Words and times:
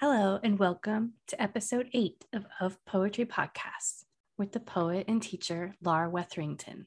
Hello, 0.00 0.38
and 0.44 0.60
welcome 0.60 1.14
to 1.26 1.42
episode 1.42 1.88
eight 1.92 2.24
of 2.32 2.46
Of 2.60 2.78
Poetry 2.84 3.24
Podcasts 3.24 4.04
with 4.36 4.52
the 4.52 4.60
poet 4.60 5.06
and 5.08 5.20
teacher 5.20 5.74
Laura 5.82 6.08
Wetherington. 6.08 6.86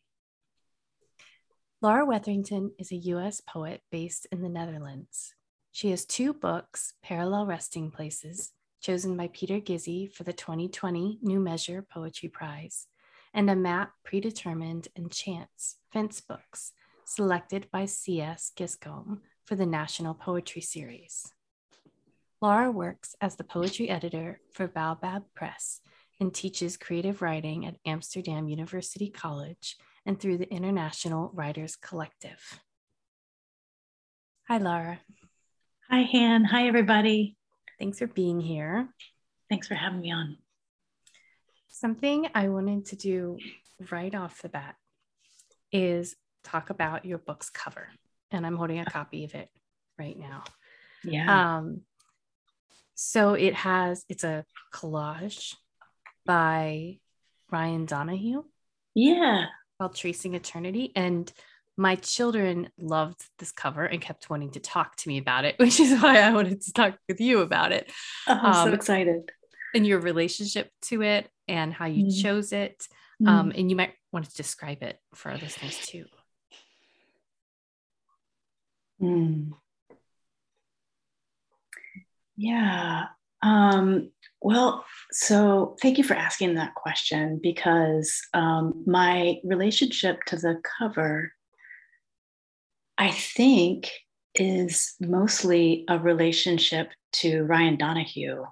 Laura 1.82 2.06
Wetherington 2.06 2.72
is 2.80 2.90
a 2.94 3.04
U.S. 3.12 3.42
poet 3.42 3.82
based 3.92 4.28
in 4.32 4.42
the 4.42 4.48
Netherlands. 4.48 5.36
She 5.74 5.90
has 5.90 6.06
two 6.06 6.32
books, 6.34 6.94
Parallel 7.04 7.48
Resting 7.48 7.92
Places, 7.92 8.54
chosen 8.80 9.18
by 9.18 9.28
Peter 9.34 9.60
Gizzi 9.60 10.10
for 10.10 10.24
the 10.24 10.32
2020 10.32 11.20
New 11.22 11.42
Measure 11.42 11.82
Poetry 11.82 12.30
Prize, 12.30 12.88
and 13.34 13.50
a 13.50 13.58
map 13.58 13.92
predetermined 14.06 14.88
and 14.96 15.12
chance, 15.12 15.76
Fence 15.92 16.22
Books, 16.22 16.72
selected 17.04 17.68
by 17.74 17.88
C.S. 17.88 18.54
Giscombe 18.56 19.20
for 19.44 19.58
the 19.58 19.66
National 19.66 20.14
Poetry 20.14 20.62
Series. 20.62 21.34
Laura 22.42 22.72
works 22.72 23.16
as 23.22 23.36
the 23.36 23.44
poetry 23.44 23.88
editor 23.88 24.42
for 24.52 24.68
Baobab 24.68 25.26
Press 25.36 25.80
and 26.20 26.34
teaches 26.34 26.76
creative 26.76 27.22
writing 27.22 27.68
at 27.68 27.78
Amsterdam 27.86 28.48
University 28.48 29.12
College 29.12 29.78
and 30.08 30.20
through 30.20 30.40
the 30.40 30.52
International 30.52 31.30
Writers 31.36 31.76
Collective. 31.76 32.60
Hi, 34.48 34.58
Laura. 34.58 35.00
Hi, 35.92 36.02
Han. 36.02 36.44
Hi, 36.46 36.68
everybody. 36.68 37.38
Thanks 37.78 38.00
for 38.00 38.08
being 38.08 38.42
here. 38.42 38.90
Thanks 39.48 39.68
for 39.68 39.76
having 39.76 40.02
me 40.02 40.12
on. 40.12 40.38
Something 41.68 42.28
I 42.34 42.50
wanted 42.50 42.88
to 42.88 42.96
do 42.96 43.38
right 43.92 44.16
off 44.16 44.42
the 44.42 44.50
bat 44.50 44.78
is 45.72 46.16
talk 46.44 46.72
about 46.72 47.06
your 47.06 47.20
book's 47.20 47.52
cover. 47.52 47.90
And 48.32 48.48
I'm 48.48 48.56
holding 48.56 48.80
a 48.80 48.86
copy 48.86 49.26
of 49.26 49.36
it 49.36 49.50
right 50.00 50.18
now. 50.18 50.44
Yeah. 51.04 51.58
Um, 51.58 51.82
so 53.02 53.34
it 53.34 53.54
has, 53.56 54.06
it's 54.10 54.24
a 54.24 54.46
collage 54.74 55.56
by 56.26 57.00
Ryan 57.52 57.86
Donahue 57.86 58.44
yeah. 58.94 59.46
called 59.80 59.96
Tracing 59.96 60.36
Eternity. 60.36 60.92
And 60.96 61.32
my 61.78 61.96
children 61.96 62.70
loved 62.80 63.22
this 63.40 63.52
cover 63.52 63.84
and 63.86 64.02
kept 64.02 64.30
wanting 64.30 64.52
to 64.52 64.60
talk 64.60 64.96
to 64.98 65.10
me 65.10 65.18
about 65.18 65.46
it, 65.46 65.56
which 65.60 65.80
is 65.80 66.02
why 66.02 66.20
I 66.20 66.32
wanted 66.32 66.62
to 66.62 66.74
talk 66.74 66.98
with 67.08 67.20
you 67.20 67.40
about 67.40 67.72
it. 67.72 67.92
Oh, 68.28 68.34
I'm 68.34 68.54
um, 68.54 68.68
so 68.68 68.74
excited. 68.74 69.32
And 69.74 69.88
your 69.88 70.00
relationship 70.00 70.70
to 70.84 71.02
it 71.02 71.30
and 71.48 71.74
how 71.74 71.86
you 71.86 72.06
mm. 72.06 72.22
chose 72.22 72.54
it. 72.54 72.88
Mm. 73.22 73.28
Um, 73.28 73.52
and 73.56 73.70
you 73.70 73.76
might 73.76 73.94
want 74.12 74.30
to 74.30 74.36
describe 74.36 74.84
it 74.84 75.00
for 75.16 75.32
our 75.32 75.38
listeners 75.38 75.80
too. 75.86 76.06
Mm. 79.02 79.54
Yeah. 82.38 83.06
Um, 83.44 84.12
well, 84.42 84.86
so 85.12 85.76
thank 85.82 85.98
you 85.98 86.04
for 86.04 86.16
asking 86.16 86.56
that 86.56 86.76
question 86.76 87.40
because 87.42 88.20
um, 88.34 88.84
my 88.88 89.38
relationship 89.44 90.24
to 90.28 90.36
the 90.36 90.62
cover, 90.80 91.32
I 92.98 93.12
think, 93.12 93.92
is 94.36 94.96
mostly 95.00 95.86
a 95.90 96.00
relationship 96.00 96.90
to 97.14 97.44
Ryan 97.44 97.78
Donahue. 97.78 98.44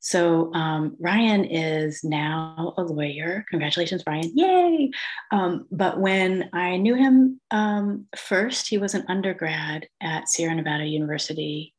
So 0.00 0.52
um, 0.52 0.96
Ryan 0.98 1.44
is 1.44 2.02
now 2.02 2.74
a 2.76 2.82
lawyer. 2.82 3.44
Congratulations, 3.48 4.02
Ryan! 4.04 4.32
Yay! 4.34 4.90
Um, 5.30 5.66
but 5.70 6.00
when 6.00 6.50
I 6.52 6.76
knew 6.76 6.96
him 6.96 7.40
um, 7.52 8.06
first, 8.16 8.68
he 8.68 8.78
was 8.78 8.94
an 8.94 9.04
undergrad 9.06 9.86
at 10.00 10.28
Sierra 10.28 10.56
Nevada 10.56 10.84
University 10.84 11.72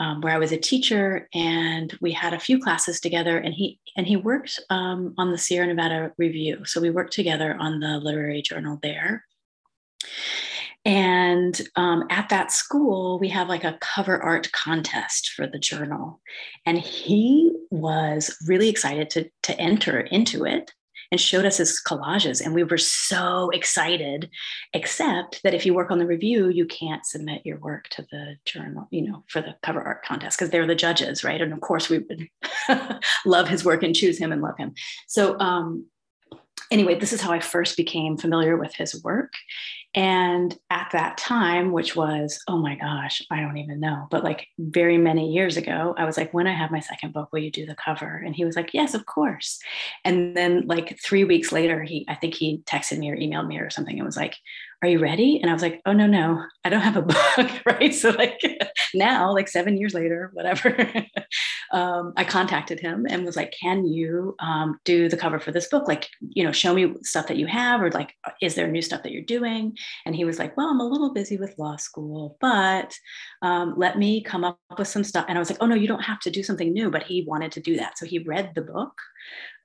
um, 0.00 0.22
where 0.22 0.34
I 0.34 0.38
was 0.38 0.50
a 0.50 0.56
teacher, 0.56 1.28
and 1.34 1.96
we 2.00 2.10
had 2.10 2.32
a 2.32 2.40
few 2.40 2.58
classes 2.58 2.98
together. 2.98 3.38
And 3.38 3.54
he 3.54 3.78
and 3.96 4.06
he 4.06 4.16
worked 4.16 4.58
um, 4.70 5.14
on 5.18 5.30
the 5.30 5.38
Sierra 5.38 5.66
Nevada 5.66 6.12
Review, 6.18 6.64
so 6.64 6.80
we 6.80 6.90
worked 6.90 7.12
together 7.12 7.54
on 7.60 7.78
the 7.78 7.98
literary 7.98 8.42
journal 8.42 8.78
there. 8.82 9.24
And 10.86 11.60
um, 11.76 12.04
at 12.08 12.30
that 12.30 12.50
school, 12.50 13.18
we 13.18 13.28
have 13.28 13.50
like 13.50 13.64
a 13.64 13.76
cover 13.82 14.20
art 14.22 14.50
contest 14.52 15.32
for 15.36 15.46
the 15.46 15.58
journal, 15.58 16.20
and 16.64 16.78
he 16.78 17.52
was 17.70 18.36
really 18.48 18.70
excited 18.70 19.10
to 19.10 19.30
to 19.42 19.60
enter 19.60 20.00
into 20.00 20.44
it 20.44 20.72
and 21.10 21.20
showed 21.20 21.44
us 21.44 21.58
his 21.58 21.80
collages. 21.84 22.44
And 22.44 22.54
we 22.54 22.64
were 22.64 22.78
so 22.78 23.50
excited, 23.50 24.30
except 24.72 25.42
that 25.42 25.54
if 25.54 25.66
you 25.66 25.74
work 25.74 25.90
on 25.90 25.98
the 25.98 26.06
review, 26.06 26.48
you 26.48 26.66
can't 26.66 27.04
submit 27.04 27.44
your 27.44 27.58
work 27.58 27.88
to 27.90 28.06
the 28.10 28.36
journal, 28.44 28.86
you 28.90 29.02
know, 29.02 29.24
for 29.28 29.40
the 29.40 29.56
cover 29.62 29.82
art 29.82 30.04
contest 30.04 30.38
because 30.38 30.50
they're 30.50 30.66
the 30.66 30.74
judges, 30.74 31.24
right? 31.24 31.40
And 31.40 31.52
of 31.52 31.60
course, 31.60 31.88
we 31.88 31.98
would 31.98 32.28
love 33.26 33.48
his 33.48 33.64
work 33.64 33.82
and 33.82 33.94
choose 33.94 34.18
him 34.18 34.32
and 34.32 34.42
love 34.42 34.56
him. 34.56 34.74
So, 35.08 35.38
um, 35.40 35.86
anyway, 36.70 36.98
this 36.98 37.12
is 37.12 37.20
how 37.20 37.32
I 37.32 37.40
first 37.40 37.76
became 37.76 38.16
familiar 38.16 38.56
with 38.56 38.74
his 38.74 39.02
work. 39.02 39.32
And 39.94 40.56
at 40.70 40.90
that 40.92 41.18
time, 41.18 41.72
which 41.72 41.96
was, 41.96 42.40
oh 42.46 42.58
my 42.58 42.76
gosh, 42.76 43.20
I 43.30 43.40
don't 43.40 43.56
even 43.56 43.80
know, 43.80 44.06
but 44.10 44.22
like 44.22 44.46
very 44.58 44.98
many 44.98 45.32
years 45.32 45.56
ago, 45.56 45.94
I 45.98 46.04
was 46.04 46.16
like, 46.16 46.32
when 46.32 46.46
I 46.46 46.52
have 46.52 46.70
my 46.70 46.78
second 46.78 47.12
book, 47.12 47.30
will 47.32 47.40
you 47.40 47.50
do 47.50 47.66
the 47.66 47.74
cover? 47.74 48.22
And 48.24 48.36
he 48.36 48.44
was 48.44 48.54
like, 48.54 48.70
yes, 48.72 48.94
of 48.94 49.06
course. 49.06 49.58
And 50.04 50.36
then 50.36 50.66
like 50.66 50.96
three 51.02 51.24
weeks 51.24 51.50
later, 51.50 51.82
he, 51.82 52.04
I 52.08 52.14
think 52.14 52.34
he 52.34 52.62
texted 52.66 52.98
me 52.98 53.10
or 53.10 53.16
emailed 53.16 53.48
me 53.48 53.58
or 53.58 53.68
something 53.68 53.98
and 53.98 54.06
was 54.06 54.16
like, 54.16 54.36
are 54.82 54.88
you 54.88 54.98
ready? 54.98 55.38
And 55.40 55.50
I 55.50 55.52
was 55.52 55.62
like, 55.62 55.82
oh, 55.84 55.92
no, 55.92 56.06
no, 56.06 56.42
I 56.64 56.70
don't 56.70 56.80
have 56.80 56.96
a 56.96 57.02
book. 57.36 57.50
right. 57.66 57.94
So, 57.94 58.10
like, 58.10 58.40
now, 58.94 59.32
like 59.32 59.48
seven 59.48 59.76
years 59.76 59.92
later, 59.92 60.30
whatever, 60.32 60.74
um, 61.72 62.14
I 62.16 62.24
contacted 62.24 62.80
him 62.80 63.06
and 63.08 63.24
was 63.24 63.36
like, 63.36 63.54
can 63.60 63.86
you 63.86 64.34
um, 64.38 64.78
do 64.84 65.08
the 65.08 65.18
cover 65.18 65.38
for 65.38 65.52
this 65.52 65.68
book? 65.68 65.86
Like, 65.86 66.08
you 66.20 66.44
know, 66.44 66.52
show 66.52 66.72
me 66.72 66.94
stuff 67.02 67.26
that 67.26 67.36
you 67.36 67.46
have, 67.46 67.82
or 67.82 67.90
like, 67.90 68.14
is 68.40 68.54
there 68.54 68.68
new 68.68 68.80
stuff 68.80 69.02
that 69.02 69.12
you're 69.12 69.22
doing? 69.22 69.76
And 70.06 70.16
he 70.16 70.24
was 70.24 70.38
like, 70.38 70.56
well, 70.56 70.68
I'm 70.68 70.80
a 70.80 70.88
little 70.88 71.12
busy 71.12 71.36
with 71.36 71.58
law 71.58 71.76
school, 71.76 72.38
but 72.40 72.94
um, 73.42 73.74
let 73.76 73.98
me 73.98 74.22
come 74.22 74.44
up 74.44 74.58
with 74.78 74.88
some 74.88 75.04
stuff. 75.04 75.26
And 75.28 75.36
I 75.36 75.40
was 75.40 75.50
like, 75.50 75.62
oh, 75.62 75.66
no, 75.66 75.74
you 75.74 75.88
don't 75.88 76.02
have 76.02 76.20
to 76.20 76.30
do 76.30 76.42
something 76.42 76.72
new. 76.72 76.90
But 76.90 77.02
he 77.02 77.24
wanted 77.26 77.52
to 77.52 77.60
do 77.60 77.76
that. 77.76 77.98
So 77.98 78.06
he 78.06 78.20
read 78.20 78.52
the 78.54 78.62
book 78.62 78.92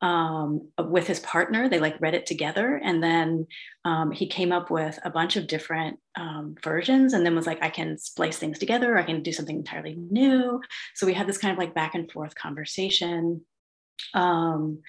um, 0.02 0.70
with 0.78 1.08
his 1.08 1.20
partner. 1.22 1.68
They 1.68 1.80
like 1.80 2.00
read 2.00 2.14
it 2.14 2.26
together. 2.26 2.80
And 2.84 3.02
then 3.02 3.48
um, 3.86 4.12
he 4.12 4.28
came 4.28 4.52
up 4.52 4.70
with 4.70 5.00
a 5.04 5.10
bunch 5.10 5.36
of 5.36 5.48
different 5.48 6.00
um, 6.16 6.56
versions 6.64 7.14
and 7.14 7.26
then 7.26 7.36
was 7.36 7.48
like, 7.48 7.64
I 7.64 7.70
can 7.70 7.98
splice 7.98 8.38
things 8.38 8.60
together. 8.60 8.98
I 8.98 9.04
can 9.04 9.24
do 9.24 9.32
something 9.32 9.58
entirely 9.58 9.96
new. 9.96 10.62
So 10.94 11.06
we 11.06 11.14
had 11.14 11.28
this 11.28 11.38
kind 11.38 11.52
of 11.52 11.58
like 11.58 11.74
back 11.74 11.96
and 11.96 12.12
forth 12.12 12.36
conversation. 12.36 13.42
Um, 14.14 14.82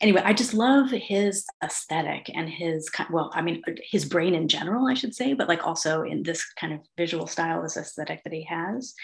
anyway, 0.00 0.22
I 0.24 0.32
just 0.32 0.54
love 0.54 0.90
his 0.90 1.46
aesthetic 1.62 2.30
and 2.34 2.48
his 2.48 2.90
well, 3.10 3.30
I 3.34 3.42
mean, 3.42 3.62
his 3.90 4.04
brain 4.04 4.34
in 4.34 4.48
general, 4.48 4.86
I 4.88 4.94
should 4.94 5.14
say, 5.14 5.34
but 5.34 5.48
like 5.48 5.66
also 5.66 6.02
in 6.02 6.22
this 6.22 6.44
kind 6.58 6.72
of 6.72 6.80
visual 6.96 7.26
style, 7.26 7.62
this 7.62 7.76
aesthetic 7.76 8.22
that 8.24 8.32
he 8.32 8.44
has. 8.44 8.94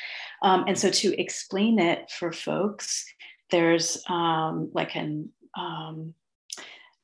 Um, 0.42 0.64
and 0.66 0.78
so 0.78 0.90
to 0.90 1.20
explain 1.20 1.78
it 1.78 2.10
for 2.10 2.32
folks, 2.32 3.04
there's 3.50 4.02
um, 4.08 4.70
like 4.72 4.96
an 4.96 5.30
um, 5.56 6.14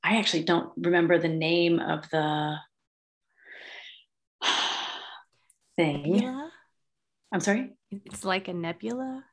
I 0.04 0.18
actually 0.18 0.42
don't 0.44 0.70
remember 0.76 1.18
the 1.18 1.28
name 1.28 1.78
of 1.78 2.08
the 2.10 2.56
thing. 5.76 6.12
Nebula? 6.12 6.50
I'm 7.32 7.40
sorry. 7.40 7.70
It's 7.90 8.24
like 8.24 8.48
a 8.48 8.52
nebula. 8.52 9.24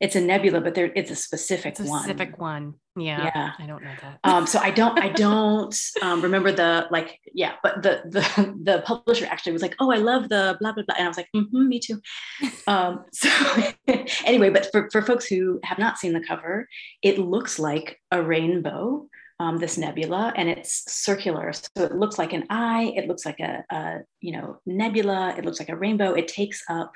It's 0.00 0.16
a 0.16 0.20
nebula, 0.20 0.60
but 0.60 0.74
there 0.74 0.90
it's 0.94 1.10
a 1.10 1.16
specific 1.16 1.78
one. 1.78 2.02
Specific 2.02 2.38
one. 2.38 2.74
Yeah. 2.96 3.24
Yeah. 3.24 3.52
I 3.58 3.66
don't 3.66 3.82
know 3.82 3.94
that. 4.02 4.18
um, 4.24 4.46
so 4.46 4.58
I 4.58 4.70
don't 4.70 4.98
I 5.00 5.08
don't 5.24 5.76
um, 6.02 6.20
remember 6.20 6.52
the 6.52 6.86
like 6.90 7.20
yeah, 7.32 7.54
but 7.62 7.82
the 7.82 8.02
the 8.06 8.54
the 8.62 8.82
publisher 8.84 9.26
actually 9.26 9.52
was 9.52 9.62
like, 9.62 9.76
oh, 9.80 9.90
I 9.90 9.96
love 9.96 10.28
the 10.28 10.56
blah 10.60 10.72
blah 10.72 10.84
blah, 10.84 10.96
and 10.96 11.04
I 11.04 11.08
was 11.08 11.16
like, 11.16 11.28
mm-hmm, 11.34 11.68
me 11.68 11.80
too. 11.80 12.00
Um, 12.66 13.04
so 13.12 13.28
anyway, 14.24 14.48
but 14.48 14.68
for 14.72 14.88
for 14.90 15.02
folks 15.02 15.26
who 15.26 15.60
have 15.64 15.78
not 15.78 15.98
seen 15.98 16.14
the 16.14 16.24
cover, 16.26 16.66
it 17.02 17.18
looks 17.18 17.58
like 17.58 18.00
a 18.10 18.22
rainbow. 18.22 19.08
Um, 19.40 19.58
this 19.58 19.76
nebula 19.76 20.32
and 20.36 20.48
it's 20.48 20.84
circular 20.90 21.52
so 21.52 21.68
it 21.76 21.96
looks 21.96 22.20
like 22.20 22.32
an 22.32 22.44
eye 22.50 22.92
it 22.94 23.08
looks 23.08 23.26
like 23.26 23.40
a, 23.40 23.64
a 23.68 23.98
you 24.20 24.30
know 24.30 24.60
nebula 24.64 25.34
it 25.36 25.44
looks 25.44 25.58
like 25.58 25.70
a 25.70 25.76
rainbow 25.76 26.14
it 26.14 26.28
takes 26.28 26.62
up 26.70 26.92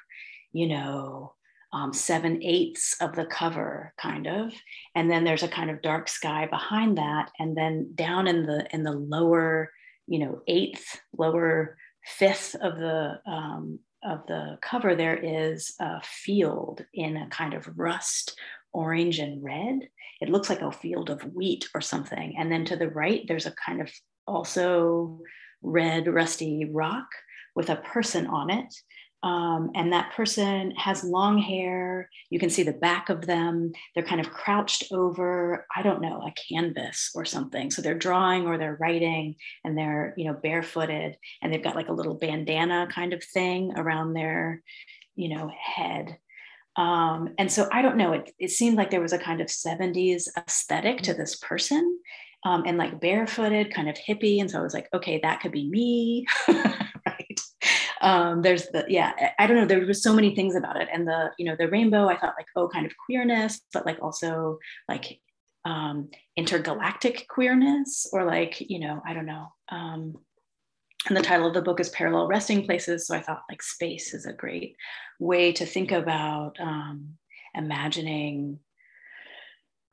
you 0.52 0.68
know 0.68 1.34
um, 1.72 1.92
seven 1.92 2.42
eighths 2.42 2.96
of 3.00 3.14
the 3.14 3.26
cover 3.26 3.92
kind 4.00 4.26
of. 4.26 4.52
And 4.94 5.10
then 5.10 5.24
there's 5.24 5.42
a 5.42 5.48
kind 5.48 5.70
of 5.70 5.82
dark 5.82 6.08
sky 6.08 6.46
behind 6.46 6.98
that. 6.98 7.30
And 7.38 7.56
then 7.56 7.92
down 7.94 8.26
in 8.26 8.46
the 8.46 8.66
in 8.72 8.82
the 8.82 8.92
lower 8.92 9.70
you 10.06 10.18
know 10.18 10.40
eighth 10.46 11.00
lower 11.16 11.76
fifth 12.04 12.54
of 12.56 12.78
the 12.78 13.20
um, 13.26 13.78
of 14.02 14.26
the 14.26 14.58
cover 14.62 14.94
there 14.94 15.16
is 15.16 15.74
a 15.80 16.00
field 16.02 16.84
in 16.94 17.16
a 17.16 17.28
kind 17.28 17.54
of 17.54 17.68
rust 17.76 18.38
orange 18.72 19.18
and 19.18 19.42
red. 19.42 19.80
It 20.20 20.30
looks 20.30 20.48
like 20.48 20.62
a 20.62 20.72
field 20.72 21.10
of 21.10 21.22
wheat 21.34 21.68
or 21.74 21.80
something. 21.80 22.34
And 22.38 22.50
then 22.50 22.64
to 22.66 22.76
the 22.76 22.88
right 22.88 23.24
there's 23.28 23.46
a 23.46 23.54
kind 23.64 23.82
of 23.82 23.90
also 24.26 25.20
red 25.62 26.06
rusty 26.06 26.64
rock 26.70 27.06
with 27.54 27.70
a 27.70 27.76
person 27.76 28.26
on 28.26 28.50
it 28.50 28.72
Um, 29.22 29.70
and 29.74 29.92
that 29.92 30.12
person 30.12 30.70
has 30.76 31.02
long 31.02 31.38
hair. 31.38 32.08
You 32.30 32.38
can 32.38 32.50
see 32.50 32.62
the 32.62 32.72
back 32.72 33.08
of 33.08 33.26
them. 33.26 33.72
They're 33.94 34.04
kind 34.04 34.20
of 34.20 34.30
crouched 34.30 34.92
over, 34.92 35.66
I 35.74 35.82
don't 35.82 36.00
know, 36.00 36.22
a 36.22 36.32
canvas 36.48 37.10
or 37.14 37.24
something. 37.24 37.70
So 37.70 37.82
they're 37.82 37.98
drawing 37.98 38.46
or 38.46 38.58
they're 38.58 38.78
writing 38.80 39.34
and 39.64 39.76
they're, 39.76 40.14
you 40.16 40.24
know, 40.24 40.34
barefooted 40.34 41.16
and 41.42 41.52
they've 41.52 41.62
got 41.62 41.74
like 41.74 41.88
a 41.88 41.92
little 41.92 42.14
bandana 42.14 42.86
kind 42.92 43.12
of 43.12 43.24
thing 43.24 43.72
around 43.76 44.12
their, 44.12 44.62
you 45.16 45.34
know, 45.34 45.50
head. 45.60 46.18
Um, 46.76 47.34
and 47.38 47.50
so 47.50 47.68
I 47.72 47.82
don't 47.82 47.96
know, 47.96 48.12
it, 48.12 48.30
it 48.38 48.50
seemed 48.50 48.76
like 48.76 48.90
there 48.90 49.00
was 49.00 49.12
a 49.12 49.18
kind 49.18 49.40
of 49.40 49.48
70s 49.48 50.28
aesthetic 50.36 51.02
to 51.02 51.14
this 51.14 51.34
person 51.34 51.98
um, 52.44 52.62
and 52.66 52.78
like 52.78 53.00
barefooted, 53.00 53.74
kind 53.74 53.88
of 53.88 53.96
hippie. 53.96 54.40
And 54.40 54.48
so 54.48 54.60
I 54.60 54.62
was 54.62 54.74
like, 54.74 54.88
okay, 54.94 55.18
that 55.24 55.40
could 55.40 55.50
be 55.50 55.68
me. 55.68 56.26
Um, 58.00 58.42
there's 58.42 58.66
the, 58.68 58.84
yeah, 58.88 59.12
I 59.38 59.46
don't 59.46 59.56
know. 59.56 59.66
There 59.66 59.84
was 59.84 60.02
so 60.02 60.14
many 60.14 60.34
things 60.34 60.54
about 60.54 60.80
it. 60.80 60.88
And 60.92 61.06
the, 61.06 61.30
you 61.38 61.44
know, 61.44 61.56
the 61.58 61.68
rainbow, 61.68 62.08
I 62.08 62.16
thought 62.16 62.34
like, 62.38 62.46
oh, 62.56 62.68
kind 62.68 62.86
of 62.86 62.92
queerness, 63.06 63.60
but 63.72 63.86
like 63.86 63.98
also 64.00 64.58
like 64.88 65.20
um, 65.64 66.08
intergalactic 66.36 67.26
queerness 67.28 68.08
or 68.12 68.24
like, 68.24 68.60
you 68.60 68.78
know, 68.78 69.02
I 69.06 69.14
don't 69.14 69.26
know. 69.26 69.48
Um, 69.70 70.14
and 71.06 71.16
the 71.16 71.22
title 71.22 71.46
of 71.46 71.54
the 71.54 71.62
book 71.62 71.80
is 71.80 71.88
Parallel 71.90 72.28
Resting 72.28 72.66
Places. 72.66 73.06
So 73.06 73.14
I 73.14 73.20
thought 73.20 73.42
like 73.48 73.62
space 73.62 74.14
is 74.14 74.26
a 74.26 74.32
great 74.32 74.76
way 75.18 75.52
to 75.52 75.64
think 75.64 75.92
about 75.92 76.58
um, 76.60 77.14
imagining 77.54 78.58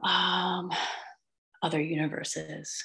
um, 0.04 0.72
other 1.64 1.82
universes. 1.82 2.84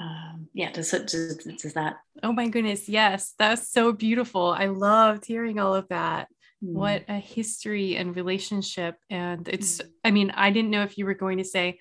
Um, 0.00 0.48
yeah, 0.54 0.70
does, 0.70 0.90
does, 0.90 1.36
does 1.36 1.74
that? 1.74 1.96
Oh 2.22 2.32
my 2.32 2.48
goodness, 2.48 2.88
yes, 2.88 3.34
that's 3.38 3.70
so 3.70 3.92
beautiful. 3.92 4.54
I 4.56 4.66
loved 4.66 5.24
hearing 5.24 5.58
all 5.58 5.74
of 5.74 5.88
that. 5.88 6.28
Mm. 6.64 6.72
What 6.72 7.04
a 7.08 7.18
history 7.18 7.96
and 7.96 8.14
relationship. 8.14 8.96
And 9.10 9.48
it's, 9.48 9.78
mm. 9.80 9.88
I 10.04 10.10
mean, 10.10 10.30
I 10.30 10.50
didn't 10.50 10.70
know 10.70 10.82
if 10.82 10.98
you 10.98 11.04
were 11.04 11.14
going 11.14 11.38
to 11.38 11.44
say, 11.44 11.78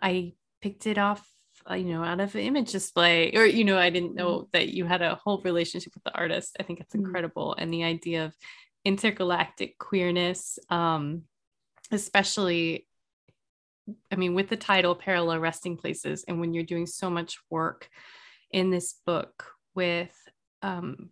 I 0.00 0.32
picked 0.62 0.86
it 0.86 0.98
off 0.98 1.26
uh, 1.70 1.74
you 1.74 1.92
know 1.92 2.02
out 2.02 2.20
of 2.20 2.34
an 2.34 2.40
image 2.40 2.72
display 2.72 3.32
or 3.34 3.44
you 3.44 3.64
know 3.64 3.78
i 3.78 3.90
didn't 3.90 4.14
know 4.14 4.40
mm. 4.40 4.46
that 4.52 4.68
you 4.68 4.86
had 4.86 5.02
a 5.02 5.16
whole 5.16 5.42
relationship 5.42 5.94
with 5.94 6.04
the 6.04 6.14
artist 6.14 6.56
i 6.58 6.62
think 6.62 6.80
it's 6.80 6.94
mm. 6.94 7.00
incredible 7.00 7.54
and 7.58 7.72
the 7.72 7.84
idea 7.84 8.24
of 8.24 8.34
intergalactic 8.84 9.78
queerness 9.78 10.58
um 10.70 11.22
especially 11.92 12.86
i 14.10 14.16
mean 14.16 14.34
with 14.34 14.48
the 14.48 14.56
title 14.56 14.94
parallel 14.94 15.38
resting 15.38 15.76
places 15.76 16.24
and 16.26 16.40
when 16.40 16.52
you're 16.52 16.64
doing 16.64 16.86
so 16.86 17.10
much 17.10 17.38
work 17.50 17.88
in 18.50 18.70
this 18.70 18.94
book 19.06 19.52
with 19.74 20.14
um 20.62 21.10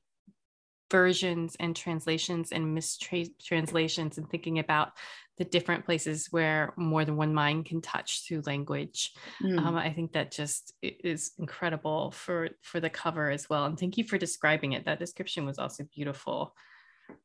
versions 0.91 1.57
and 1.61 1.77
translations 1.77 2.53
and 2.53 2.75
mistranslations 2.75 4.19
and 4.19 4.31
thinking 4.31 4.59
about 4.59 4.93
the 5.37 5.45
different 5.45 5.85
places 5.85 6.29
where 6.31 6.73
more 6.77 7.05
than 7.05 7.17
one 7.17 7.33
mind 7.33 7.65
can 7.65 7.81
touch 7.81 8.27
through 8.27 8.43
language. 8.47 9.13
Mm. 9.43 9.59
Um, 9.59 9.77
I 9.77 9.93
think 9.93 10.13
that 10.13 10.33
just 10.33 10.75
is 10.83 11.33
incredible 11.39 12.11
for 12.11 12.51
for 12.63 12.81
the 12.81 12.91
cover 12.91 13.31
as 13.31 13.49
well. 13.49 13.65
And 13.65 13.79
thank 13.79 13.97
you 13.97 14.05
for 14.05 14.19
describing 14.19 14.73
it. 14.73 14.85
That 14.85 14.99
description 14.99 15.47
was 15.47 15.59
also 15.59 15.85
beautiful. 15.95 16.55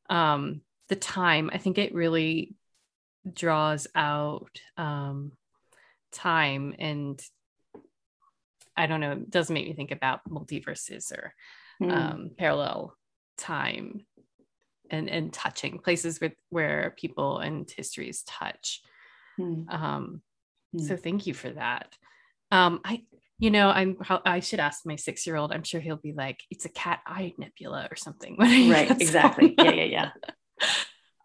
Um, 0.08 0.60
the 0.88 0.96
time, 0.96 1.50
I 1.52 1.58
think 1.58 1.78
it 1.78 1.94
really 1.94 2.54
draws 3.30 3.86
out 3.94 4.60
um, 4.76 5.03
time 6.14 6.74
and 6.78 7.20
I 8.76 8.86
don't 8.86 9.00
know, 9.00 9.12
it 9.12 9.30
does 9.30 9.50
make 9.50 9.66
me 9.66 9.74
think 9.74 9.92
about 9.92 10.20
multiverses 10.28 11.12
or 11.12 11.34
mm. 11.82 12.36
parallel 12.36 12.96
time 13.36 14.04
and 14.90 15.08
and 15.08 15.32
touching 15.32 15.78
places 15.78 16.20
with 16.20 16.32
where 16.50 16.94
people 16.98 17.38
and 17.38 17.70
histories 17.70 18.22
touch 18.22 18.82
mm. 19.38 19.64
um 19.72 20.22
mm. 20.74 20.86
so 20.86 20.96
thank 20.96 21.26
you 21.26 21.34
for 21.34 21.50
that 21.50 21.94
um 22.50 22.80
i 22.84 23.02
you 23.38 23.50
know 23.50 23.68
i'm 23.70 23.96
i 24.24 24.40
should 24.40 24.60
ask 24.60 24.86
my 24.86 24.96
six 24.96 25.26
year 25.26 25.36
old 25.36 25.52
i'm 25.52 25.62
sure 25.62 25.80
he'll 25.80 25.96
be 25.96 26.12
like 26.12 26.40
it's 26.50 26.64
a 26.64 26.70
cat 26.70 27.00
eye 27.06 27.32
nebula 27.38 27.88
or 27.90 27.96
something 27.96 28.36
right 28.38 28.90
exactly 28.90 29.54
yeah 29.58 29.72
yeah 29.72 29.84
yeah 29.84 30.10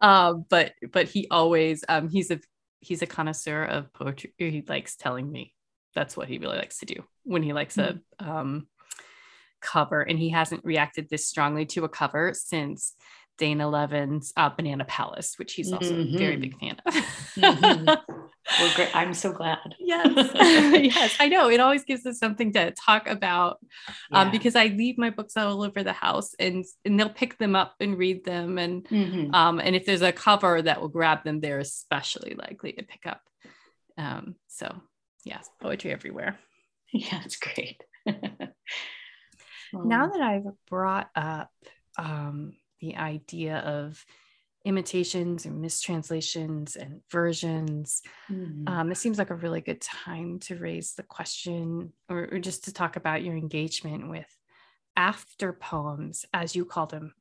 um 0.00 0.44
but 0.48 0.72
but 0.92 1.08
he 1.08 1.28
always 1.30 1.84
um 1.88 2.08
he's 2.08 2.30
a 2.30 2.40
he's 2.80 3.02
a 3.02 3.06
connoisseur 3.06 3.64
of 3.64 3.92
poetry. 3.92 4.32
He 4.38 4.64
likes 4.66 4.96
telling 4.96 5.30
me. 5.30 5.54
That's 5.94 6.16
what 6.16 6.28
he 6.28 6.38
really 6.38 6.56
likes 6.56 6.78
to 6.78 6.86
do 6.86 7.02
when 7.24 7.42
he 7.42 7.52
likes 7.52 7.76
mm. 7.76 8.00
a 8.20 8.24
um 8.30 8.68
cover. 9.60 10.00
And 10.02 10.18
he 10.18 10.30
hasn't 10.30 10.64
reacted 10.64 11.08
this 11.08 11.26
strongly 11.26 11.66
to 11.66 11.84
a 11.84 11.88
cover 11.88 12.32
since 12.34 12.94
Dana 13.40 13.68
Levin's 13.68 14.34
uh, 14.36 14.50
Banana 14.50 14.84
Palace, 14.84 15.38
which 15.38 15.54
he's 15.54 15.72
also 15.72 15.94
mm-hmm. 15.94 16.14
a 16.14 16.18
very 16.18 16.36
big 16.36 16.60
fan 16.60 16.76
of. 16.86 16.94
mm-hmm. 16.94 18.14
Well, 18.58 18.72
great. 18.74 18.96
I'm 18.96 19.14
so 19.14 19.32
glad. 19.32 19.76
yes. 19.78 20.10
yes. 20.34 21.16
I 21.20 21.28
know. 21.28 21.50
It 21.50 21.60
always 21.60 21.84
gives 21.84 22.04
us 22.04 22.18
something 22.18 22.52
to 22.54 22.72
talk 22.72 23.06
about 23.06 23.58
um, 24.10 24.26
yeah. 24.26 24.30
because 24.32 24.56
I 24.56 24.66
leave 24.66 24.98
my 24.98 25.10
books 25.10 25.36
all 25.36 25.62
over 25.62 25.84
the 25.84 25.92
house 25.92 26.34
and, 26.36 26.64
and 26.84 26.98
they'll 26.98 27.10
pick 27.10 27.38
them 27.38 27.54
up 27.54 27.76
and 27.78 27.96
read 27.96 28.24
them. 28.24 28.58
And, 28.58 28.84
mm-hmm. 28.88 29.32
um, 29.34 29.60
and 29.60 29.76
if 29.76 29.86
there's 29.86 30.02
a 30.02 30.10
cover 30.10 30.62
that 30.62 30.80
will 30.80 30.88
grab 30.88 31.22
them, 31.22 31.40
they're 31.40 31.60
especially 31.60 32.34
likely 32.34 32.72
to 32.72 32.82
pick 32.82 33.06
up. 33.06 33.20
Um, 33.96 34.34
so, 34.48 34.74
yes, 35.24 35.48
poetry 35.60 35.92
everywhere. 35.92 36.38
Yeah, 36.92 37.20
it's 37.24 37.36
great. 37.36 37.80
now 39.72 40.08
that 40.08 40.20
I've 40.20 40.42
brought 40.68 41.08
up 41.14 41.52
um, 41.96 42.54
the 42.80 42.96
idea 42.96 43.58
of 43.58 44.04
imitations 44.64 45.46
and 45.46 45.60
mistranslations 45.60 46.76
and 46.76 47.00
versions. 47.10 48.02
Mm-hmm. 48.30 48.68
Um, 48.68 48.92
it 48.92 48.96
seems 48.96 49.18
like 49.18 49.30
a 49.30 49.34
really 49.34 49.60
good 49.60 49.80
time 49.80 50.38
to 50.40 50.56
raise 50.56 50.94
the 50.94 51.02
question 51.02 51.92
or, 52.08 52.28
or, 52.30 52.38
just 52.38 52.64
to 52.64 52.72
talk 52.72 52.96
about 52.96 53.22
your 53.22 53.36
engagement 53.36 54.10
with 54.10 54.26
after 54.96 55.52
poems, 55.52 56.26
as 56.34 56.54
you 56.54 56.64
call 56.64 56.86
them 56.86 57.14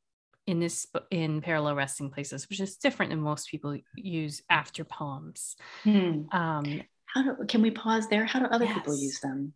in 0.47 0.59
this 0.59 0.87
in 1.11 1.41
parallel 1.41 1.75
resting 1.75 2.09
places, 2.09 2.49
which 2.49 2.59
is 2.59 2.75
different 2.75 3.11
than 3.11 3.21
most 3.21 3.49
people 3.49 3.77
use 3.95 4.41
after 4.49 4.83
poems. 4.83 5.55
Mm. 5.85 6.33
Um, 6.33 6.81
How 7.05 7.23
do, 7.23 7.45
can 7.47 7.61
we 7.61 7.71
pause 7.71 8.07
there? 8.09 8.25
How 8.25 8.39
do 8.39 8.45
other 8.47 8.65
yes. 8.65 8.73
people 8.73 8.97
use 8.97 9.19
them? 9.19 9.53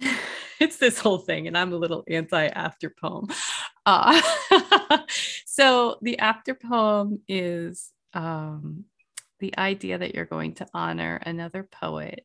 it's 0.60 0.78
this 0.78 0.98
whole 0.98 1.18
thing, 1.18 1.46
and 1.46 1.56
I'm 1.56 1.72
a 1.72 1.76
little 1.76 2.04
anti 2.08 2.46
after 2.46 2.90
poem. 2.90 3.28
Uh, 3.86 4.20
so 5.46 5.96
the 6.02 6.18
after 6.18 6.54
poem 6.54 7.20
is 7.28 7.90
um, 8.14 8.84
the 9.38 9.56
idea 9.58 9.98
that 9.98 10.14
you're 10.14 10.26
going 10.26 10.54
to 10.54 10.66
honor 10.74 11.20
another 11.24 11.62
poet 11.62 12.24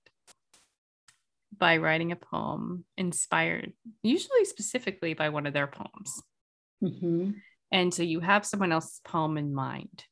by 1.58 1.78
writing 1.78 2.12
a 2.12 2.18
poem 2.18 2.84
inspired, 2.98 3.74
usually 4.04 4.46
specifically 4.46 5.14
by 5.14 5.30
one 5.30 5.46
of 5.46 5.54
their 5.54 5.68
poems. 5.68 6.22
Mm-hmm. 6.84 7.32
And 7.72 7.94
so 7.94 8.04
you 8.04 8.20
have 8.20 8.46
someone 8.46 8.72
else's 8.72 9.00
poem 9.06 9.38
in 9.38 9.54
mind. 9.54 10.04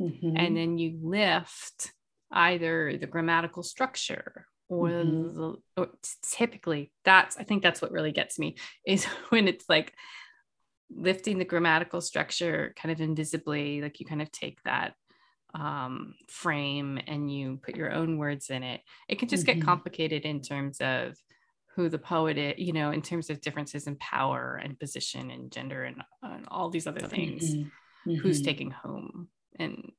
Mm-hmm. 0.00 0.36
And 0.36 0.56
then 0.56 0.78
you 0.78 0.98
lift 1.02 1.92
either 2.30 2.96
the 2.96 3.06
grammatical 3.06 3.62
structure 3.62 4.46
or, 4.68 4.88
mm-hmm. 4.88 5.36
the, 5.36 5.56
or 5.76 5.88
typically 6.22 6.90
that's 7.04 7.36
i 7.36 7.42
think 7.42 7.62
that's 7.62 7.82
what 7.82 7.92
really 7.92 8.12
gets 8.12 8.38
me 8.38 8.56
is 8.86 9.04
when 9.28 9.46
it's 9.46 9.68
like 9.68 9.92
lifting 10.94 11.38
the 11.38 11.44
grammatical 11.44 12.00
structure 12.00 12.74
kind 12.76 12.92
of 12.92 13.00
invisibly 13.00 13.80
like 13.80 14.00
you 14.00 14.06
kind 14.06 14.22
of 14.22 14.30
take 14.32 14.62
that 14.64 14.94
um, 15.54 16.14
frame 16.28 16.98
and 17.06 17.30
you 17.30 17.58
put 17.62 17.76
your 17.76 17.92
own 17.92 18.16
words 18.16 18.50
in 18.50 18.62
it 18.62 18.80
it 19.08 19.18
can 19.18 19.28
just 19.28 19.46
mm-hmm. 19.46 19.58
get 19.58 19.66
complicated 19.66 20.22
in 20.22 20.40
terms 20.40 20.80
of 20.80 21.14
who 21.74 21.88
the 21.88 21.98
poet 21.98 22.38
is 22.38 22.54
you 22.58 22.72
know 22.72 22.90
in 22.90 23.02
terms 23.02 23.30
of 23.30 23.40
differences 23.40 23.86
in 23.86 23.96
power 23.96 24.60
and 24.62 24.78
position 24.78 25.30
and 25.30 25.52
gender 25.52 25.84
and, 25.84 26.02
and 26.22 26.46
all 26.48 26.70
these 26.70 26.86
other 26.86 27.06
things 27.06 27.54
mm-hmm. 27.54 28.14
who's 28.14 28.38
mm-hmm. 28.38 28.46
taking 28.46 28.70
home 28.70 29.28
and 29.58 29.92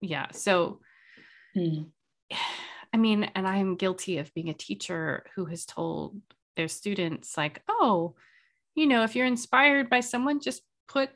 yeah 0.00 0.26
so 0.32 0.80
mm. 1.56 1.86
I 2.92 2.96
mean, 2.96 3.24
and 3.34 3.46
I'm 3.46 3.76
guilty 3.76 4.18
of 4.18 4.34
being 4.34 4.48
a 4.48 4.54
teacher 4.54 5.24
who 5.34 5.44
has 5.46 5.64
told 5.64 6.20
their 6.56 6.68
students, 6.68 7.36
like, 7.36 7.62
oh, 7.68 8.14
you 8.74 8.86
know, 8.86 9.02
if 9.02 9.16
you're 9.16 9.26
inspired 9.26 9.90
by 9.90 10.00
someone, 10.00 10.40
just 10.40 10.62
put 10.88 11.10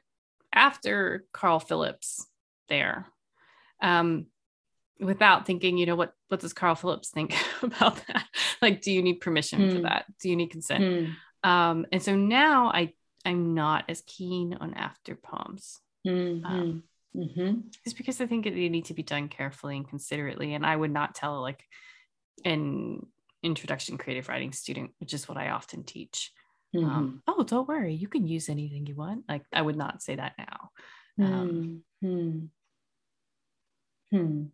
after 0.53 1.25
Carl 1.33 1.61
Phillips 1.61 2.27
there. 2.69 3.07
Um, 3.83 4.27
without 5.01 5.47
thinking, 5.47 5.77
you 5.77 5.87
know, 5.87 5.97
what 5.97 6.15
what 6.29 6.41
does 6.41 6.53
Carl 6.53 6.75
Phillips 6.75 7.11
think 7.11 7.35
about 7.63 7.97
that? 8.07 8.27
like, 8.63 8.83
do 8.83 8.93
you 8.93 9.03
need 9.03 9.21
permission 9.21 9.61
mm. 9.61 9.71
for 9.71 9.77
hmm. 9.79 9.83
that? 9.83 10.05
Do 10.21 10.29
you 10.29 10.37
need 10.37 10.51
consent? 10.51 10.85
Mm. 10.85 11.49
Um, 11.49 11.87
and 11.93 12.03
so 12.03 12.17
now 12.17 12.69
I 12.69 12.95
I'm 13.25 13.55
not 13.55 13.85
as 13.89 14.03
keen 14.07 14.55
on 14.55 14.75
after 14.75 15.15
poems. 15.15 15.81
Mm-hmm. 16.07 16.45
Um, 16.45 16.83
Mm-hmm. 17.17 17.69
Just 17.85 17.97
because 17.97 18.21
I 18.21 18.27
think 18.27 18.45
they 18.45 18.69
need 18.69 18.87
to 18.87 18.95
be 18.95 19.03
done 19.03 19.29
carefully 19.29 19.77
and 19.77 19.89
considerately. 19.89 20.55
And 20.55 20.67
I 20.67 20.75
would 20.75 20.91
not 20.91 21.15
tell 21.15 21.41
like 21.41 21.63
an 22.45 23.07
introduction 23.43 23.99
creative 23.99 24.29
writing 24.29 24.53
student, 24.53 24.91
which 24.99 25.15
is 25.15 25.29
what 25.29 25.39
I 25.39 25.51
often 25.51 25.85
teach. 25.85 26.33
Mm-hmm. 26.75 26.91
um, 26.91 27.23
oh 27.29 27.43
don't 27.43 27.69
worry 27.69 27.95
you 27.95 28.09
can 28.09 28.27
use 28.27 28.49
anything 28.49 28.87
you 28.87 28.95
want 28.95 29.25
like 29.29 29.43
i 29.53 29.63
would 29.63 29.77
not 29.77 30.03
say 30.03 30.17
that 30.17 30.33
now 30.39 30.71
um, 31.21 31.83
mm-hmm. 32.05 32.47
hmm. 34.17 34.45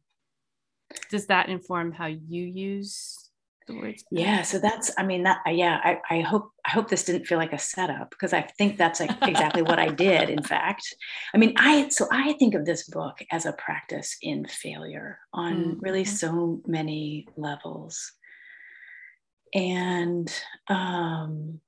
does 1.11 1.27
that 1.27 1.49
inform 1.49 1.93
how 1.93 2.07
you 2.07 2.45
use 2.45 3.31
the 3.67 3.77
words 3.77 4.05
yeah 4.11 4.43
so 4.43 4.59
that's 4.59 4.91
i 4.99 5.03
mean 5.03 5.23
that 5.23 5.39
yeah 5.47 5.81
I, 5.83 5.99
I 6.11 6.21
hope 6.21 6.51
i 6.67 6.71
hope 6.71 6.89
this 6.89 7.05
didn't 7.05 7.27
feel 7.27 7.39
like 7.39 7.53
a 7.53 7.59
setup 7.59 8.11
because 8.11 8.33
i 8.33 8.43
think 8.43 8.77
that's 8.77 9.01
like 9.01 9.11
exactly 9.23 9.63
what 9.63 9.79
i 9.79 9.89
did 9.89 10.29
in 10.29 10.43
fact 10.43 10.95
i 11.35 11.39
mean 11.39 11.55
i 11.57 11.89
so 11.89 12.07
i 12.11 12.33
think 12.35 12.55
of 12.55 12.65
this 12.65 12.89
book 12.89 13.19
as 13.31 13.47
a 13.47 13.53
practice 13.53 14.17
in 14.23 14.45
failure 14.47 15.19
on 15.33 15.55
mm-hmm. 15.55 15.81
really 15.81 16.05
so 16.05 16.61
many 16.67 17.27
levels 17.37 18.13
and 19.55 20.33
um 20.69 21.61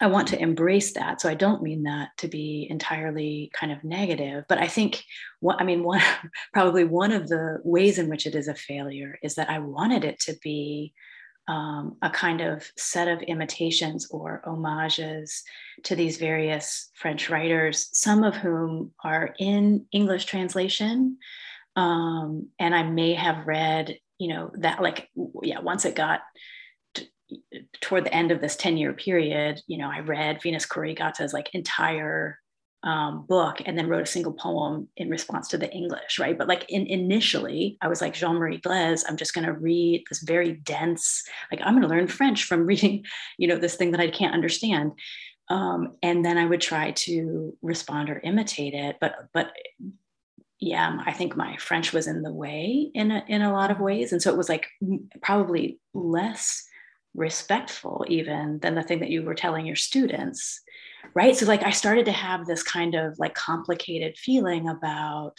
I 0.00 0.08
want 0.08 0.28
to 0.28 0.40
embrace 0.40 0.92
that. 0.94 1.20
So 1.20 1.28
I 1.28 1.34
don't 1.34 1.62
mean 1.62 1.84
that 1.84 2.10
to 2.18 2.28
be 2.28 2.66
entirely 2.70 3.50
kind 3.58 3.72
of 3.72 3.82
negative, 3.82 4.44
but 4.48 4.58
I 4.58 4.66
think 4.66 5.02
what 5.40 5.60
I 5.60 5.64
mean, 5.64 5.82
one 5.84 6.02
probably 6.52 6.84
one 6.84 7.12
of 7.12 7.28
the 7.28 7.58
ways 7.64 7.98
in 7.98 8.08
which 8.08 8.26
it 8.26 8.34
is 8.34 8.48
a 8.48 8.54
failure 8.54 9.18
is 9.22 9.36
that 9.36 9.50
I 9.50 9.58
wanted 9.58 10.04
it 10.04 10.20
to 10.20 10.36
be 10.42 10.92
um, 11.48 11.96
a 12.02 12.10
kind 12.10 12.40
of 12.40 12.68
set 12.76 13.06
of 13.08 13.22
imitations 13.22 14.08
or 14.10 14.42
homages 14.44 15.44
to 15.84 15.94
these 15.94 16.16
various 16.16 16.90
French 16.94 17.30
writers, 17.30 17.88
some 17.92 18.24
of 18.24 18.34
whom 18.34 18.92
are 19.04 19.34
in 19.38 19.86
English 19.92 20.24
translation. 20.24 21.18
Um, 21.76 22.48
and 22.58 22.74
I 22.74 22.82
may 22.82 23.14
have 23.14 23.46
read, 23.46 23.96
you 24.18 24.28
know, 24.28 24.50
that 24.54 24.82
like, 24.82 25.08
yeah, 25.42 25.60
once 25.60 25.84
it 25.84 25.94
got 25.94 26.20
toward 27.80 28.04
the 28.04 28.14
end 28.14 28.30
of 28.30 28.40
this 28.40 28.56
10 28.56 28.76
year 28.76 28.92
period, 28.92 29.60
you 29.66 29.78
know, 29.78 29.90
I 29.90 30.00
read 30.00 30.42
Venus 30.42 30.66
Khoury-Ghata's 30.66 31.32
like 31.32 31.50
entire 31.52 32.38
um, 32.82 33.26
book 33.26 33.60
and 33.66 33.76
then 33.76 33.88
wrote 33.88 34.02
a 34.02 34.06
single 34.06 34.32
poem 34.32 34.88
in 34.96 35.10
response 35.10 35.48
to 35.48 35.58
the 35.58 35.70
English, 35.72 36.18
right? 36.20 36.38
But 36.38 36.46
like 36.46 36.66
in, 36.68 36.86
initially, 36.86 37.78
I 37.80 37.88
was 37.88 38.00
like 38.00 38.14
Jean 38.14 38.36
Marie 38.36 38.58
Gleize, 38.58 39.04
I'm 39.08 39.16
just 39.16 39.34
going 39.34 39.46
to 39.46 39.52
read 39.52 40.04
this 40.08 40.22
very 40.22 40.52
dense, 40.52 41.24
like 41.50 41.60
I'm 41.62 41.74
going 41.74 41.82
to 41.82 41.88
learn 41.88 42.06
French 42.06 42.44
from 42.44 42.64
reading, 42.66 43.04
you 43.38 43.48
know, 43.48 43.58
this 43.58 43.74
thing 43.74 43.90
that 43.90 44.00
I 44.00 44.08
can't 44.08 44.34
understand. 44.34 44.92
Um, 45.48 45.96
and 46.02 46.24
then 46.24 46.38
I 46.38 46.46
would 46.46 46.60
try 46.60 46.92
to 46.92 47.56
respond 47.62 48.10
or 48.10 48.20
imitate 48.20 48.74
it, 48.74 48.96
but 49.00 49.28
but 49.32 49.52
yeah, 50.58 50.98
I 51.04 51.12
think 51.12 51.36
my 51.36 51.56
French 51.58 51.92
was 51.92 52.06
in 52.06 52.22
the 52.22 52.32
way 52.32 52.90
in 52.94 53.10
a, 53.10 53.24
in 53.28 53.42
a 53.42 53.52
lot 53.52 53.70
of 53.70 53.78
ways, 53.78 54.10
and 54.10 54.20
so 54.20 54.32
it 54.32 54.36
was 54.36 54.48
like 54.48 54.66
probably 55.22 55.78
less 55.94 56.66
respectful 57.16 58.04
even 58.08 58.58
than 58.60 58.74
the 58.74 58.82
thing 58.82 59.00
that 59.00 59.10
you 59.10 59.22
were 59.22 59.34
telling 59.34 59.66
your 59.66 59.76
students 59.76 60.60
right? 61.14 61.36
So 61.36 61.46
like 61.46 61.62
i 61.64 61.70
started 61.70 62.06
to 62.06 62.12
have 62.12 62.46
this 62.46 62.62
kind 62.62 62.94
of 62.94 63.18
like 63.18 63.34
complicated 63.34 64.16
feeling 64.16 64.68
about 64.68 65.34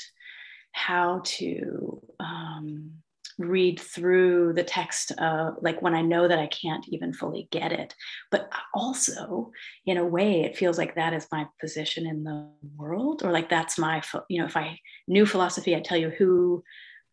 how 0.72 1.22
to 1.24 2.02
um, 2.20 2.92
read 3.40 3.80
through 3.80 4.54
the 4.54 4.64
text 4.64 5.12
uh, 5.20 5.52
like 5.62 5.82
when 5.82 5.94
i 5.94 6.02
know 6.02 6.28
that 6.28 6.40
i 6.40 6.48
can't 6.48 6.86
even 6.90 7.14
fully 7.14 7.48
get 7.52 7.72
it. 7.72 7.96
But 8.32 8.52
also 8.74 9.52
in 9.86 9.98
a 9.98 10.06
way 10.06 10.42
it 10.42 10.58
feels 10.58 10.78
like 10.78 10.96
that 10.96 11.14
is 11.14 11.28
my 11.32 11.46
position 11.60 12.08
in 12.08 12.24
the 12.24 12.50
world 12.76 13.24
or 13.24 13.32
like 13.32 13.50
that's 13.50 13.78
my 13.78 14.02
you 14.30 14.40
know 14.40 14.46
if 14.46 14.58
i 14.58 14.80
knew 15.08 15.26
philosophy 15.26 15.76
i'd 15.76 15.86
tell 15.86 15.98
you 15.98 16.10
who 16.10 16.64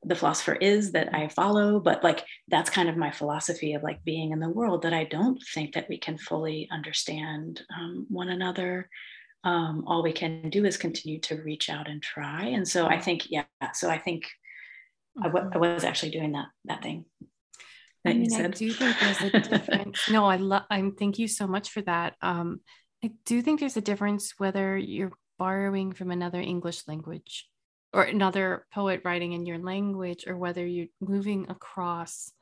the 0.07 0.15
philosopher 0.15 0.55
is 0.55 0.93
that 0.93 1.15
I 1.15 1.29
follow, 1.29 1.81
but 1.81 2.05
like 2.05 2.25
that's 2.49 2.71
kind 2.71 2.89
of 2.89 2.97
my 2.97 3.11
philosophy 3.11 3.75
of 3.75 3.83
like 3.83 4.05
being 4.05 4.33
in 4.33 4.41
the 4.41 4.49
world 4.49 4.83
that 4.83 4.93
I 4.93 5.05
don't 5.05 5.43
think 5.55 5.75
that 5.75 5.89
we 5.89 5.99
can 5.99 6.19
fully 6.19 6.69
understand 6.71 7.63
um, 7.75 8.07
one 8.09 8.29
another. 8.29 8.89
Um, 9.45 9.85
all 9.87 10.03
we 10.03 10.13
can 10.13 10.49
do 10.51 10.65
is 10.65 10.77
continue 10.77 11.21
to 11.21 11.43
reach 11.43 11.69
out 11.69 11.89
and 11.89 12.03
try. 12.03 12.47
And 12.47 12.67
so 12.67 12.87
I 12.87 12.99
think, 12.99 13.31
yeah, 13.31 13.45
so 13.75 13.91
I 13.91 13.99
think 13.99 14.25
I, 15.23 15.29
w- 15.29 15.51
I 15.53 15.59
was 15.59 15.85
actually 15.85 16.13
doing 16.13 16.33
that, 16.33 16.47
that 16.65 16.83
thing. 16.83 17.05
That 18.05 18.11
I, 18.11 18.15
mean, 18.15 18.35
I 18.35 18.49
do 18.49 18.73
think 18.73 18.97
there's 19.01 19.21
a 19.23 19.41
difference. 19.41 20.11
no, 20.11 20.25
I 20.25 20.37
love, 20.37 20.63
I'm, 20.71 20.95
thank 20.95 21.19
you 21.19 21.29
so 21.29 21.47
much 21.47 21.71
for 21.71 21.83
that. 21.83 22.15
Um, 22.23 22.61
I 23.03 23.13
do 23.27 23.43
think 23.43 23.61
there's 23.61 23.77
a 23.77 23.83
difference 23.83 24.35
whether 24.39 24.79
you're 24.79 25.13
borrowing 25.39 25.93
from 25.93 26.11
another 26.11 26.41
English 26.41 26.89
language 26.89 27.47
or 27.95 28.03
another 28.03 28.67
poet 28.75 29.01
writing 29.05 29.33
in 29.33 29.47
your 29.47 29.59
language 29.59 30.25
or 30.27 30.37
whether 30.37 30.67
you're 30.67 30.89
moving 31.01 31.47
across 31.49 32.33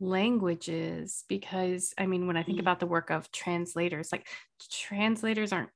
languages 0.00 1.24
because 1.28 1.92
i 1.98 2.06
mean 2.06 2.28
when 2.28 2.36
i 2.36 2.42
think 2.42 2.58
mm. 2.58 2.60
about 2.60 2.78
the 2.78 2.86
work 2.86 3.10
of 3.10 3.32
translators 3.32 4.10
like 4.12 4.28
translators 4.70 5.52
aren't 5.52 5.70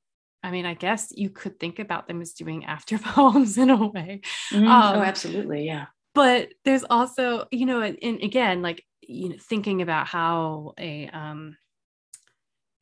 i 0.44 0.50
mean 0.52 0.64
i 0.64 0.74
guess 0.74 1.12
you 1.16 1.28
could 1.28 1.58
think 1.58 1.80
about 1.80 2.06
them 2.06 2.22
as 2.22 2.32
doing 2.32 2.64
after 2.66 2.98
poems 2.98 3.58
in 3.58 3.70
a 3.70 3.86
way 3.88 4.20
mm-hmm. 4.52 4.68
um, 4.68 4.98
oh 4.98 5.02
absolutely 5.02 5.66
yeah 5.66 5.86
but 6.14 6.50
there's 6.64 6.84
also 6.84 7.46
you 7.50 7.66
know 7.66 7.82
and 7.82 8.22
again 8.22 8.62
like 8.62 8.84
you 9.00 9.30
know 9.30 9.36
thinking 9.40 9.82
about 9.82 10.06
how 10.06 10.72
a 10.78 11.08
um 11.08 11.56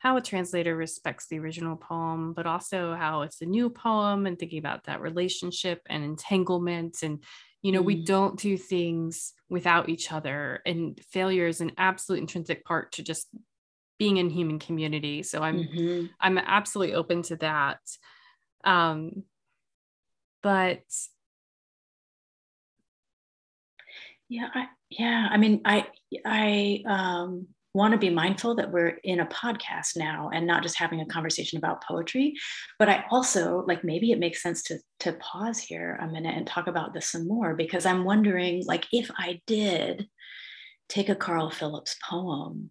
how 0.01 0.17
a 0.17 0.23
translator 0.23 0.75
respects 0.75 1.27
the 1.27 1.39
original 1.39 1.77
poem, 1.77 2.33
but 2.33 2.47
also 2.47 2.95
how 2.95 3.21
it's 3.23 3.43
a 3.43 3.47
new 3.47 3.69
poem 3.69 4.27
and 4.27 4.39
thinking 4.39 4.59
about 4.59 4.85
that 4.85 5.03
relationship 5.03 5.83
and 5.91 6.03
entanglement. 6.03 7.03
And, 7.03 7.23
you 7.61 7.71
know, 7.71 7.83
mm. 7.83 7.85
we 7.85 8.05
don't 8.05 8.39
do 8.39 8.57
things 8.57 9.35
without 9.51 9.91
each 9.91 10.11
other. 10.11 10.63
And 10.65 10.99
failure 11.11 11.47
is 11.47 11.61
an 11.61 11.73
absolute 11.77 12.21
intrinsic 12.21 12.65
part 12.65 12.93
to 12.93 13.03
just 13.03 13.29
being 13.99 14.17
in 14.17 14.31
human 14.31 14.59
community. 14.59 15.23
So 15.23 15.43
I'm 15.43 15.65
mm-hmm. 15.65 16.07
I'm 16.19 16.39
absolutely 16.39 16.95
open 16.95 17.21
to 17.25 17.37
that. 17.37 17.81
Um, 18.65 19.25
but 20.43 20.81
yeah, 24.31 24.49
I, 24.55 24.69
yeah. 24.89 25.29
I 25.31 25.37
mean, 25.37 25.61
I 25.67 25.89
I 26.25 26.83
um 26.87 27.49
want 27.75 27.93
to 27.93 27.99
be 27.99 28.11
mindful 28.11 28.57
that 28.57 28.73
we're 28.73 28.99
in 29.05 29.21
a 29.21 29.27
podcast 29.27 29.97
now 29.97 30.31
and 30.33 30.47
not 30.47 30.63
just 30.63 30.79
having 30.79 31.01
a 31.01 31.07
conversation 31.07 31.59
about 31.59 31.85
poetry 31.85 32.35
but 32.79 32.89
i 32.89 33.05
also 33.11 33.65
like 33.67 33.85
maybe 33.85 34.11
it 34.11 34.19
makes 34.19 34.43
sense 34.43 34.63
to 34.63 34.79
to 34.99 35.13
pause 35.15 35.59
here 35.59 35.99
a 36.01 36.09
minute 36.09 36.37
and 36.37 36.47
talk 36.47 36.67
about 36.67 36.93
this 36.93 37.07
some 37.07 37.29
more 37.29 37.55
because 37.55 37.87
i'm 37.87 38.05
wondering 38.05 38.65
like 38.67 38.87
if 38.93 39.11
i 39.17 39.41
did 39.47 40.09
take 40.89 41.09
a 41.09 41.15
carl 41.15 41.51
phillips 41.51 41.97
poem 42.09 42.71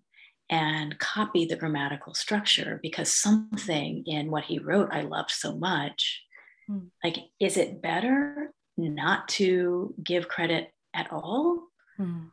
and 0.49 0.97
copy 0.99 1.45
the 1.45 1.55
grammatical 1.55 2.13
structure 2.13 2.79
because 2.81 3.11
something 3.11 4.03
in 4.05 4.29
what 4.29 4.43
he 4.43 4.59
wrote 4.59 4.89
i 4.91 5.01
loved 5.01 5.31
so 5.31 5.55
much 5.55 6.21
hmm. 6.67 6.87
like 7.03 7.17
is 7.39 7.55
it 7.55 7.81
better 7.81 8.51
not 8.77 9.27
to 9.27 9.93
give 10.03 10.27
credit 10.27 10.71
at 10.93 11.07
all 11.11 11.63
hmm 11.95 12.25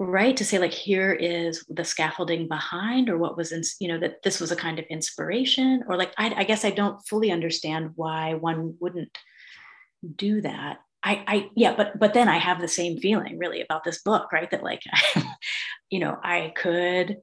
right 0.00 0.38
to 0.38 0.46
say 0.46 0.58
like 0.58 0.72
here 0.72 1.12
is 1.12 1.62
the 1.68 1.84
scaffolding 1.84 2.48
behind 2.48 3.10
or 3.10 3.18
what 3.18 3.36
was 3.36 3.52
in 3.52 3.60
you 3.80 3.86
know 3.86 3.98
that 3.98 4.22
this 4.22 4.40
was 4.40 4.50
a 4.50 4.56
kind 4.56 4.78
of 4.78 4.86
inspiration 4.86 5.84
or 5.86 5.96
like 5.98 6.14
I, 6.16 6.32
I, 6.38 6.44
guess 6.44 6.64
i 6.64 6.70
don't 6.70 7.06
fully 7.06 7.30
understand 7.30 7.90
why 7.96 8.32
one 8.32 8.76
wouldn't 8.80 9.16
do 10.16 10.40
that. 10.40 10.78
I 11.04 11.22
i 11.26 11.50
yeah 11.54 11.74
but 11.76 11.98
but 11.98 12.14
then 12.14 12.28
i 12.28 12.38
have 12.38 12.62
the 12.62 12.68
same 12.68 12.96
feeling 12.98 13.38
really 13.38 13.60
about 13.60 13.84
this 13.84 14.02
book 14.02 14.32
right 14.32 14.50
that 14.50 14.62
like 14.62 14.80
you 15.90 16.00
know 16.00 16.16
i 16.22 16.52
could 16.56 17.18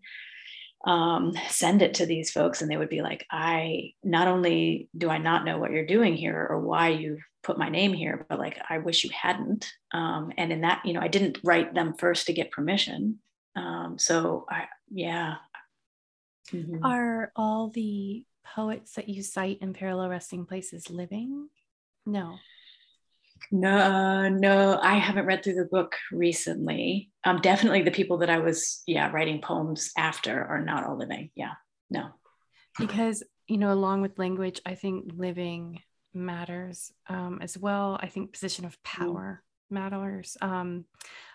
um, 0.85 1.33
send 1.49 1.81
it 1.81 1.95
to 1.95 2.05
these 2.05 2.31
folks 2.31 2.61
and 2.61 2.71
they 2.71 2.77
would 2.77 2.89
be 2.89 3.01
like 3.01 3.25
i 3.31 3.93
not 4.03 4.27
only 4.27 4.87
do 4.95 5.09
i 5.09 5.17
not 5.17 5.45
know 5.45 5.57
what 5.57 5.71
you're 5.71 5.85
doing 5.85 6.15
here 6.15 6.47
or 6.47 6.59
why 6.59 6.89
you've 6.89 7.23
put 7.47 7.57
my 7.57 7.69
name 7.69 7.93
here, 7.93 8.25
but 8.27 8.37
like, 8.37 8.59
I 8.69 8.79
wish 8.79 9.05
you 9.05 9.09
hadn't. 9.09 9.71
Um, 9.93 10.33
and 10.37 10.51
in 10.51 10.61
that, 10.61 10.81
you 10.85 10.91
know, 10.91 10.99
I 10.99 11.07
didn't 11.07 11.39
write 11.43 11.73
them 11.73 11.93
first 11.97 12.27
to 12.27 12.33
get 12.33 12.51
permission. 12.51 13.19
Um, 13.55 13.95
so 13.97 14.45
I, 14.49 14.65
yeah. 14.91 15.35
Mm-hmm. 16.51 16.85
Are 16.85 17.31
all 17.37 17.69
the 17.69 18.25
poets 18.45 18.93
that 18.93 19.07
you 19.07 19.23
cite 19.23 19.59
in 19.61 19.73
parallel 19.73 20.09
resting 20.09 20.45
places 20.45 20.89
living? 20.89 21.47
No. 22.05 22.35
No, 23.49 24.27
no, 24.27 24.77
I 24.81 24.95
haven't 24.95 25.25
read 25.25 25.43
through 25.43 25.55
the 25.55 25.65
book 25.65 25.95
recently. 26.11 27.11
Um, 27.23 27.39
definitely 27.39 27.83
the 27.83 27.91
people 27.91 28.17
that 28.17 28.29
I 28.29 28.39
was, 28.39 28.83
yeah, 28.87 29.09
writing 29.11 29.41
poems 29.41 29.91
after 29.97 30.43
are 30.43 30.61
not 30.61 30.83
all 30.83 30.97
living. 30.97 31.29
Yeah, 31.35 31.53
no. 31.89 32.09
Because, 32.77 33.23
you 33.47 33.57
know, 33.57 33.71
along 33.71 34.01
with 34.01 34.19
language, 34.19 34.59
I 34.65 34.75
think 34.75 35.11
living 35.15 35.81
matters 36.17 36.91
um, 37.07 37.39
as 37.41 37.57
well. 37.57 37.97
I 38.01 38.07
think 38.07 38.33
position 38.33 38.65
of 38.65 38.73
mm. 38.73 38.83
power 38.83 39.43
mm. 39.71 39.75
matters. 39.75 40.37
Um, 40.41 40.85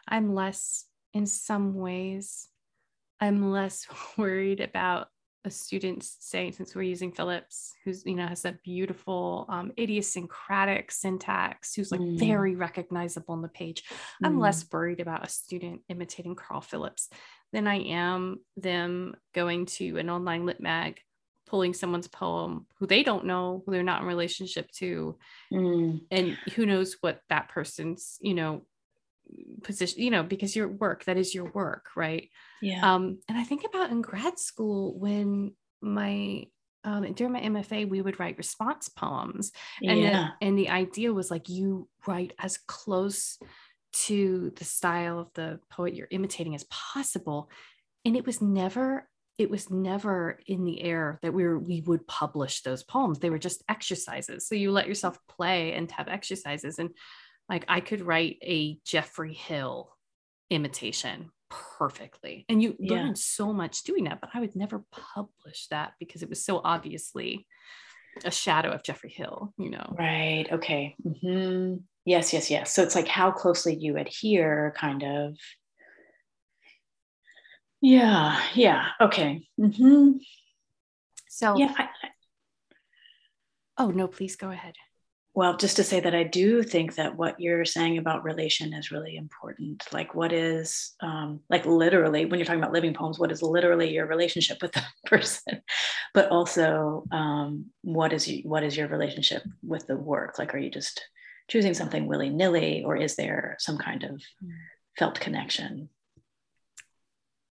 I'm 0.08 0.34
less, 0.34 0.84
in 1.14 1.26
some 1.26 1.74
ways, 1.74 2.48
I'm 3.20 3.50
less 3.50 3.86
worried 4.16 4.60
about 4.60 5.08
a 5.44 5.50
student 5.50 6.04
saying, 6.04 6.52
since 6.52 6.74
we're 6.74 6.82
using 6.82 7.10
Phillips, 7.10 7.74
who's, 7.84 8.04
you 8.06 8.14
know, 8.14 8.26
has 8.26 8.42
that 8.42 8.62
beautiful 8.62 9.46
um, 9.48 9.72
idiosyncratic 9.76 10.92
syntax, 10.92 11.74
who's 11.74 11.90
like 11.90 12.00
mm. 12.00 12.18
very 12.18 12.54
recognizable 12.54 13.34
on 13.34 13.42
the 13.42 13.48
page. 13.48 13.82
I'm 14.22 14.38
less 14.38 14.62
mm. 14.62 14.72
worried 14.72 15.00
about 15.00 15.26
a 15.26 15.30
student 15.30 15.80
imitating 15.88 16.36
Carl 16.36 16.60
Phillips 16.60 17.08
than 17.52 17.66
I 17.66 17.80
am 17.80 18.38
them 18.56 19.16
going 19.34 19.66
to 19.66 19.98
an 19.98 20.10
online 20.10 20.46
lit 20.46 20.60
mag, 20.60 21.00
pulling 21.52 21.74
someone's 21.74 22.08
poem 22.08 22.64
who 22.78 22.86
they 22.86 23.02
don't 23.02 23.26
know, 23.26 23.62
who 23.66 23.72
they're 23.72 23.82
not 23.82 24.00
in 24.00 24.06
relationship 24.06 24.70
to. 24.70 25.18
Mm. 25.52 26.00
And 26.10 26.38
who 26.54 26.64
knows 26.64 26.96
what 27.02 27.20
that 27.28 27.50
person's, 27.50 28.16
you 28.22 28.32
know, 28.32 28.62
position, 29.62 30.00
you 30.00 30.10
know, 30.10 30.22
because 30.22 30.56
your 30.56 30.68
work, 30.68 31.04
that 31.04 31.18
is 31.18 31.34
your 31.34 31.50
work, 31.52 31.88
right? 31.94 32.30
Yeah. 32.62 32.94
Um, 32.94 33.18
and 33.28 33.36
I 33.36 33.44
think 33.44 33.64
about 33.66 33.90
in 33.90 34.00
grad 34.00 34.38
school 34.38 34.98
when 34.98 35.52
my 35.82 36.46
um, 36.84 37.12
during 37.12 37.34
my 37.34 37.40
MFA, 37.42 37.86
we 37.86 38.00
would 38.00 38.18
write 38.18 38.38
response 38.38 38.88
poems, 38.88 39.52
and 39.82 40.00
yeah. 40.00 40.30
the, 40.40 40.46
and 40.46 40.58
the 40.58 40.70
idea 40.70 41.12
was 41.12 41.30
like 41.30 41.50
you 41.50 41.88
write 42.08 42.32
as 42.40 42.58
close 42.66 43.38
to 44.06 44.52
the 44.56 44.64
style 44.64 45.20
of 45.20 45.30
the 45.34 45.60
poet 45.70 45.94
you're 45.94 46.08
imitating 46.10 46.56
as 46.56 46.64
possible, 46.70 47.50
and 48.04 48.16
it 48.16 48.26
was 48.26 48.40
never 48.42 49.06
it 49.38 49.50
was 49.50 49.70
never 49.70 50.38
in 50.46 50.64
the 50.64 50.82
air 50.82 51.18
that 51.22 51.32
we 51.32 51.44
were 51.44 51.58
we 51.58 51.80
would 51.82 52.06
publish 52.06 52.62
those 52.62 52.82
poems. 52.84 53.18
They 53.18 53.30
were 53.30 53.38
just 53.38 53.62
exercises. 53.68 54.46
So 54.46 54.54
you 54.54 54.70
let 54.70 54.86
yourself 54.86 55.18
play 55.28 55.72
and 55.72 55.90
have 55.92 56.08
exercises, 56.08 56.78
and 56.78 56.90
like 57.48 57.64
I 57.68 57.80
could 57.80 58.02
write 58.02 58.38
a 58.42 58.78
Geoffrey 58.84 59.34
Hill 59.34 59.90
imitation 60.50 61.30
perfectly. 61.50 62.44
And 62.48 62.62
you 62.62 62.76
Yeah. 62.78 62.94
learn 62.94 63.16
so 63.16 63.52
much 63.52 63.82
doing 63.82 64.04
that, 64.04 64.20
but 64.20 64.30
I 64.34 64.40
would 64.40 64.54
never 64.56 64.84
publish 64.90 65.66
that 65.68 65.94
because 65.98 66.22
it 66.22 66.28
was 66.28 66.44
so 66.44 66.60
obviously 66.62 67.46
a 68.24 68.30
shadow 68.30 68.70
of 68.70 68.82
Geoffrey 68.82 69.10
Hill, 69.10 69.52
you 69.58 69.70
know. 69.70 69.94
Right. 69.98 70.46
Okay. 70.50 70.94
hmm 71.02 71.76
Yes, 72.04 72.32
yes, 72.32 72.50
yes. 72.50 72.72
So 72.74 72.82
it's 72.82 72.96
like 72.96 73.06
how 73.06 73.30
closely 73.30 73.76
you 73.78 73.96
adhere, 73.96 74.74
kind 74.76 75.02
of. 75.04 75.36
Yeah. 77.82 78.40
Yeah. 78.54 78.86
Okay. 79.00 79.46
hmm 79.58 80.12
So 81.28 81.58
Yeah. 81.58 81.74
I, 81.76 81.82
I- 81.82 81.88
oh 83.78 83.90
no, 83.90 84.06
please 84.08 84.36
go 84.36 84.50
ahead. 84.50 84.74
well, 85.34 85.56
just 85.56 85.76
to 85.76 85.82
say 85.84 85.98
that 85.98 86.14
I 86.14 86.24
do 86.24 86.62
think 86.62 86.94
that 86.96 87.16
what 87.16 87.40
you're 87.40 87.64
saying 87.64 87.96
about 87.98 88.22
relation 88.22 88.72
is 88.74 88.90
really 88.92 89.16
important. 89.16 89.82
Like, 89.90 90.14
what 90.14 90.30
is, 90.32 90.92
um, 91.00 91.40
like, 91.48 91.64
literally, 91.66 92.26
when 92.26 92.38
you're 92.38 92.44
talking 92.46 92.60
about 92.62 92.72
living 92.74 92.92
poems, 92.94 93.18
what 93.18 93.32
is 93.32 93.42
literally 93.42 93.90
your 93.92 94.06
relationship 94.06 94.58
with 94.62 94.72
the 94.76 94.82
person? 95.06 95.62
But 96.14 96.28
also, 96.30 97.04
um, 97.10 97.66
what 97.80 98.12
is 98.12 98.28
you, 98.28 98.42
what 98.48 98.62
is 98.62 98.76
your 98.76 98.88
relationship 98.88 99.42
with 99.62 99.86
the 99.86 99.96
work? 99.96 100.38
Like, 100.38 100.54
are 100.54 100.58
you 100.58 100.70
just 100.70 101.02
choosing 101.48 101.74
something 101.74 102.06
willy 102.06 102.28
nilly, 102.30 102.84
or 102.84 102.94
is 102.96 103.16
there 103.16 103.56
some 103.58 103.78
kind 103.78 104.04
of 104.04 104.22
felt 104.98 105.18
connection? 105.18 105.88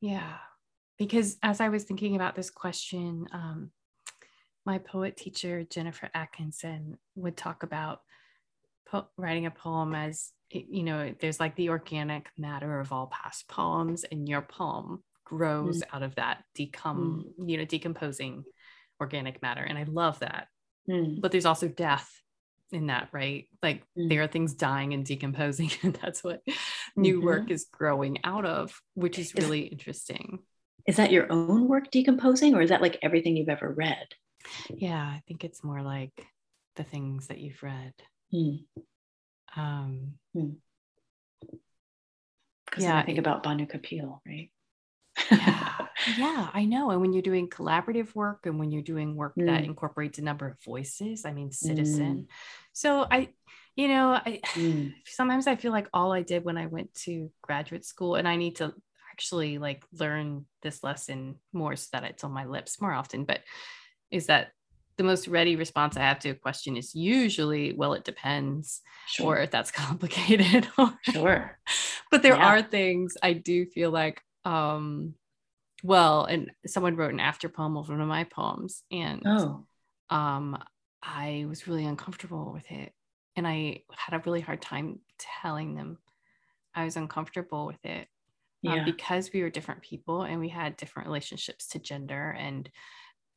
Yeah. 0.01 0.33
Because 0.97 1.37
as 1.41 1.61
I 1.61 1.69
was 1.69 1.83
thinking 1.83 2.15
about 2.15 2.35
this 2.35 2.49
question, 2.49 3.27
um, 3.31 3.71
my 4.65 4.77
poet 4.77 5.17
teacher, 5.17 5.63
Jennifer 5.63 6.09
Atkinson, 6.13 6.97
would 7.15 7.35
talk 7.37 7.63
about 7.63 8.01
po- 8.87 9.07
writing 9.17 9.45
a 9.47 9.51
poem 9.51 9.95
as, 9.95 10.31
you 10.49 10.83
know, 10.83 11.13
there's 11.19 11.39
like 11.39 11.55
the 11.55 11.69
organic 11.69 12.29
matter 12.37 12.79
of 12.79 12.91
all 12.91 13.07
past 13.07 13.47
poems, 13.47 14.03
and 14.03 14.27
your 14.29 14.41
poem 14.41 15.03
grows 15.23 15.81
out 15.93 16.03
of 16.03 16.13
that 16.15 16.43
decom, 16.57 17.23
you 17.47 17.57
know, 17.57 17.65
decomposing 17.65 18.43
organic 18.99 19.41
matter. 19.41 19.63
And 19.63 19.77
I 19.77 19.83
love 19.83 20.19
that. 20.19 20.47
Mm, 20.89 21.21
But 21.21 21.31
there's 21.31 21.45
also 21.45 21.67
death 21.67 22.11
in 22.71 22.87
that, 22.87 23.09
right? 23.11 23.47
Like 23.63 23.83
Mm. 23.97 24.09
there 24.09 24.21
are 24.23 24.27
things 24.27 24.53
dying 24.53 24.93
and 24.93 25.05
decomposing, 25.05 25.71
and 25.83 25.93
that's 25.95 26.23
what 26.23 26.41
new 26.95 27.19
Mhm. 27.21 27.23
work 27.25 27.51
is 27.51 27.65
growing 27.71 28.23
out 28.23 28.45
of, 28.45 28.81
which 28.93 29.17
is 29.19 29.27
Is- 29.33 29.35
really 29.35 29.61
interesting. 29.61 30.39
Is 30.87 30.97
that 30.97 31.11
your 31.11 31.31
own 31.31 31.67
work 31.67 31.91
decomposing, 31.91 32.55
or 32.55 32.61
is 32.61 32.69
that 32.69 32.81
like 32.81 32.97
everything 33.01 33.37
you've 33.37 33.49
ever 33.49 33.71
read? 33.71 34.07
Yeah, 34.69 35.01
I 35.03 35.21
think 35.27 35.43
it's 35.43 35.63
more 35.63 35.81
like 35.83 36.25
the 36.75 36.83
things 36.83 37.27
that 37.27 37.39
you've 37.39 37.61
read. 37.61 37.93
Mm. 38.33 38.65
Um, 39.55 40.17
Because 42.65 42.83
Yeah, 42.85 42.97
I 42.97 43.03
think 43.03 43.17
it- 43.17 43.19
about 43.19 43.43
Bhanu 43.43 43.69
Kapil, 43.69 44.21
right? 44.25 44.49
yeah, 45.29 45.87
yeah, 46.17 46.49
I 46.53 46.63
know. 46.65 46.89
And 46.91 47.01
when 47.01 47.11
you're 47.13 47.21
doing 47.21 47.49
collaborative 47.49 48.15
work 48.15 48.45
and 48.45 48.57
when 48.57 48.71
you're 48.71 48.81
doing 48.81 49.15
work 49.15 49.33
that 49.35 49.63
Mm. 49.63 49.65
incorporates 49.65 50.19
a 50.19 50.23
number 50.23 50.47
of 50.47 50.57
voices, 50.63 51.25
I 51.25 51.33
mean, 51.33 51.51
citizen. 51.51 52.27
So 52.71 53.05
I, 53.11 53.33
you 53.75 53.87
know, 53.87 54.11
I 54.13 54.39
Mm. 54.55 54.93
sometimes 55.05 55.47
I 55.47 55.55
feel 55.55 55.71
like 55.71 55.87
all 55.93 56.11
I 56.11 56.21
did 56.23 56.43
when 56.43 56.57
I 56.57 56.67
went 56.67 56.93
to 57.05 57.31
graduate 57.41 57.85
school, 57.85 58.15
and 58.15 58.27
I 58.27 58.35
need 58.35 58.57
to 58.57 58.73
actually 59.11 59.57
like 59.57 59.83
learn 59.93 60.45
this 60.61 60.83
lesson 60.83 61.35
more 61.53 61.75
so 61.75 61.87
that 61.93 62.03
it's 62.03 62.23
on 62.23 62.31
my 62.31 62.45
lips 62.45 62.81
more 62.81 62.93
often, 62.93 63.25
but 63.25 63.41
is 64.09 64.27
that 64.27 64.49
the 64.97 65.03
most 65.03 65.27
ready 65.27 65.55
response 65.55 65.95
I 65.97 66.01
have 66.01 66.19
to 66.19 66.29
a 66.29 66.35
question 66.35 66.75
is 66.77 66.93
usually, 66.95 67.73
well, 67.73 67.93
it 67.93 68.03
depends, 68.03 68.81
Sure. 69.07 69.41
or 69.43 69.47
that's 69.47 69.71
complicated. 69.85 70.67
or- 70.77 70.97
sure. 71.03 71.57
but 72.11 72.21
there 72.23 72.35
Yeah. 72.35 72.45
are 72.47 72.61
things 72.61 73.15
I 73.23 73.33
do 73.33 73.65
feel 73.65 73.89
like, 73.91 74.21
um, 74.45 75.15
well, 75.83 76.25
and 76.25 76.51
someone 76.67 76.95
wrote 76.95 77.13
an 77.13 77.19
after 77.19 77.49
poem 77.49 77.77
of 77.77 77.89
one 77.89 78.01
of 78.01 78.07
my 78.07 78.23
poems, 78.25 78.83
and 78.91 79.23
Oh. 79.25 79.65
um, 80.09 80.61
I 81.01 81.45
was 81.49 81.67
really 81.67 81.85
uncomfortable 81.85 82.51
with 82.53 82.69
it. 82.71 82.93
And 83.35 83.47
I 83.47 83.83
had 83.95 84.13
a 84.19 84.23
really 84.25 84.41
hard 84.41 84.61
time 84.61 85.01
telling 85.17 85.75
them 85.75 85.99
I 86.75 86.85
was 86.85 86.97
uncomfortable 86.97 87.67
with 87.67 87.83
it 87.85 88.07
um, 88.67 88.83
because 88.83 89.31
we 89.33 89.43
were 89.43 89.49
different 89.51 89.83
people 89.83 90.23
and 90.23 90.39
we 90.39 90.49
had 90.49 90.77
different 90.77 91.07
relationships 91.07 91.67
to 91.69 91.79
gender. 91.79 92.31
And, 92.37 92.69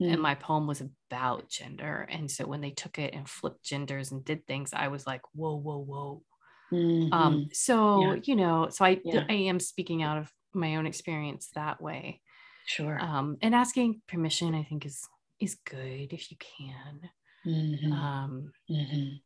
Mm. 0.00 0.14
and 0.14 0.22
my 0.22 0.34
poem 0.36 0.66
was 0.66 0.82
about 0.82 1.48
gender. 1.50 2.06
And 2.10 2.30
so 2.30 2.46
when 2.46 2.60
they 2.62 2.72
took 2.72 2.98
it 2.98 3.14
and 3.14 3.28
flipped 3.28 3.64
genders 3.64 4.12
and 4.12 4.24
did 4.24 4.46
things, 4.46 4.72
I 4.74 4.88
was 4.88 5.06
like, 5.06 5.22
whoa, 5.34 5.56
whoa, 5.56 5.78
whoa. 5.78 6.24
Mhm. 6.70 7.10
Um, 7.12 7.48
so, 7.52 8.14
Yeah. 8.14 8.20
you 8.24 8.36
know, 8.36 8.68
so 8.70 8.84
I, 8.84 9.04
Yeah. 9.04 9.28
I 9.28 9.34
am 9.34 9.60
speaking 9.60 10.02
out 10.02 10.18
of 10.18 10.32
my 10.54 10.76
own 10.76 10.86
experience 10.86 11.50
that 11.54 11.80
way. 11.80 12.22
sure. 12.64 13.00
Um, 13.00 13.38
and 13.42 13.54
asking 13.54 14.02
permission, 14.08 14.54
I 14.54 14.64
think 14.64 14.86
is, 14.86 15.08
is 15.40 15.56
good 15.56 16.12
if 16.12 16.30
you 16.30 16.36
can. 16.38 17.10
Mhm. 17.44 17.94
Um, 17.96 18.52
Mhm. 18.68 19.23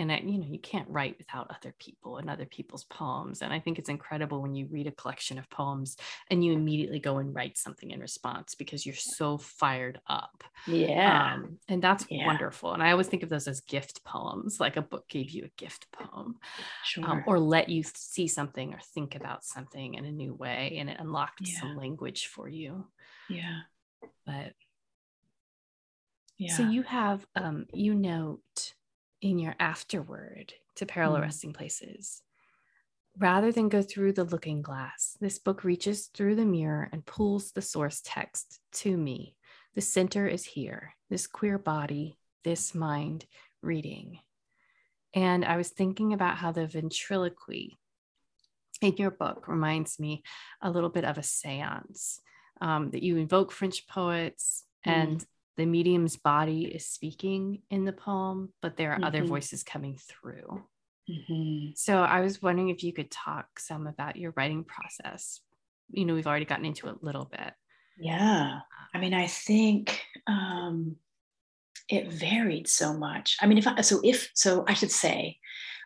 And 0.00 0.10
I, 0.10 0.18
you 0.24 0.38
know 0.38 0.46
you 0.48 0.58
can't 0.58 0.88
write 0.88 1.16
without 1.18 1.50
other 1.50 1.74
people 1.78 2.16
and 2.16 2.30
other 2.30 2.46
people's 2.46 2.84
poems 2.84 3.42
and 3.42 3.52
i 3.52 3.60
think 3.60 3.78
it's 3.78 3.88
incredible 3.88 4.40
when 4.42 4.54
you 4.54 4.66
read 4.66 4.86
a 4.86 4.92
collection 4.92 5.38
of 5.38 5.48
poems 5.50 5.96
and 6.30 6.44
you 6.44 6.52
immediately 6.52 6.98
go 6.98 7.18
and 7.18 7.34
write 7.34 7.58
something 7.58 7.90
in 7.90 8.00
response 8.00 8.54
because 8.54 8.84
you're 8.86 8.94
so 8.94 9.36
fired 9.38 10.00
up 10.08 10.42
Yeah. 10.66 11.34
um, 11.34 11.58
and 11.68 11.82
that's 11.82 12.06
Yeah. 12.08 12.26
wonderful 12.26 12.72
and 12.72 12.82
i 12.82 12.90
always 12.90 13.06
think 13.08 13.22
of 13.22 13.28
those 13.28 13.46
as 13.46 13.60
gift 13.60 14.02
poems 14.04 14.58
like 14.58 14.76
a 14.76 14.82
book 14.82 15.08
gave 15.08 15.30
you 15.30 15.44
a 15.44 15.60
gift 15.62 15.86
poem 15.92 16.36
sure. 16.84 17.04
um, 17.04 17.22
or 17.26 17.38
let 17.38 17.68
you 17.68 17.82
see 17.94 18.26
something 18.26 18.72
or 18.74 18.80
think 18.94 19.14
about 19.14 19.44
something 19.44 19.94
in 19.94 20.04
a 20.06 20.12
new 20.12 20.34
way 20.34 20.76
and 20.78 20.88
it 20.90 20.96
unlocked 20.98 21.46
Yeah. 21.46 21.60
some 21.60 21.76
language 21.76 22.26
for 22.26 22.48
you 22.48 22.86
yeah. 23.28 23.60
but 24.26 24.54
Yeah. 26.36 26.56
So 26.56 26.62
you 26.62 26.82
have 26.82 27.26
um 27.36 27.66
you 27.74 27.94
note 27.94 28.74
in 29.20 29.38
your 29.38 29.54
afterword 29.60 30.54
to 30.76 30.86
parallel 30.86 31.20
Mm. 31.20 31.24
resting 31.24 31.52
places. 31.52 32.22
Rather 33.18 33.52
than 33.52 33.68
go 33.68 33.82
through 33.82 34.12
the 34.12 34.24
looking 34.24 34.62
glass, 34.62 35.16
this 35.20 35.38
book 35.38 35.64
reaches 35.64 36.06
through 36.06 36.36
the 36.36 36.44
mirror 36.44 36.88
and 36.92 37.04
pulls 37.04 37.52
the 37.52 37.62
source 37.62 38.00
text 38.04 38.60
to 38.72 38.96
me. 38.96 39.36
The 39.74 39.80
center 39.80 40.26
is 40.26 40.44
here, 40.44 40.94
this 41.08 41.26
queer 41.26 41.58
body, 41.58 42.18
this 42.44 42.74
mind 42.74 43.26
reading. 43.62 44.20
And 45.12 45.44
I 45.44 45.56
was 45.56 45.70
thinking 45.70 46.12
about 46.12 46.36
how 46.36 46.52
the 46.52 46.66
ventriloquy 46.66 47.78
in 48.80 48.96
your 48.96 49.10
book 49.10 49.48
reminds 49.48 49.98
me 49.98 50.22
a 50.62 50.70
little 50.70 50.88
bit 50.88 51.04
of 51.04 51.18
a 51.18 51.22
seance 51.22 52.20
um, 52.60 52.90
that 52.90 53.02
you 53.02 53.16
invoke 53.16 53.52
French 53.52 53.86
poets 53.86 54.64
Mm. 54.86 54.92
and 54.92 55.26
the 55.56 55.66
medium's 55.66 56.16
body 56.16 56.64
is 56.64 56.86
speaking 56.86 57.62
in 57.70 57.84
the 57.84 57.92
poem, 57.92 58.52
but 58.62 58.76
there 58.76 58.92
are 58.92 59.04
other 59.04 59.22
Mhm. 59.22 59.28
voices 59.28 59.62
coming 59.62 59.96
through. 59.96 60.64
Mhm. 61.08 61.76
So 61.76 62.02
I 62.02 62.20
was 62.20 62.40
wondering 62.40 62.68
if 62.68 62.82
you 62.84 62.92
could 62.92 63.10
talk 63.10 63.58
some 63.58 63.86
about 63.86 64.16
your 64.16 64.32
writing 64.36 64.64
process. 64.64 65.40
You 65.90 66.04
know, 66.04 66.14
we've 66.14 66.26
already 66.26 66.44
gotten 66.44 66.64
into 66.64 66.88
it 66.88 66.98
a 67.02 67.04
little 67.04 67.24
bit. 67.24 67.52
Yeah. 67.98 68.60
I 68.94 68.98
mean, 68.98 69.12
I 69.12 69.26
think 69.26 70.02
um, 70.26 70.96
it 71.88 72.08
varied 72.08 72.68
so 72.68 72.96
much. 72.96 73.36
I 73.40 73.46
mean, 73.46 73.58
if 73.58 73.66
I, 73.66 73.80
so, 73.80 74.00
if 74.04 74.30
so, 74.34 74.64
I 74.68 74.74
should 74.74 74.92
say, 74.92 75.38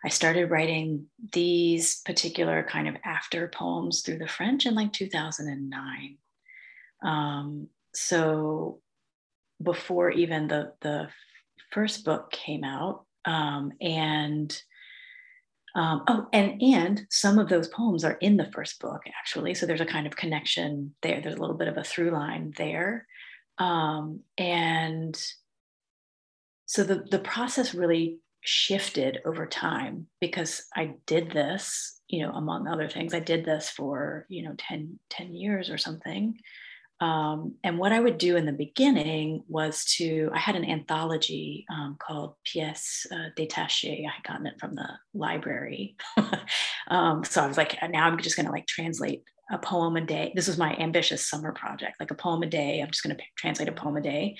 I 0.03 0.09
started 0.09 0.51
writing 0.51 1.07
these 1.33 2.01
particular 2.01 2.63
kind 2.63 2.87
of 2.87 2.95
after 3.03 3.47
poems 3.47 4.01
through 4.01 4.19
the 4.19 4.27
French 4.27 4.67
in 4.67 4.75
like 4.75 4.93
2009. 4.93 6.17
Um, 7.03 7.69
so 7.93 8.81
before 9.61 10.11
even 10.11 10.47
the 10.47 10.73
the 10.81 11.09
first 11.71 12.05
book 12.05 12.31
came 12.31 12.63
out, 12.63 13.05
um, 13.25 13.71
and 13.81 14.61
Um, 15.75 16.03
oh, 16.07 16.27
and 16.31 16.61
and 16.61 17.05
some 17.09 17.37
of 17.37 17.49
those 17.49 17.67
poems 17.67 18.05
are 18.05 18.17
in 18.21 18.37
the 18.37 18.49
first 18.53 18.79
book 18.79 19.01
actually, 19.19 19.53
so 19.53 19.65
there's 19.65 19.81
a 19.81 19.85
kind 19.85 20.07
of 20.07 20.15
connection 20.15 20.95
there. 21.01 21.19
There's 21.21 21.35
a 21.35 21.39
little 21.41 21.57
bit 21.57 21.67
of 21.67 21.77
a 21.77 21.83
through 21.83 22.11
line 22.11 22.53
there, 22.57 23.05
um, 23.57 24.21
and 24.37 25.15
so 26.65 26.83
the 26.83 27.05
the 27.11 27.19
process 27.19 27.73
really 27.73 28.19
shifted 28.41 29.19
over 29.25 29.45
time 29.47 30.07
because 30.21 30.63
I 30.75 30.95
did 31.07 31.31
this, 31.31 31.99
you 32.07 32.21
know, 32.25 32.31
among 32.31 32.67
other 32.67 32.87
things, 32.87 33.13
I 33.13 33.19
did 33.19 33.43
this 33.45 33.69
for 33.69 34.25
you 34.29 34.43
know 34.43 34.55
10, 34.57 34.99
10 35.09 35.33
years 35.33 35.69
or 35.69 35.77
something, 35.77 36.37
um, 37.01 37.55
and 37.63 37.77
what 37.77 37.91
I 37.91 37.99
would 37.99 38.17
do 38.17 38.37
in 38.37 38.45
the 38.45 38.53
beginning 38.53 39.43
was 39.49 39.83
to, 39.97 40.29
I 40.33 40.39
had 40.39 40.55
an 40.55 40.63
anthology 40.63 41.65
um, 41.69 41.97
called 41.99 42.35
Pièces 42.45 43.05
uh, 43.11 43.31
Détachées. 43.37 44.07
I 44.07 44.11
had 44.11 44.23
gotten 44.23 44.47
it 44.47 44.59
from 44.59 44.75
the 44.75 44.87
library. 45.13 45.97
um, 46.87 47.23
so 47.25 47.43
I 47.43 47.47
was 47.47 47.57
like, 47.57 47.77
now 47.89 48.07
I'm 48.07 48.17
just 48.19 48.37
going 48.37 48.45
to 48.45 48.51
like 48.51 48.67
translate 48.67 49.23
a 49.51 49.57
poem 49.57 49.97
a 49.97 50.01
day. 50.01 50.31
This 50.35 50.47
was 50.47 50.57
my 50.57 50.73
ambitious 50.77 51.27
summer 51.27 51.51
project, 51.51 51.99
like 51.99 52.11
a 52.11 52.15
poem 52.15 52.43
a 52.43 52.47
day. 52.47 52.79
I'm 52.81 52.91
just 52.91 53.03
going 53.03 53.15
to 53.15 53.21
translate 53.37 53.69
a 53.69 53.73
poem 53.73 53.97
a 53.97 54.01
day. 54.01 54.37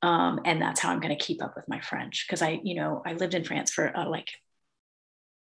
Um, 0.00 0.40
and 0.46 0.60
that's 0.60 0.80
how 0.80 0.90
I'm 0.90 1.00
going 1.00 1.16
to 1.16 1.24
keep 1.24 1.42
up 1.42 1.54
with 1.54 1.68
my 1.68 1.80
French. 1.80 2.26
Cause 2.28 2.42
I, 2.42 2.58
you 2.64 2.74
know, 2.74 3.02
I 3.06 3.12
lived 3.12 3.34
in 3.34 3.44
France 3.44 3.70
for 3.70 3.92
a, 3.94 4.08
like 4.08 4.28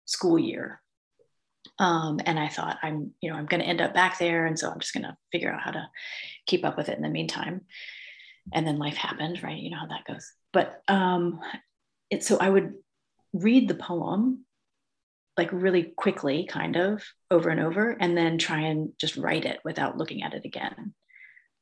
school 0.06 0.38
year 0.38 0.80
um, 1.78 2.20
and 2.24 2.38
I 2.38 2.48
thought 2.48 2.78
I'm, 2.82 3.12
you 3.20 3.30
know, 3.30 3.36
I'm 3.36 3.46
going 3.46 3.60
to 3.60 3.66
end 3.66 3.80
up 3.80 3.94
back 3.94 4.18
there. 4.18 4.46
And 4.46 4.58
so 4.58 4.70
I'm 4.70 4.80
just 4.80 4.94
going 4.94 5.04
to 5.04 5.16
figure 5.32 5.52
out 5.52 5.62
how 5.62 5.70
to 5.70 5.88
keep 6.46 6.64
up 6.64 6.76
with 6.76 6.88
it 6.88 6.96
in 6.96 7.02
the 7.02 7.08
meantime. 7.08 7.62
And 8.52 8.66
then 8.66 8.78
life 8.78 8.96
happened, 8.96 9.42
right? 9.42 9.58
You 9.58 9.70
know 9.70 9.78
how 9.78 9.86
that 9.86 10.06
goes. 10.06 10.32
But 10.52 10.82
um, 10.88 11.40
it, 12.10 12.24
so 12.24 12.38
I 12.38 12.48
would 12.48 12.74
read 13.32 13.68
the 13.68 13.74
poem 13.74 14.44
like 15.36 15.52
really 15.52 15.92
quickly, 15.96 16.46
kind 16.50 16.76
of 16.76 17.04
over 17.30 17.48
and 17.48 17.60
over, 17.60 17.90
and 17.90 18.16
then 18.16 18.38
try 18.38 18.62
and 18.62 18.90
just 18.98 19.16
write 19.16 19.44
it 19.44 19.60
without 19.64 19.96
looking 19.96 20.24
at 20.24 20.34
it 20.34 20.44
again. 20.44 20.94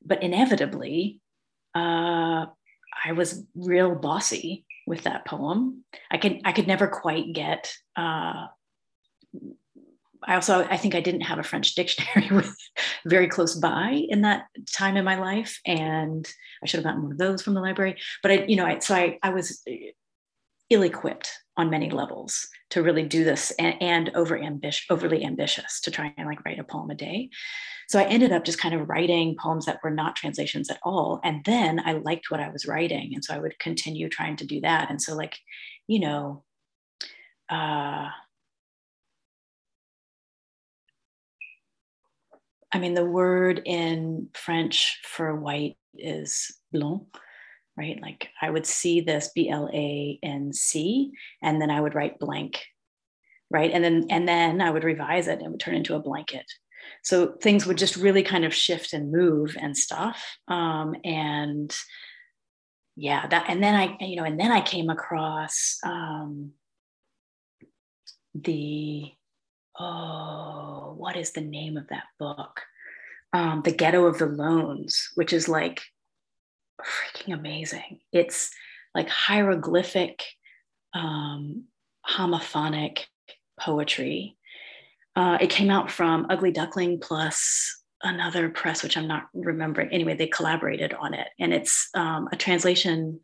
But 0.02 0.22
inevitably, 0.22 1.20
uh, 1.74 2.46
I 3.04 3.12
was 3.12 3.44
real 3.54 3.94
bossy 3.94 4.64
with 4.86 5.02
that 5.02 5.26
poem. 5.26 5.84
I 6.10 6.16
could 6.16 6.40
I 6.44 6.52
could 6.52 6.66
never 6.66 6.86
quite 6.86 7.34
get 7.34 7.70
uh, 7.96 8.46
I 10.24 10.34
also 10.34 10.66
I 10.70 10.76
think 10.76 10.94
I 10.94 11.00
didn't 11.00 11.22
have 11.22 11.38
a 11.38 11.42
French 11.42 11.74
dictionary 11.76 12.28
with 12.34 12.54
very 13.06 13.28
close 13.28 13.54
by 13.54 14.02
in 14.08 14.22
that 14.22 14.46
time 14.72 14.96
in 14.96 15.04
my 15.04 15.18
life, 15.18 15.60
and 15.66 16.26
I 16.62 16.66
should 16.66 16.78
have 16.78 16.84
gotten 16.84 17.02
one 17.02 17.12
of 17.12 17.18
those 17.18 17.42
from 17.42 17.54
the 17.54 17.60
library. 17.60 17.96
But 18.22 18.32
I, 18.32 18.44
you 18.46 18.56
know, 18.56 18.66
I, 18.66 18.78
so 18.78 18.94
I 18.94 19.18
I 19.22 19.30
was 19.30 19.62
ill-equipped 20.68 21.30
on 21.56 21.70
many 21.70 21.90
levels 21.90 22.48
to 22.70 22.82
really 22.82 23.04
do 23.04 23.24
this, 23.24 23.52
and, 23.58 23.80
and 23.80 24.10
over 24.14 24.36
ambitious, 24.36 24.84
overly 24.90 25.24
ambitious 25.24 25.80
to 25.82 25.90
try 25.90 26.12
and 26.16 26.26
like 26.26 26.44
write 26.44 26.58
a 26.58 26.64
poem 26.64 26.90
a 26.90 26.94
day. 26.94 27.30
So 27.88 28.00
I 28.00 28.04
ended 28.04 28.32
up 28.32 28.44
just 28.44 28.58
kind 28.58 28.74
of 28.74 28.88
writing 28.88 29.36
poems 29.40 29.66
that 29.66 29.78
were 29.84 29.92
not 29.92 30.16
translations 30.16 30.70
at 30.70 30.80
all, 30.82 31.20
and 31.24 31.44
then 31.44 31.80
I 31.84 31.92
liked 31.92 32.30
what 32.30 32.40
I 32.40 32.50
was 32.50 32.66
writing, 32.66 33.12
and 33.14 33.24
so 33.24 33.34
I 33.34 33.38
would 33.38 33.58
continue 33.58 34.08
trying 34.08 34.36
to 34.36 34.46
do 34.46 34.60
that. 34.62 34.90
And 34.90 35.00
so 35.00 35.14
like, 35.14 35.38
you 35.86 36.00
know. 36.00 36.42
Uh, 37.48 38.08
I 42.76 42.78
mean, 42.78 42.92
the 42.92 43.06
word 43.06 43.62
in 43.64 44.28
French 44.34 45.00
for 45.02 45.34
white 45.34 45.78
is 45.94 46.54
blanc, 46.72 47.04
right? 47.74 47.98
Like 48.02 48.28
I 48.42 48.50
would 48.50 48.66
see 48.66 49.00
this 49.00 49.30
B 49.34 49.48
L 49.48 49.70
A 49.72 50.18
N 50.22 50.52
C, 50.52 51.12
and 51.42 51.58
then 51.58 51.70
I 51.70 51.80
would 51.80 51.94
write 51.94 52.18
blank, 52.18 52.62
right? 53.50 53.70
And 53.70 53.82
then 53.82 54.08
and 54.10 54.28
then 54.28 54.60
I 54.60 54.70
would 54.70 54.84
revise 54.84 55.26
it 55.26 55.38
and 55.38 55.46
it 55.46 55.50
would 55.50 55.60
turn 55.60 55.74
into 55.74 55.94
a 55.94 56.00
blanket. 56.00 56.44
So 57.02 57.32
things 57.40 57.64
would 57.64 57.78
just 57.78 57.96
really 57.96 58.22
kind 58.22 58.44
of 58.44 58.52
shift 58.54 58.92
and 58.92 59.10
move 59.10 59.56
and 59.58 59.74
stuff. 59.74 60.22
Um, 60.46 60.96
and 61.02 61.74
yeah, 62.94 63.26
that 63.26 63.46
and 63.48 63.62
then 63.62 63.74
I, 63.74 63.96
you 64.00 64.16
know, 64.16 64.24
and 64.24 64.38
then 64.38 64.52
I 64.52 64.60
came 64.60 64.90
across 64.90 65.78
um, 65.82 66.52
the 68.34 69.12
oh, 69.78 70.94
what 70.96 71.16
is 71.16 71.32
the 71.32 71.40
name 71.40 71.76
of 71.76 71.88
that 71.88 72.04
book? 72.18 72.62
Um, 73.32 73.62
the 73.64 73.72
Ghetto 73.72 74.06
of 74.06 74.18
the 74.18 74.26
Loans, 74.26 75.10
which 75.14 75.32
is 75.32 75.48
like 75.48 75.82
freaking 76.82 77.34
amazing. 77.34 78.00
It's 78.12 78.50
like 78.94 79.08
hieroglyphic, 79.08 80.22
um, 80.94 81.64
homophonic 82.08 83.00
poetry. 83.60 84.36
Uh, 85.14 85.38
it 85.40 85.50
came 85.50 85.70
out 85.70 85.90
from 85.90 86.26
Ugly 86.30 86.52
Duckling 86.52 87.00
plus 87.00 87.82
another 88.02 88.48
press, 88.48 88.82
which 88.82 88.96
I'm 88.96 89.08
not 89.08 89.24
remembering. 89.34 89.90
Anyway, 89.90 90.14
they 90.14 90.26
collaborated 90.26 90.94
on 90.94 91.14
it, 91.14 91.28
and 91.38 91.52
it's 91.52 91.88
um, 91.94 92.28
a 92.32 92.36
translation 92.36 93.20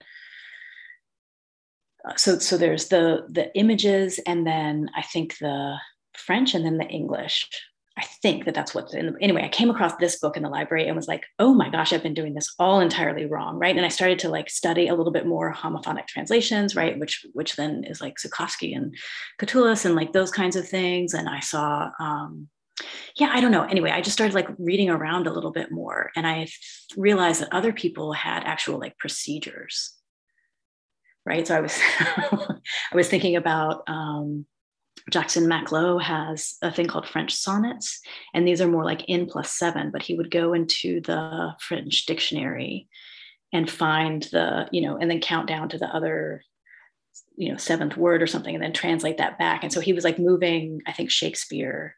uh, 2.05 2.17
so 2.17 2.39
so 2.39 2.57
there's 2.57 2.89
the 2.89 3.25
the 3.29 3.57
images 3.57 4.19
and 4.27 4.47
then 4.47 4.91
i 4.97 5.03
think 5.03 5.39
the 5.39 5.77
French 6.15 6.55
and 6.55 6.65
then 6.65 6.79
the 6.79 6.87
English. 6.87 7.49
I 7.99 8.05
think 8.23 8.47
that 8.47 8.55
that's 8.55 8.75
what's 8.75 8.95
in 8.95 9.07
the, 9.07 9.15
anyway. 9.21 9.45
I 9.45 9.49
came 9.49 9.69
across 9.69 9.95
this 9.97 10.19
book 10.19 10.39
in 10.39 10.43
the 10.43 10.49
library 10.49 10.87
and 10.87 10.97
was 10.97 11.09
like, 11.09 11.27
oh 11.39 11.53
my 11.53 11.69
gosh, 11.69 11.93
I've 11.93 12.03
been 12.03 12.15
doing 12.15 12.33
this 12.33 12.55
all 12.59 12.81
entirely 12.81 13.27
wrong, 13.27 13.59
right? 13.59 13.77
And 13.77 13.85
I 13.85 13.91
started 13.91 14.19
to 14.21 14.31
like 14.31 14.49
study 14.49 14.89
a 14.89 14.95
little 14.95 15.13
bit 15.13 15.27
more 15.27 15.53
homophonic 15.53 16.07
translations, 16.07 16.75
right? 16.75 16.99
Which 16.99 17.27
which 17.35 17.57
then 17.57 17.85
is 17.85 18.01
like 18.01 18.15
Zukofsky 18.17 18.75
and 18.75 18.97
Catullus 19.39 19.85
and 19.85 19.95
like 19.95 20.15
those 20.15 20.31
kinds 20.31 20.57
of 20.57 20.67
things. 20.67 21.13
And 21.13 21.29
I 21.29 21.41
saw, 21.41 21.91
um, 22.01 22.49
yeah, 23.17 23.31
I 23.31 23.43
don't 23.43 23.53
know. 23.53 23.65
Anyway, 23.65 23.91
I 23.91 24.01
just 24.01 24.15
started 24.15 24.35
like 24.35 24.49
reading 24.59 24.89
around 24.89 25.27
a 25.27 25.33
little 25.33 25.53
bit 25.53 25.71
more, 25.71 26.11
and 26.17 26.27
I 26.27 26.49
realized 26.97 27.43
that 27.43 27.53
other 27.53 27.75
people 27.75 28.15
had 28.15 28.45
actual 28.45 28.79
like 28.79 28.97
procedures, 28.97 29.93
right? 31.27 31.47
So 31.47 31.57
I 31.57 31.61
was 31.61 31.79
I 32.01 32.95
was 32.95 33.09
thinking 33.09 33.37
about. 33.37 33.83
Um, 33.87 34.47
Jackson 35.11 35.49
Mac 35.49 35.73
Low 35.73 35.99
has 35.99 36.57
a 36.63 36.71
thing 36.71 36.87
called 36.87 37.09
French 37.09 37.35
sonnets, 37.35 38.01
and 38.35 38.47
these 38.47 38.61
are 38.61 38.69
more 38.69 38.85
like 38.85 39.05
n 39.09 39.27
plus 39.27 39.51
seven, 39.51 39.91
but 39.91 40.03
he 40.03 40.15
would 40.15 40.31
go 40.31 40.53
into 40.53 41.01
the 41.01 41.55
French 41.61 42.07
dictionary 42.07 42.89
and 43.53 43.71
find 43.71 44.23
the, 44.33 44.69
you 44.73 44.81
know, 44.81 44.97
and 44.97 45.11
then 45.11 45.21
count 45.21 45.49
down 45.49 45.69
to 45.69 45.79
the 45.79 45.89
other, 45.89 46.43
you 47.37 47.51
know, 47.51 47.59
seventh 47.59 47.97
word 47.97 48.23
or 48.23 48.27
something, 48.27 48.55
and 48.55 48.63
then 48.63 48.73
translate 48.73 49.19
that 49.19 49.39
back. 49.39 49.63
And 49.63 49.73
so 49.73 49.81
he 49.81 49.93
was 49.93 50.05
like 50.05 50.19
moving, 50.19 50.81
I 50.87 50.93
think, 50.93 51.11
Shakespeare 51.11 51.97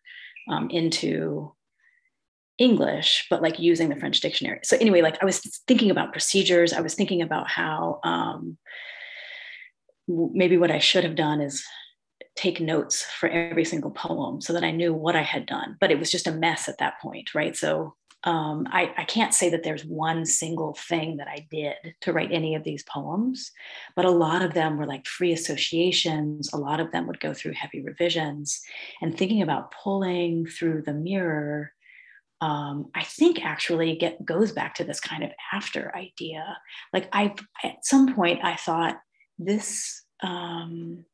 um, 0.49 0.71
into 0.71 1.53
English, 2.59 3.27
but 3.31 3.43
like 3.43 3.59
using 3.59 3.89
the 3.89 3.97
French 3.97 4.21
dictionary. 4.21 4.61
So 4.63 4.77
anyway, 4.81 5.03
like 5.03 5.21
I 5.23 5.25
was 5.25 5.41
thinking 5.67 5.91
about 5.91 6.13
procedures. 6.13 6.73
I 6.73 6.81
was 6.81 6.95
thinking 6.95 7.21
about 7.21 7.49
how 7.49 8.01
um, 8.03 8.57
maybe 10.09 10.57
what 10.57 10.71
I 10.71 10.79
should 10.79 11.05
have 11.05 11.17
done 11.17 11.41
is 11.41 11.65
take 12.37 12.61
notes 12.61 13.03
for 13.03 13.29
every 13.29 13.65
single 13.65 13.91
poem 13.91 14.41
so 14.41 14.53
that 14.53 14.65
I 14.65 14.71
knew 14.71 14.93
what 14.93 15.17
I 15.17 15.23
had 15.23 15.47
done. 15.47 15.77
But 15.81 15.91
it 15.91 15.99
was 15.99 16.11
just 16.11 16.27
a 16.27 16.33
mess 16.33 16.69
at 16.69 16.79
that 16.79 17.01
point, 17.01 17.35
right? 17.35 17.57
So 17.57 17.95
um, 18.25 18.67
I, 18.71 18.93
I, 18.97 19.05
can't 19.05 19.35
say 19.35 19.51
that 19.51 19.65
there's 19.65 19.85
one 19.85 20.25
single 20.25 20.73
thing 20.73 21.19
that 21.19 21.29
I 21.29 21.47
did 21.51 21.95
to 22.01 22.13
write 22.13 22.33
any 22.33 22.55
of 22.55 22.65
these 22.65 22.83
poems, 22.85 23.53
but 23.95 24.07
a 24.07 24.11
lot 24.11 24.41
of 24.41 24.55
them 24.55 24.79
were 24.79 24.87
like 24.87 25.07
free 25.07 25.33
associations. 25.33 26.51
A 26.55 26.57
lot 26.57 26.81
of 26.81 26.91
them 26.91 27.07
would 27.07 27.21
go 27.21 27.35
through 27.35 27.53
heavy 27.53 27.83
revisions. 27.83 28.63
And 29.03 29.17
thinking 29.17 29.43
about 29.43 29.73
pulling 29.73 30.47
through 30.47 30.83
the 30.83 30.95
mirror, 30.95 31.73
um, 32.41 32.91
I 32.95 33.05
think 33.05 33.45
actually 33.45 33.95
get 33.97 34.25
goes 34.25 34.53
back 34.53 34.75
to 34.77 34.85
this 34.85 35.01
kind 35.01 35.23
of 35.23 35.31
after 35.53 35.95
idea. 35.95 36.57
Like 36.95 37.11
I, 37.13 37.35
at 37.63 37.85
some 37.85 38.15
point, 38.15 38.43
I 38.43 38.57
thought 38.57 38.99
this 39.39 40.03
um, 40.23 41.05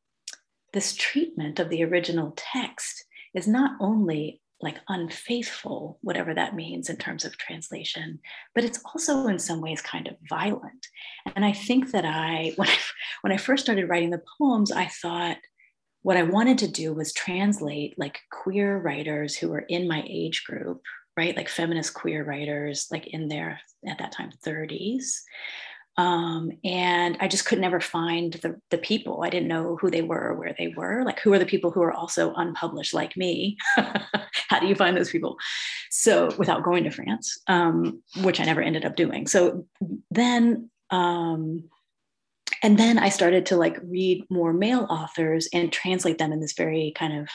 this 0.73 0.95
treatment 0.95 1.59
of 1.59 1.69
the 1.69 1.83
original 1.83 2.33
text 2.35 3.05
is 3.33 3.47
not 3.47 3.77
only 3.79 4.41
like 4.61 4.77
unfaithful, 4.87 5.97
whatever 6.01 6.33
that 6.33 6.55
means 6.55 6.89
in 6.89 6.95
terms 6.97 7.25
of 7.25 7.37
translation, 7.37 8.19
but 8.53 8.63
it's 8.63 8.79
also 8.85 9.27
in 9.27 9.39
some 9.39 9.59
ways 9.59 9.81
kind 9.81 10.07
of 10.07 10.15
violent. 10.29 10.87
And 11.35 11.43
I 11.43 11.51
think 11.51 11.91
that 11.91 12.05
I, 12.05 12.53
when 12.57 12.69
I, 12.69 12.77
when 13.21 13.33
I 13.33 13.37
first 13.37 13.63
started 13.63 13.89
writing 13.89 14.11
the 14.11 14.23
poems, 14.39 14.71
I 14.71 14.85
thought 14.85 15.37
what 16.03 16.17
I 16.17 16.23
wanted 16.23 16.57
to 16.59 16.67
do 16.67 16.93
was 16.93 17.13
translate 17.13 17.97
like 17.97 18.19
queer 18.31 18.77
writers 18.77 19.35
who 19.35 19.49
were 19.49 19.65
in 19.67 19.87
my 19.87 20.03
age 20.07 20.43
group, 20.45 20.81
right? 21.15 21.35
Like 21.35 21.49
feminist 21.49 21.93
queer 21.93 22.23
writers, 22.23 22.87
like 22.91 23.07
in 23.07 23.27
their, 23.27 23.59
at 23.87 23.99
that 23.99 24.11
time, 24.11 24.31
30s, 24.45 25.19
um, 25.97 26.51
and 26.63 27.17
I 27.19 27.27
just 27.27 27.45
could 27.45 27.59
never 27.59 27.79
find 27.79 28.33
the, 28.33 28.59
the 28.69 28.77
people. 28.77 29.23
I 29.23 29.29
didn't 29.29 29.49
know 29.49 29.77
who 29.79 29.91
they 29.91 30.01
were 30.01 30.29
or 30.29 30.35
where 30.35 30.55
they 30.57 30.69
were. 30.69 31.03
Like, 31.03 31.19
who 31.19 31.33
are 31.33 31.39
the 31.39 31.45
people 31.45 31.69
who 31.69 31.81
are 31.81 31.91
also 31.93 32.33
unpublished 32.33 32.93
like 32.93 33.17
me? 33.17 33.57
How 33.75 34.59
do 34.59 34.67
you 34.67 34.75
find 34.75 34.95
those 34.95 35.11
people? 35.11 35.37
So, 35.89 36.33
without 36.37 36.63
going 36.63 36.85
to 36.85 36.91
France, 36.91 37.37
um, 37.47 38.01
which 38.21 38.39
I 38.39 38.45
never 38.45 38.61
ended 38.61 38.85
up 38.85 38.95
doing. 38.95 39.27
So 39.27 39.67
then, 40.09 40.69
um, 40.91 41.65
and 42.63 42.77
then 42.77 42.97
I 42.97 43.09
started 43.09 43.45
to 43.47 43.57
like 43.57 43.77
read 43.83 44.23
more 44.29 44.53
male 44.53 44.87
authors 44.89 45.49
and 45.53 45.71
translate 45.71 46.17
them 46.17 46.31
in 46.31 46.39
this 46.39 46.53
very 46.53 46.93
kind 46.95 47.19
of 47.19 47.29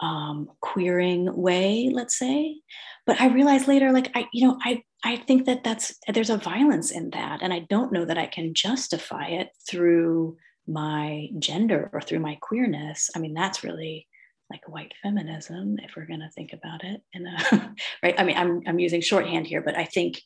um, 0.00 0.50
queering 0.60 1.34
way, 1.34 1.90
let's 1.92 2.18
say. 2.18 2.60
But 3.06 3.20
I 3.20 3.28
realized 3.28 3.66
later, 3.66 3.92
like 3.92 4.10
I, 4.14 4.26
you 4.32 4.46
know, 4.46 4.58
I 4.62 4.82
I 5.06 5.18
think 5.18 5.46
that 5.46 5.62
that's 5.62 5.94
there's 6.12 6.30
a 6.30 6.36
violence 6.36 6.90
in 6.90 7.10
that, 7.10 7.40
and 7.40 7.52
I 7.52 7.60
don't 7.60 7.92
know 7.92 8.04
that 8.04 8.18
I 8.18 8.26
can 8.26 8.54
justify 8.54 9.28
it 9.28 9.50
through 9.70 10.36
my 10.66 11.28
gender 11.38 11.88
or 11.92 12.00
through 12.00 12.18
my 12.18 12.36
queerness. 12.40 13.08
I 13.14 13.20
mean, 13.20 13.32
that's 13.32 13.62
really 13.62 14.08
like 14.50 14.68
white 14.68 14.94
feminism, 15.04 15.76
if 15.80 15.94
we're 15.94 16.06
going 16.06 16.20
to 16.20 16.30
think 16.30 16.52
about 16.52 16.82
it. 16.82 17.02
In 17.12 17.24
a, 17.24 17.74
right? 18.02 18.16
I 18.18 18.24
mean, 18.24 18.36
I'm 18.36 18.62
I'm 18.66 18.80
using 18.80 19.00
shorthand 19.00 19.46
here, 19.46 19.62
but 19.62 19.78
I 19.78 19.84
think 19.84 20.20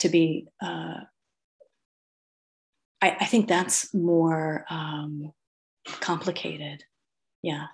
to 0.00 0.08
be, 0.08 0.48
uh, 0.60 0.98
I, 3.00 3.16
I 3.20 3.26
think 3.26 3.46
that's 3.46 3.94
more 3.94 4.64
um, 4.68 5.32
complicated. 6.00 6.82
Yeah. 7.40 7.66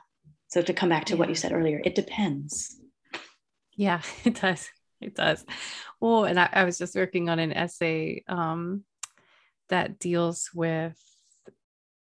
So 0.48 0.60
to 0.60 0.74
come 0.74 0.90
back 0.90 1.06
to 1.06 1.14
yeah. 1.14 1.20
what 1.20 1.30
you 1.30 1.34
said 1.34 1.52
earlier, 1.52 1.80
it 1.82 1.94
depends. 1.94 2.76
Yeah, 3.72 4.02
it 4.24 4.38
does. 4.38 4.68
It 5.00 5.14
does. 5.14 5.44
Oh, 6.00 6.24
and 6.24 6.38
I, 6.38 6.48
I 6.52 6.64
was 6.64 6.78
just 6.78 6.94
working 6.94 7.28
on 7.28 7.38
an 7.38 7.52
essay 7.52 8.22
um, 8.28 8.84
that 9.68 9.98
deals 9.98 10.50
with, 10.54 10.98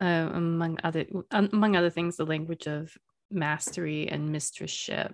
uh, 0.02 0.30
among 0.34 0.80
other 0.84 1.06
among 1.32 1.76
other 1.76 1.90
things, 1.90 2.18
the 2.18 2.26
language 2.26 2.68
of 2.68 2.96
mastery 3.32 4.08
and 4.10 4.30
mistressship. 4.30 5.14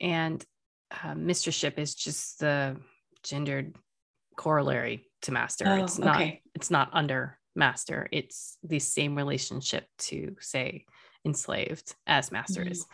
And 0.00 0.44
uh, 0.90 1.14
mistressship 1.14 1.78
is 1.78 1.94
just 1.94 2.40
the 2.40 2.76
gendered 3.22 3.76
corollary 4.36 5.10
to 5.22 5.32
master. 5.32 5.64
Oh, 5.68 5.84
it's 5.84 5.98
not. 5.98 6.16
Okay. 6.16 6.42
It's 6.54 6.70
not 6.70 6.90
under 6.92 7.38
master. 7.54 8.08
It's 8.10 8.56
the 8.62 8.78
same 8.78 9.14
relationship 9.14 9.86
to 9.98 10.36
say 10.40 10.86
enslaved 11.24 11.94
as 12.06 12.32
master 12.32 12.62
is. 12.62 12.86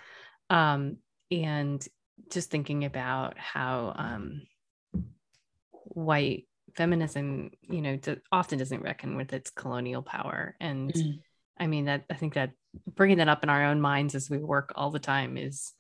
Mm-hmm. 0.51 0.57
Um, 0.57 0.97
and 1.31 1.87
just 2.31 2.51
thinking 2.51 2.85
about 2.85 3.39
how 3.39 3.93
um, 3.97 4.43
white 5.73 6.47
feminism, 6.77 7.51
you 7.63 7.83
know, 7.83 7.99
often 8.31 8.59
doesn't 8.59 8.83
reckon 8.83 9.17
with 9.17 9.33
its 9.33 9.51
colonial 9.51 10.03
power. 10.03 10.55
And 10.61 10.93
mm. 10.93 11.21
I 11.59 11.67
mean, 11.67 11.87
that 11.87 12.05
I 12.11 12.15
think 12.15 12.35
that 12.35 12.53
bringing 12.87 13.19
that 13.19 13.29
up 13.29 13.43
in 13.43 13.51
our 13.51 13.65
own 13.65 13.81
minds 13.81 14.15
as 14.15 14.31
we 14.31 14.39
work 14.39 14.73
all 14.77 14.91
the 14.91 14.99
time 14.99 15.37
is 15.37 15.73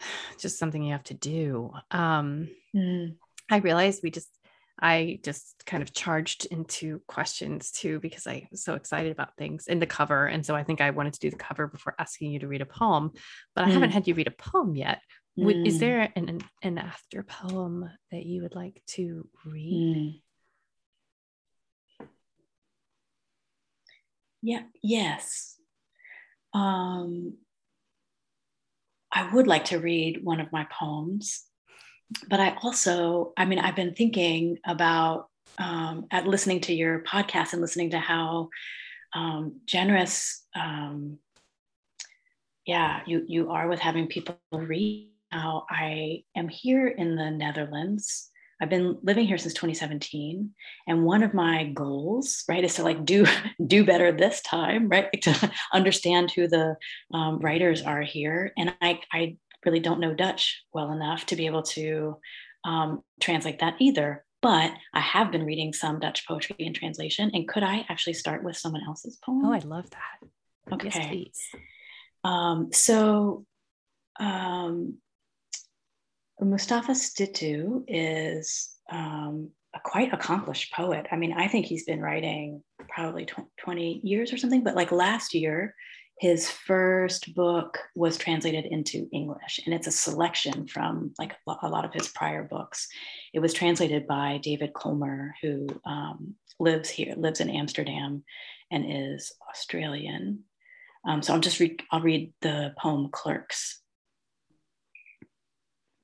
just 0.38 0.58
something 0.58 0.82
you 0.82 0.92
have 0.92 1.04
to 1.04 1.14
do. 1.14 1.72
Um, 1.90 2.48
mm. 2.74 3.16
I 3.50 3.56
realized 3.58 4.02
we 4.02 4.10
just 4.10 4.28
I 4.80 5.20
just 5.22 5.62
kind 5.66 5.82
of 5.82 5.92
charged 5.92 6.46
into 6.46 7.00
questions 7.06 7.70
too 7.70 8.00
because 8.00 8.26
I 8.26 8.48
was 8.50 8.64
so 8.64 8.74
excited 8.74 9.12
about 9.12 9.36
things 9.36 9.66
in 9.66 9.78
the 9.78 9.86
cover. 9.86 10.26
And 10.26 10.44
so 10.44 10.54
I 10.54 10.62
think 10.62 10.80
I 10.80 10.90
wanted 10.90 11.12
to 11.14 11.20
do 11.20 11.30
the 11.30 11.36
cover 11.36 11.66
before 11.66 11.94
asking 11.98 12.32
you 12.32 12.38
to 12.40 12.48
read 12.48 12.62
a 12.62 12.66
poem, 12.66 13.12
but 13.54 13.64
I 13.64 13.68
mm. 13.68 13.72
haven't 13.72 13.90
had 13.90 14.08
you 14.08 14.14
read 14.14 14.28
a 14.28 14.30
poem 14.30 14.74
yet. 14.74 15.00
Mm. 15.38 15.66
Is 15.66 15.78
there 15.78 16.10
an, 16.16 16.40
an 16.62 16.78
after 16.78 17.22
poem 17.22 17.88
that 18.10 18.24
you 18.24 18.42
would 18.42 18.54
like 18.54 18.82
to 18.88 19.28
read? 19.44 19.96
Mm. 19.96 20.20
Yeah, 24.42 24.62
yes. 24.82 25.56
Um, 26.54 27.34
I 29.12 29.32
would 29.34 29.46
like 29.46 29.66
to 29.66 29.78
read 29.78 30.24
one 30.24 30.40
of 30.40 30.52
my 30.52 30.66
poems 30.70 31.44
but 32.28 32.40
I 32.40 32.56
also, 32.62 33.32
I 33.36 33.44
mean, 33.44 33.58
I've 33.58 33.76
been 33.76 33.94
thinking 33.94 34.58
about 34.66 35.28
um, 35.58 36.06
at 36.10 36.26
listening 36.26 36.60
to 36.62 36.74
your 36.74 37.00
podcast 37.00 37.52
and 37.52 37.60
listening 37.60 37.90
to 37.90 37.98
how 37.98 38.48
um, 39.14 39.60
generous, 39.66 40.44
um, 40.54 41.18
yeah, 42.66 43.00
you 43.06 43.24
you 43.26 43.50
are 43.50 43.68
with 43.68 43.80
having 43.80 44.06
people 44.06 44.38
read. 44.52 45.08
How 45.30 45.64
I 45.70 46.24
am 46.34 46.48
here 46.48 46.88
in 46.88 47.14
the 47.14 47.30
Netherlands. 47.30 48.30
I've 48.60 48.68
been 48.68 48.98
living 49.02 49.26
here 49.26 49.38
since 49.38 49.54
2017, 49.54 50.50
and 50.88 51.04
one 51.04 51.22
of 51.22 51.34
my 51.34 51.66
goals, 51.66 52.42
right, 52.48 52.64
is 52.64 52.74
to 52.74 52.82
like 52.82 53.04
do 53.04 53.26
do 53.66 53.84
better 53.84 54.10
this 54.10 54.40
time, 54.42 54.88
right, 54.88 55.22
to 55.22 55.52
understand 55.72 56.32
who 56.32 56.48
the 56.48 56.76
um, 57.14 57.38
writers 57.38 57.82
are 57.82 58.02
here. 58.02 58.52
And 58.58 58.74
I 58.82 59.00
I 59.12 59.36
really 59.64 59.80
don't 59.80 60.00
know 60.00 60.14
Dutch 60.14 60.62
well 60.72 60.92
enough 60.92 61.26
to 61.26 61.36
be 61.36 61.46
able 61.46 61.62
to 61.62 62.18
um, 62.64 63.02
translate 63.20 63.60
that 63.60 63.76
either. 63.78 64.24
But 64.42 64.72
I 64.94 65.00
have 65.00 65.30
been 65.30 65.44
reading 65.44 65.72
some 65.72 66.00
Dutch 66.00 66.26
poetry 66.26 66.56
in 66.58 66.72
translation. 66.72 67.30
And 67.34 67.46
could 67.46 67.62
I 67.62 67.84
actually 67.88 68.14
start 68.14 68.42
with 68.42 68.56
someone 68.56 68.82
else's 68.86 69.16
poem? 69.16 69.44
Oh, 69.44 69.52
I 69.52 69.58
love 69.58 69.90
that. 69.90 70.74
Okay. 70.74 70.90
Yes, 70.94 71.06
please. 71.08 71.40
Um, 72.24 72.70
so 72.72 73.44
um, 74.18 74.98
Mustafa 76.40 76.92
Stitou 76.92 77.84
is 77.86 78.70
um, 78.90 79.50
a 79.74 79.80
quite 79.80 80.12
accomplished 80.12 80.72
poet. 80.72 81.06
I 81.12 81.16
mean, 81.16 81.32
I 81.32 81.48
think 81.48 81.66
he's 81.66 81.84
been 81.84 82.00
writing 82.00 82.62
probably 82.88 83.26
20 83.58 84.00
years 84.02 84.32
or 84.32 84.38
something, 84.38 84.64
but 84.64 84.74
like 84.74 84.90
last 84.90 85.34
year, 85.34 85.74
his 86.20 86.50
first 86.50 87.34
book 87.34 87.78
was 87.94 88.18
translated 88.18 88.66
into 88.66 89.08
English, 89.10 89.58
and 89.64 89.74
it's 89.74 89.86
a 89.86 89.90
selection 89.90 90.66
from 90.66 91.14
like 91.18 91.34
a 91.62 91.68
lot 91.68 91.86
of 91.86 91.94
his 91.94 92.08
prior 92.08 92.42
books. 92.44 92.88
It 93.32 93.40
was 93.40 93.54
translated 93.54 94.06
by 94.06 94.38
David 94.42 94.74
Colmer, 94.74 95.34
who 95.40 95.66
um, 95.86 96.34
lives 96.58 96.90
here, 96.90 97.14
lives 97.16 97.40
in 97.40 97.48
Amsterdam, 97.48 98.22
and 98.70 98.84
is 98.86 99.32
Australian. 99.48 100.40
Um, 101.08 101.22
so 101.22 101.32
I'll 101.32 101.40
just 101.40 101.58
read. 101.58 101.82
I'll 101.90 102.02
read 102.02 102.34
the 102.42 102.74
poem 102.78 103.08
"Clerks" 103.10 103.80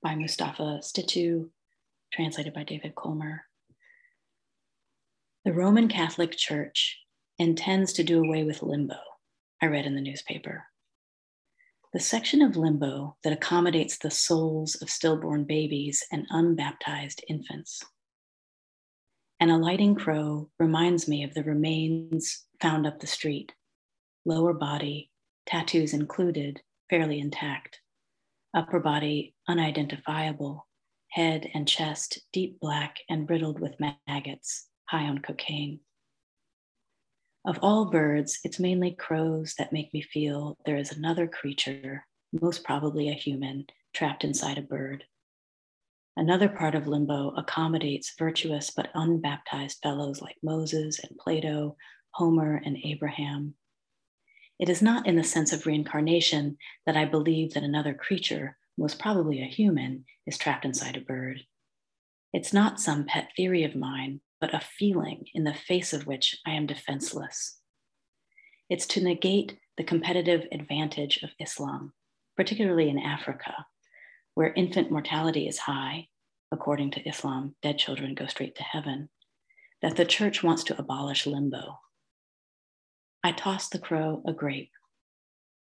by 0.03 0.15
Mustafa 0.15 0.81
Stitou, 0.81 1.51
translated 2.11 2.55
by 2.55 2.65
David 2.65 2.95
Colmer. 2.95 3.43
The 5.45 5.53
Roman 5.53 5.89
Catholic 5.89 6.35
Church 6.39 6.99
intends 7.39 7.93
to 7.93 8.03
do 8.03 8.25
away 8.25 8.45
with 8.45 8.63
limbo 8.63 8.97
I 9.63 9.67
read 9.67 9.87
in 9.87 9.95
the 9.95 10.01
newspaper. 10.01 10.67
The 11.93 12.01
section 12.01 12.43
of 12.43 12.57
limbo 12.57 13.17
that 13.25 13.33
accommodates 13.33 13.97
the 13.97 14.11
souls 14.11 14.75
of 14.83 14.91
stillborn 14.91 15.45
babies 15.45 16.05
and 16.13 16.27
unbaptized 16.31 17.25
infants. 17.29 17.83
An 19.41 19.51
alighting 19.51 19.95
crow 19.95 20.51
reminds 20.59 21.09
me 21.09 21.23
of 21.23 21.35
the 21.35 21.43
remains 21.43 22.45
found 22.61 22.87
up 22.87 23.01
the 23.01 23.07
street. 23.07 23.55
Lower 24.25 24.53
body, 24.53 25.11
tattoos 25.47 25.95
included, 25.95 26.61
fairly 26.91 27.19
intact. 27.19 27.81
Upper 28.55 28.81
body 28.81 29.35
unidentifiable, 29.49 30.67
head 31.11 31.49
and 31.55 31.69
chest 31.69 32.21
deep 32.33 32.59
black 32.61 32.97
and 33.09 33.29
riddled 33.29 33.61
with 33.61 33.81
maggots, 34.07 34.69
high 34.89 35.05
on 35.05 35.19
cocaine. 35.21 35.81
Of 37.47 37.61
all 37.63 37.85
birds, 37.85 38.41
it's 38.43 38.59
mainly 38.59 38.91
crows 38.91 39.55
that 39.57 39.73
make 39.73 39.95
me 39.95 40.03
feel 40.03 40.59
there 40.67 40.77
is 40.77 40.91
another 40.91 41.29
creature, 41.29 42.05
most 42.33 42.65
probably 42.65 43.09
a 43.09 43.15
human, 43.15 43.67
trapped 43.95 44.25
inside 44.25 44.59
a 44.59 44.63
bird. 44.63 45.05
Another 46.17 46.49
part 46.49 46.75
of 46.75 46.89
limbo 46.89 47.31
accommodates 47.37 48.15
virtuous 48.19 48.73
but 48.73 48.91
unbaptized 48.95 49.79
fellows 49.81 50.21
like 50.21 50.35
Moses 50.43 50.99
and 50.99 51.17
Plato, 51.19 51.77
Homer 52.15 52.61
and 52.65 52.79
Abraham. 52.83 53.55
It 54.59 54.69
is 54.69 54.83
not 54.83 55.07
in 55.07 55.15
the 55.15 55.23
sense 55.23 55.53
of 55.53 55.67
reincarnation 55.67 56.59
that 56.85 56.97
I 56.97 57.05
believe 57.05 57.55
that 57.55 57.63
another 57.63 57.95
creature, 57.95 58.57
most 58.77 58.99
probably 58.99 59.41
a 59.41 59.47
human, 59.47 60.05
is 60.27 60.37
trapped 60.37 60.65
inside 60.65 60.97
a 60.97 61.01
bird. 61.01 61.43
It's 62.33 62.53
not 62.53 62.81
some 62.81 63.05
pet 63.05 63.31
theory 63.37 63.63
of 63.63 63.77
mine, 63.77 64.21
but 64.41 64.55
a 64.55 64.61
feeling 64.61 65.25
in 65.35 65.45
the 65.45 65.55
face 65.55 65.93
of 65.93 66.07
which 66.07 66.37
I 66.47 66.51
am 66.53 66.67
defenseless. 66.67 67.59
It's 68.69 68.87
to 68.89 69.03
negate 69.03 69.59
the 69.77 69.85
competitive 69.85 70.47
advantage 70.53 71.23
of 71.23 71.31
Islam, 71.41 71.93
particularly 72.37 72.89
in 72.89 72.99
Africa, 72.99 73.67
where 74.35 74.53
infant 74.55 74.91
mortality 74.91 75.47
is 75.49 75.59
high. 75.59 76.09
According 76.53 76.93
to 76.93 77.09
Islam, 77.09 77.57
dead 77.63 77.79
children 77.79 78.15
go 78.15 78.27
straight 78.27 78.55
to 78.57 78.63
heaven, 78.63 79.09
that 79.83 79.97
the 79.97 80.05
church 80.05 80.43
wants 80.43 80.65
to 80.65 80.79
abolish 80.79 81.27
limbo. 81.27 81.79
I 83.25 83.33
toss 83.33 83.69
the 83.69 83.79
crow 83.79 84.23
a 84.27 84.33
grape. 84.33 84.71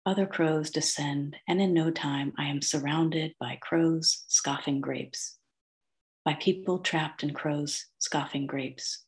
Other 0.06 0.26
crows 0.26 0.70
descend, 0.70 1.36
and 1.48 1.60
in 1.60 1.74
no 1.74 1.90
time 1.90 2.32
I 2.38 2.44
am 2.44 2.62
surrounded 2.62 3.34
by 3.40 3.58
crows 3.60 4.24
scoffing 4.28 4.80
grapes 4.80 5.38
by 6.28 6.34
people 6.34 6.78
trapped 6.80 7.22
in 7.22 7.32
crows 7.32 7.86
scoffing 7.96 8.46
grapes, 8.46 9.06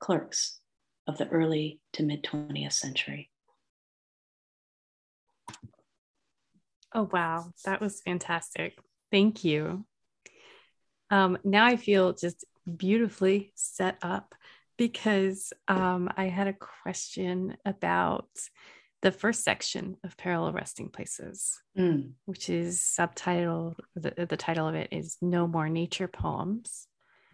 clerks 0.00 0.58
of 1.06 1.16
the 1.16 1.28
early 1.28 1.78
to 1.92 2.02
mid 2.02 2.24
20th 2.24 2.72
century. 2.72 3.30
Oh, 6.92 7.08
wow. 7.12 7.52
That 7.64 7.80
was 7.80 8.00
fantastic. 8.00 8.76
Thank 9.12 9.44
you. 9.44 9.84
Um, 11.12 11.38
now 11.44 11.64
I 11.64 11.76
feel 11.76 12.12
just 12.12 12.44
beautifully 12.76 13.52
set 13.54 13.98
up 14.02 14.34
because 14.76 15.52
um, 15.68 16.10
I 16.16 16.24
had 16.24 16.48
a 16.48 16.54
question 16.54 17.56
about 17.64 18.26
the 19.02 19.12
first 19.12 19.42
section 19.42 19.96
of 20.04 20.16
Parallel 20.16 20.52
Resting 20.52 20.88
Places, 20.88 21.60
Mm. 21.76 22.12
which 22.24 22.48
is 22.48 22.80
subtitle, 22.80 23.76
the, 23.96 24.26
the 24.26 24.36
title 24.36 24.68
of 24.68 24.74
it 24.76 24.88
is 24.92 25.16
No 25.20 25.46
More 25.46 25.68
Nature 25.68 26.08
Poems. 26.08 26.86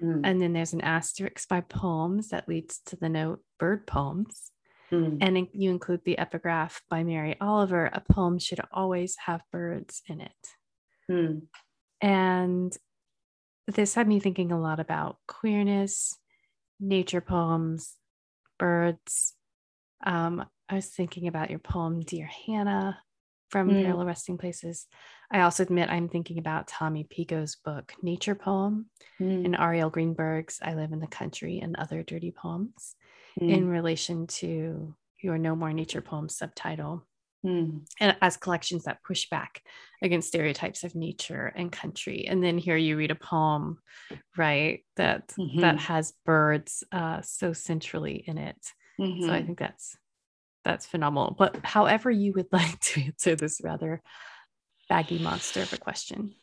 Mm. 0.03 0.21
And 0.25 0.41
then 0.41 0.53
there's 0.55 0.73
an 0.73 0.81
asterisk 0.81 1.49
by 1.49 1.61
poems 1.61 2.29
that 2.29 2.49
leads 2.49 2.81
to 2.87 2.97
the 2.97 3.09
note 3.09 3.41
bird 3.59 3.87
poems. 3.87 4.51
Mm. 4.91 5.19
And 5.21 5.49
you 5.53 5.71
include 5.71 6.01
the 6.05 6.19
epigraph 6.19 6.81
by 6.89 7.05
Mary 7.05 7.37
Oliver 7.41 7.87
a 7.87 8.01
poem 8.01 8.39
should 8.39 8.61
always 8.73 9.17
have 9.27 9.43
birds 9.53 10.03
in 10.07 10.23
it. 10.23 10.49
Mm. 11.11 11.43
And 12.01 12.77
this 13.67 13.95
had 13.95 14.09
me 14.09 14.21
thinking 14.21 14.53
a 14.53 14.61
lot 14.61 14.81
about 14.81 15.19
queerness, 15.27 16.17
nature 16.81 17.21
poems, 17.21 17.95
birds. 18.59 19.35
Um, 20.07 20.47
I 20.69 20.75
was 20.75 20.87
thinking 20.87 21.27
about 21.29 21.51
your 21.51 21.59
poem, 21.59 22.01
Dear 22.01 22.27
Hannah, 22.27 22.99
from 23.51 23.69
Mm. 23.69 23.83
Parallel 23.83 24.07
Resting 24.07 24.37
Places. 24.39 24.87
I 25.31 25.41
also 25.41 25.63
admit 25.63 25.89
I'm 25.89 26.09
thinking 26.09 26.39
about 26.39 26.69
Tommy 26.69 27.05
Pico's 27.05 27.57
book, 27.57 27.95
Nature 28.03 28.35
Poem, 28.35 28.91
Mm. 29.21 29.47
and 29.47 29.55
Arielle 29.57 29.91
Greenberg's 29.91 30.59
I 30.63 30.75
Live 30.75 30.93
in 30.93 31.01
the 31.01 31.07
Country 31.07 31.61
and 31.61 31.77
Other 31.77 32.03
Dirty 32.03 32.31
Poems 32.31 32.97
Mm. 33.41 33.51
in 33.51 33.69
relation 33.69 34.27
to 34.27 34.95
your 35.23 35.39
No 35.39 35.57
More 35.57 35.73
Nature 35.73 36.03
Poem 36.03 36.29
subtitle 36.29 37.07
Mm. 37.45 37.87
and 38.01 38.17
as 38.21 38.37
collections 38.37 38.85
that 38.85 39.03
push 39.03 39.29
back 39.31 39.63
against 40.03 40.29
stereotypes 40.29 40.85
of 40.85 40.95
nature 40.95 41.47
and 41.47 41.73
country. 41.73 42.27
And 42.27 42.43
then 42.43 42.59
here 42.59 42.77
you 42.77 42.97
read 42.97 43.11
a 43.13 43.15
poem, 43.15 43.81
right, 44.37 44.85
that 44.97 45.29
Mhm. 45.29 45.61
that 45.61 45.79
has 45.79 46.13
birds 46.27 46.85
uh, 46.93 47.23
so 47.23 47.53
centrally 47.53 48.17
in 48.27 48.37
it. 48.39 48.75
So 48.99 49.33
I 49.33 49.41
Mhm. 49.43 49.47
think 49.47 49.59
that's 49.61 49.97
that's 50.69 50.87
phenomenal. 50.87 51.35
But 51.37 51.65
however 51.65 52.11
you 52.11 52.35
would 52.35 52.49
like 52.53 52.79
to 52.81 53.03
answer 53.03 53.35
this 53.35 53.61
rather 53.65 54.03
baggy 54.89 55.19
monster 55.19 55.63
of 55.63 55.73
a 55.73 55.79
question. 55.79 56.35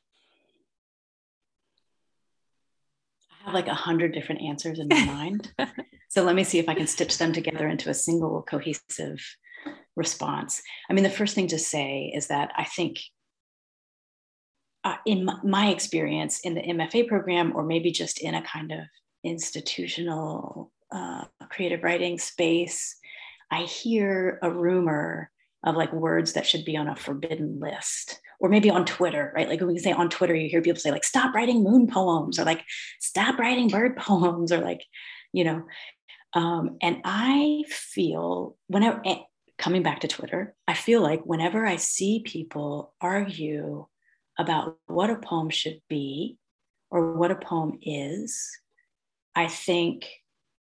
I 3.31 3.45
have 3.45 3.53
like 3.53 3.67
a 3.67 3.73
hundred 3.75 4.13
different 4.13 4.41
answers 4.41 4.79
in 4.79 4.87
my 4.87 5.05
mind. 5.05 5.53
So 6.07 6.23
let 6.23 6.35
me 6.35 6.45
see 6.45 6.59
if 6.59 6.69
I 6.69 6.75
can 6.75 6.87
stitch 6.87 7.17
them 7.17 7.33
together 7.33 7.67
into 7.67 7.89
a 7.89 7.93
single 7.93 8.41
cohesive 8.41 9.19
response. 9.97 10.61
I 10.89 10.93
mean, 10.93 11.03
the 11.03 11.09
first 11.09 11.35
thing 11.35 11.47
to 11.47 11.59
say 11.59 12.09
is 12.15 12.27
that 12.27 12.53
I 12.55 12.63
think, 12.63 12.99
uh, 14.85 14.95
in 15.05 15.25
my, 15.25 15.37
my 15.43 15.67
experience 15.71 16.39
in 16.39 16.53
the 16.53 16.61
MFA 16.61 17.09
program, 17.09 17.51
or 17.53 17.65
maybe 17.65 17.91
just 17.91 18.21
in 18.21 18.33
a 18.33 18.41
kind 18.41 18.71
of 18.71 18.79
institutional 19.25 20.71
uh, 20.89 21.25
creative 21.49 21.83
writing 21.83 22.17
space, 22.17 22.95
I 23.51 23.63
hear 23.63 24.39
a 24.41 24.51
rumor 24.51 25.31
of 25.63 25.75
like 25.75 25.91
words 25.91 26.33
that 26.33 26.45
should 26.45 26.63
be 26.63 26.77
on 26.77 26.87
a 26.87 26.95
forbidden 26.95 27.59
list. 27.59 28.19
Or 28.39 28.49
maybe 28.49 28.69
on 28.69 28.85
Twitter, 28.85 29.31
right? 29.33 29.47
Like 29.47 29.61
we 29.61 29.73
can 29.73 29.83
say 29.83 29.93
on 29.93 30.09
Twitter, 30.09 30.35
you 30.35 30.49
hear 30.49 30.61
people 30.61 30.79
say, 30.79 30.91
like, 30.91 31.05
stop 31.05 31.33
writing 31.33 31.63
moon 31.63 31.87
poems, 31.87 32.37
or 32.37 32.43
like, 32.43 32.63
stop 32.99 33.39
writing 33.39 33.69
bird 33.69 33.95
poems, 33.97 34.51
or 34.51 34.57
like, 34.57 34.81
you 35.31 35.45
know, 35.45 35.63
um, 36.33 36.77
and 36.81 36.97
I 37.05 37.63
feel 37.69 38.57
whenever 38.67 39.01
coming 39.57 39.83
back 39.83 40.01
to 40.01 40.07
Twitter, 40.07 40.53
I 40.67 40.73
feel 40.73 41.01
like 41.01 41.25
whenever 41.25 41.65
I 41.65 41.77
see 41.77 42.21
people 42.25 42.93
argue 42.99 43.87
about 44.37 44.77
what 44.87 45.09
a 45.09 45.15
poem 45.15 45.49
should 45.49 45.79
be 45.89 46.37
or 46.91 47.13
what 47.13 47.31
a 47.31 47.35
poem 47.35 47.79
is, 47.81 48.49
I 49.33 49.47
think 49.47 50.07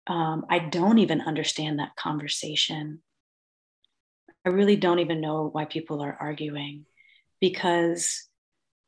um, 0.09 0.47
I 0.49 0.59
don't 0.59 0.99
even 0.99 1.21
understand 1.21 1.79
that 1.79 1.97
conversation. 1.97 3.03
I 4.45 4.49
really 4.49 4.77
don't 4.77 5.01
even 5.01 5.21
know 5.21 5.49
why 5.53 5.67
people 5.67 6.03
are 6.03 6.17
arguing 6.19 6.87
because 7.41 8.27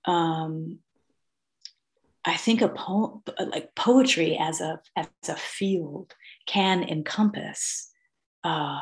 um, 0.07 0.79
I 2.25 2.37
think 2.37 2.63
a 2.63 2.69
poem, 2.69 3.23
like 3.39 3.75
poetry 3.75 4.39
as 4.41 4.61
a 4.61 4.81
as 4.97 5.09
a 5.29 5.37
field, 5.37 6.15
can 6.47 6.83
encompass 6.83 7.91
uh, 8.45 8.81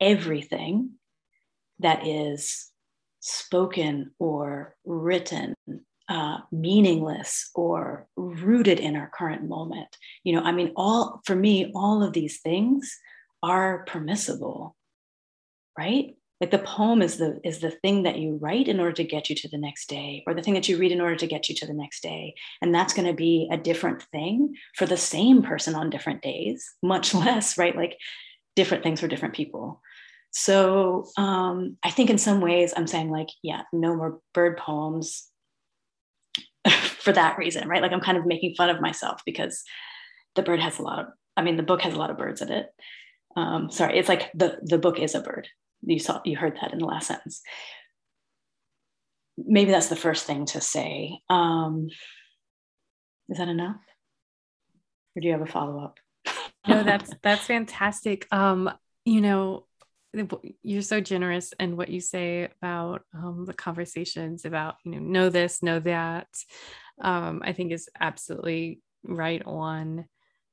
everything 0.00 0.90
that 1.80 2.06
is 2.06 2.70
spoken 3.20 4.12
or 4.18 4.76
written, 4.84 5.54
uh, 6.08 6.38
meaningless 6.52 7.50
or 7.54 8.06
rooted 8.16 8.80
in 8.80 8.96
our 8.96 9.10
current 9.12 9.48
moment. 9.48 9.96
You 10.24 10.34
know, 10.34 10.42
I 10.42 10.52
mean, 10.52 10.72
all 10.76 11.20
for 11.24 11.34
me, 11.34 11.72
all 11.74 12.02
of 12.02 12.12
these 12.12 12.40
things 12.40 12.96
are 13.42 13.84
permissible, 13.86 14.76
right? 15.78 16.16
Like 16.40 16.50
the 16.50 16.58
poem 16.58 17.00
is 17.00 17.16
the 17.16 17.40
is 17.44 17.60
the 17.60 17.70
thing 17.70 18.02
that 18.02 18.18
you 18.18 18.38
write 18.40 18.68
in 18.68 18.78
order 18.78 18.92
to 18.92 19.04
get 19.04 19.30
you 19.30 19.36
to 19.36 19.48
the 19.48 19.58
next 19.58 19.88
day, 19.88 20.22
or 20.26 20.34
the 20.34 20.42
thing 20.42 20.54
that 20.54 20.68
you 20.68 20.76
read 20.76 20.92
in 20.92 21.00
order 21.00 21.16
to 21.16 21.26
get 21.26 21.48
you 21.48 21.54
to 21.56 21.66
the 21.66 21.72
next 21.72 22.02
day, 22.02 22.34
and 22.60 22.74
that's 22.74 22.92
going 22.92 23.08
to 23.08 23.14
be 23.14 23.48
a 23.50 23.56
different 23.56 24.02
thing 24.12 24.54
for 24.74 24.84
the 24.84 24.98
same 24.98 25.42
person 25.42 25.74
on 25.74 25.88
different 25.88 26.22
days, 26.22 26.68
much 26.82 27.14
less, 27.24 27.56
right? 27.56 27.74
Like 27.74 27.96
different 28.54 28.82
things 28.82 29.00
for 29.00 29.08
different 29.08 29.34
people. 29.34 29.80
So 30.30 31.08
um, 31.16 31.78
I 31.82 31.90
think 31.90 32.10
in 32.10 32.18
some 32.18 32.42
ways 32.42 32.74
I'm 32.76 32.86
saying 32.86 33.10
like, 33.10 33.28
yeah, 33.42 33.62
no 33.72 33.96
more 33.96 34.20
bird 34.34 34.58
poems 34.58 35.30
for 36.98 37.12
that 37.12 37.38
reason, 37.38 37.68
right? 37.68 37.82
Like 37.82 37.92
I'm 37.92 38.00
kind 38.00 38.18
of 38.18 38.26
making 38.26 38.54
fun 38.54 38.70
of 38.70 38.80
myself 38.80 39.22
because 39.24 39.62
the 40.34 40.42
bird 40.42 40.60
has 40.60 40.78
a 40.78 40.82
lot 40.82 41.00
of, 41.00 41.06
I 41.36 41.42
mean, 41.42 41.56
the 41.56 41.62
book 41.62 41.82
has 41.82 41.94
a 41.94 41.98
lot 41.98 42.10
of 42.10 42.18
birds 42.18 42.42
in 42.42 42.50
it. 42.50 42.66
Um, 43.36 43.70
sorry, 43.70 43.98
it's 43.98 44.08
like 44.08 44.30
the 44.32 44.58
the 44.62 44.78
book 44.78 44.98
is 44.98 45.14
a 45.14 45.20
bird. 45.20 45.48
You 45.82 45.98
saw, 45.98 46.20
you 46.24 46.36
heard 46.36 46.56
that 46.60 46.72
in 46.72 46.78
the 46.78 46.86
last 46.86 47.08
sentence. 47.08 47.42
Maybe 49.36 49.70
that's 49.70 49.88
the 49.88 49.96
first 49.96 50.24
thing 50.24 50.46
to 50.46 50.60
say. 50.62 51.20
Um, 51.28 51.88
is 53.28 53.36
that 53.36 53.48
enough? 53.48 53.76
Or 55.14 55.20
do 55.20 55.26
you 55.26 55.32
have 55.32 55.42
a 55.42 55.46
follow 55.46 55.84
up? 55.84 55.98
no 56.68 56.82
that's 56.82 57.12
that's 57.22 57.46
fantastic 57.46 58.26
um 58.32 58.70
you 59.04 59.20
know 59.20 59.64
you're 60.62 60.82
so 60.82 61.00
generous 61.00 61.52
and 61.58 61.76
what 61.76 61.88
you 61.88 62.00
say 62.00 62.48
about 62.60 63.02
um, 63.14 63.44
the 63.46 63.54
conversations 63.54 64.44
about 64.44 64.76
you 64.84 64.92
know 64.92 64.98
know 64.98 65.28
this 65.28 65.62
know 65.62 65.78
that 65.80 66.28
um, 67.00 67.42
i 67.44 67.52
think 67.52 67.72
is 67.72 67.88
absolutely 68.00 68.80
right 69.04 69.42
on 69.46 70.06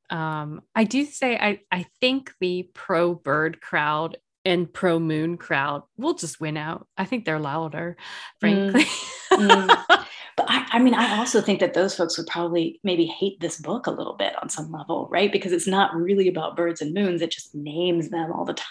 um, 0.09 0.61
i 0.75 0.83
do 0.83 1.05
say 1.05 1.37
i 1.37 1.59
i 1.71 1.85
think 1.99 2.31
the 2.39 2.69
pro 2.73 3.13
bird 3.13 3.61
crowd 3.61 4.17
and 4.45 4.71
pro 4.71 4.99
moon 4.99 5.37
crowd 5.37 5.83
will 5.97 6.13
just 6.13 6.41
win 6.41 6.57
out 6.57 6.87
i 6.97 7.05
think 7.05 7.25
they're 7.25 7.39
louder 7.39 7.95
frankly 8.39 8.85
Mm. 9.31 9.67
Mm. 9.67 10.05
But 10.35 10.47
I, 10.49 10.65
I 10.71 10.79
mean, 10.79 10.95
I 10.95 11.19
also 11.19 11.41
think 11.41 11.59
that 11.59 11.75
those 11.75 11.95
folks 11.95 12.17
would 12.17 12.27
probably 12.27 12.79
maybe 12.83 13.05
hate 13.05 13.39
this 13.39 13.61
book 13.61 13.85
a 13.85 13.91
little 13.91 14.15
bit 14.15 14.33
on 14.41 14.49
some 14.49 14.71
level, 14.71 15.07
right? 15.11 15.31
Because 15.31 15.51
it's 15.51 15.67
not 15.67 15.95
really 15.95 16.27
about 16.27 16.55
birds 16.55 16.81
and 16.81 16.93
moons. 16.93 17.21
It 17.21 17.29
just 17.31 17.53
names 17.53 18.09
them 18.09 18.31
all 18.31 18.43
the 18.43 18.53
time 18.53 18.67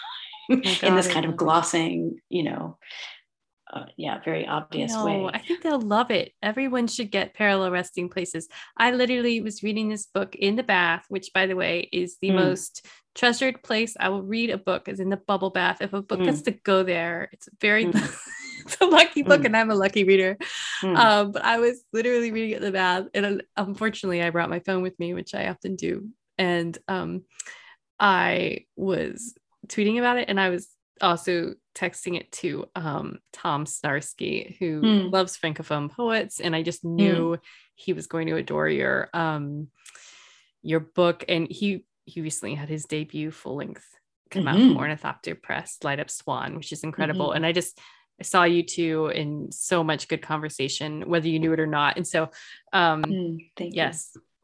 Oh 0.51 0.55
in 0.83 0.95
this 0.95 1.07
kind 1.11 1.25
of 1.25 1.37
glossing, 1.37 2.19
you 2.29 2.43
know, 2.43 2.77
uh, 3.71 3.85
yeah, 3.97 4.19
very 4.23 4.45
obvious 4.47 4.93
No, 4.93 5.05
way. 5.05 5.29
I 5.33 5.39
think 5.39 5.61
they'll 5.61 5.79
love 5.81 6.11
it. 6.11 6.33
Everyone 6.41 6.87
should 6.87 7.11
get 7.11 7.33
parallel 7.33 7.71
resting 7.71 8.09
places. 8.09 8.47
I 8.77 8.91
literally 8.91 9.41
was 9.41 9.63
reading 9.63 9.89
this 9.89 10.05
book 10.05 10.35
in 10.35 10.55
the 10.55 10.63
bath, 10.63 11.05
which, 11.09 11.31
by 11.33 11.47
the 11.47 11.55
way, 11.55 11.89
is 11.91 12.17
the 12.21 12.29
Mm. 12.29 12.35
most 12.35 12.85
treasured 13.15 13.63
place 13.63 13.95
I 13.99 14.09
will 14.09 14.23
read 14.23 14.49
a 14.49 14.57
book 14.57 14.87
is 14.87 14.99
in 14.99 15.09
the 15.09 15.17
bubble 15.17 15.49
bath. 15.49 15.81
If 15.81 15.93
a 15.93 16.01
book 16.01 16.19
Mm. 16.19 16.25
gets 16.25 16.41
to 16.43 16.51
go 16.51 16.83
there, 16.83 17.29
it's 17.31 17.47
very 17.61 17.85
Mm. 17.85 18.19
it's 18.65 18.77
a 18.81 18.85
lucky 18.85 19.23
book, 19.23 19.41
Mm. 19.41 19.45
and 19.45 19.57
I'm 19.57 19.71
a 19.71 19.75
lucky 19.75 20.03
reader. 20.03 20.37
Mm. 20.81 20.97
Um, 20.97 21.31
but 21.31 21.43
I 21.43 21.59
was 21.59 21.83
literally 21.93 22.31
reading 22.31 22.51
it 22.51 22.57
in 22.57 22.63
the 22.63 22.71
bath, 22.71 23.07
and 23.13 23.25
uh, 23.25 23.37
unfortunately, 23.57 24.21
I 24.21 24.29
brought 24.29 24.49
my 24.49 24.59
phone 24.59 24.83
with 24.83 24.99
me, 24.99 25.13
which 25.13 25.33
I 25.33 25.47
often 25.47 25.75
do, 25.75 26.09
and 26.37 26.77
um, 26.87 27.23
I 27.99 28.65
was 28.75 29.35
tweeting 29.67 29.97
about 29.99 30.17
it, 30.17 30.29
and 30.29 30.39
I 30.39 30.49
was 30.49 30.69
also 31.01 31.55
texting 31.75 32.17
it 32.17 32.31
to 32.31 32.65
um, 32.75 33.19
Tom 33.31 33.65
Snarsky, 33.65 34.57
who 34.59 34.81
Mm. 34.81 35.11
loves 35.11 35.37
francophone 35.37 35.91
poets, 35.91 36.39
and 36.39 36.55
I 36.55 36.61
just 36.63 36.83
knew 36.85 37.37
he 37.75 37.93
was 37.93 38.07
going 38.07 38.27
to 38.27 38.35
adore 38.35 38.69
your 38.69 39.09
um, 39.13 39.69
your 40.61 40.79
book, 40.79 41.25
and 41.27 41.47
he 41.49 41.85
he 42.05 42.21
recently 42.21 42.55
had 42.55 42.69
his 42.69 42.85
debut 42.85 43.31
full 43.31 43.55
length 43.55 43.85
come 44.29 44.47
out 44.47 44.59
from. 44.61 44.77
Ornithopter 44.77 45.35
Press, 45.35 45.77
Light 45.83 45.99
Up 45.99 46.09
Swan, 46.09 46.55
which 46.55 46.71
is 46.71 46.83
incredible, 46.83 47.29
Mhm. 47.29 47.35
and 47.37 47.45
I 47.45 47.51
just 47.51 47.79
I 48.19 48.23
saw 48.23 48.43
you 48.43 48.61
two 48.63 49.07
in 49.07 49.51
so 49.51 49.83
much 49.83 50.07
good 50.07 50.21
conversation, 50.21 51.09
whether 51.09 51.27
you 51.27 51.39
knew 51.39 51.53
it 51.53 51.59
or 51.59 51.65
not. 51.67 51.97
And 51.97 52.07
so, 52.07 52.29
um, 52.71 53.03
Mm, 53.03 53.51
thank 53.57 53.75
you. 53.75 53.81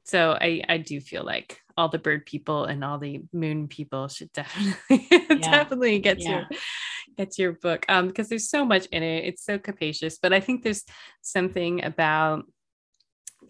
So 0.10 0.38
I, 0.40 0.64
I 0.68 0.78
do 0.78 1.00
feel 1.00 1.24
like 1.24 1.62
all 1.78 1.88
the 1.88 2.00
bird 2.00 2.26
people 2.26 2.66
and 2.66 2.84
all 2.84 2.98
the 2.98 3.22
moon 3.32 3.68
people 3.68 4.08
should 4.08 4.32
definitely 4.34 5.38
definitely 5.40 6.00
get 6.00 6.20
Yeah. 6.20 6.30
your 6.30 6.48
get 7.18 7.38
your 7.38 7.54
book 7.54 7.86
um 7.90 8.08
because 8.08 8.28
there's 8.30 8.50
so 8.50 8.66
much 8.66 8.88
in 8.88 9.04
it. 9.04 9.26
It's 9.26 9.44
so 9.46 9.60
capacious, 9.60 10.18
but 10.22 10.34
I 10.34 10.40
think 10.40 10.64
there's 10.64 10.84
something 11.22 11.84
about 11.84 12.46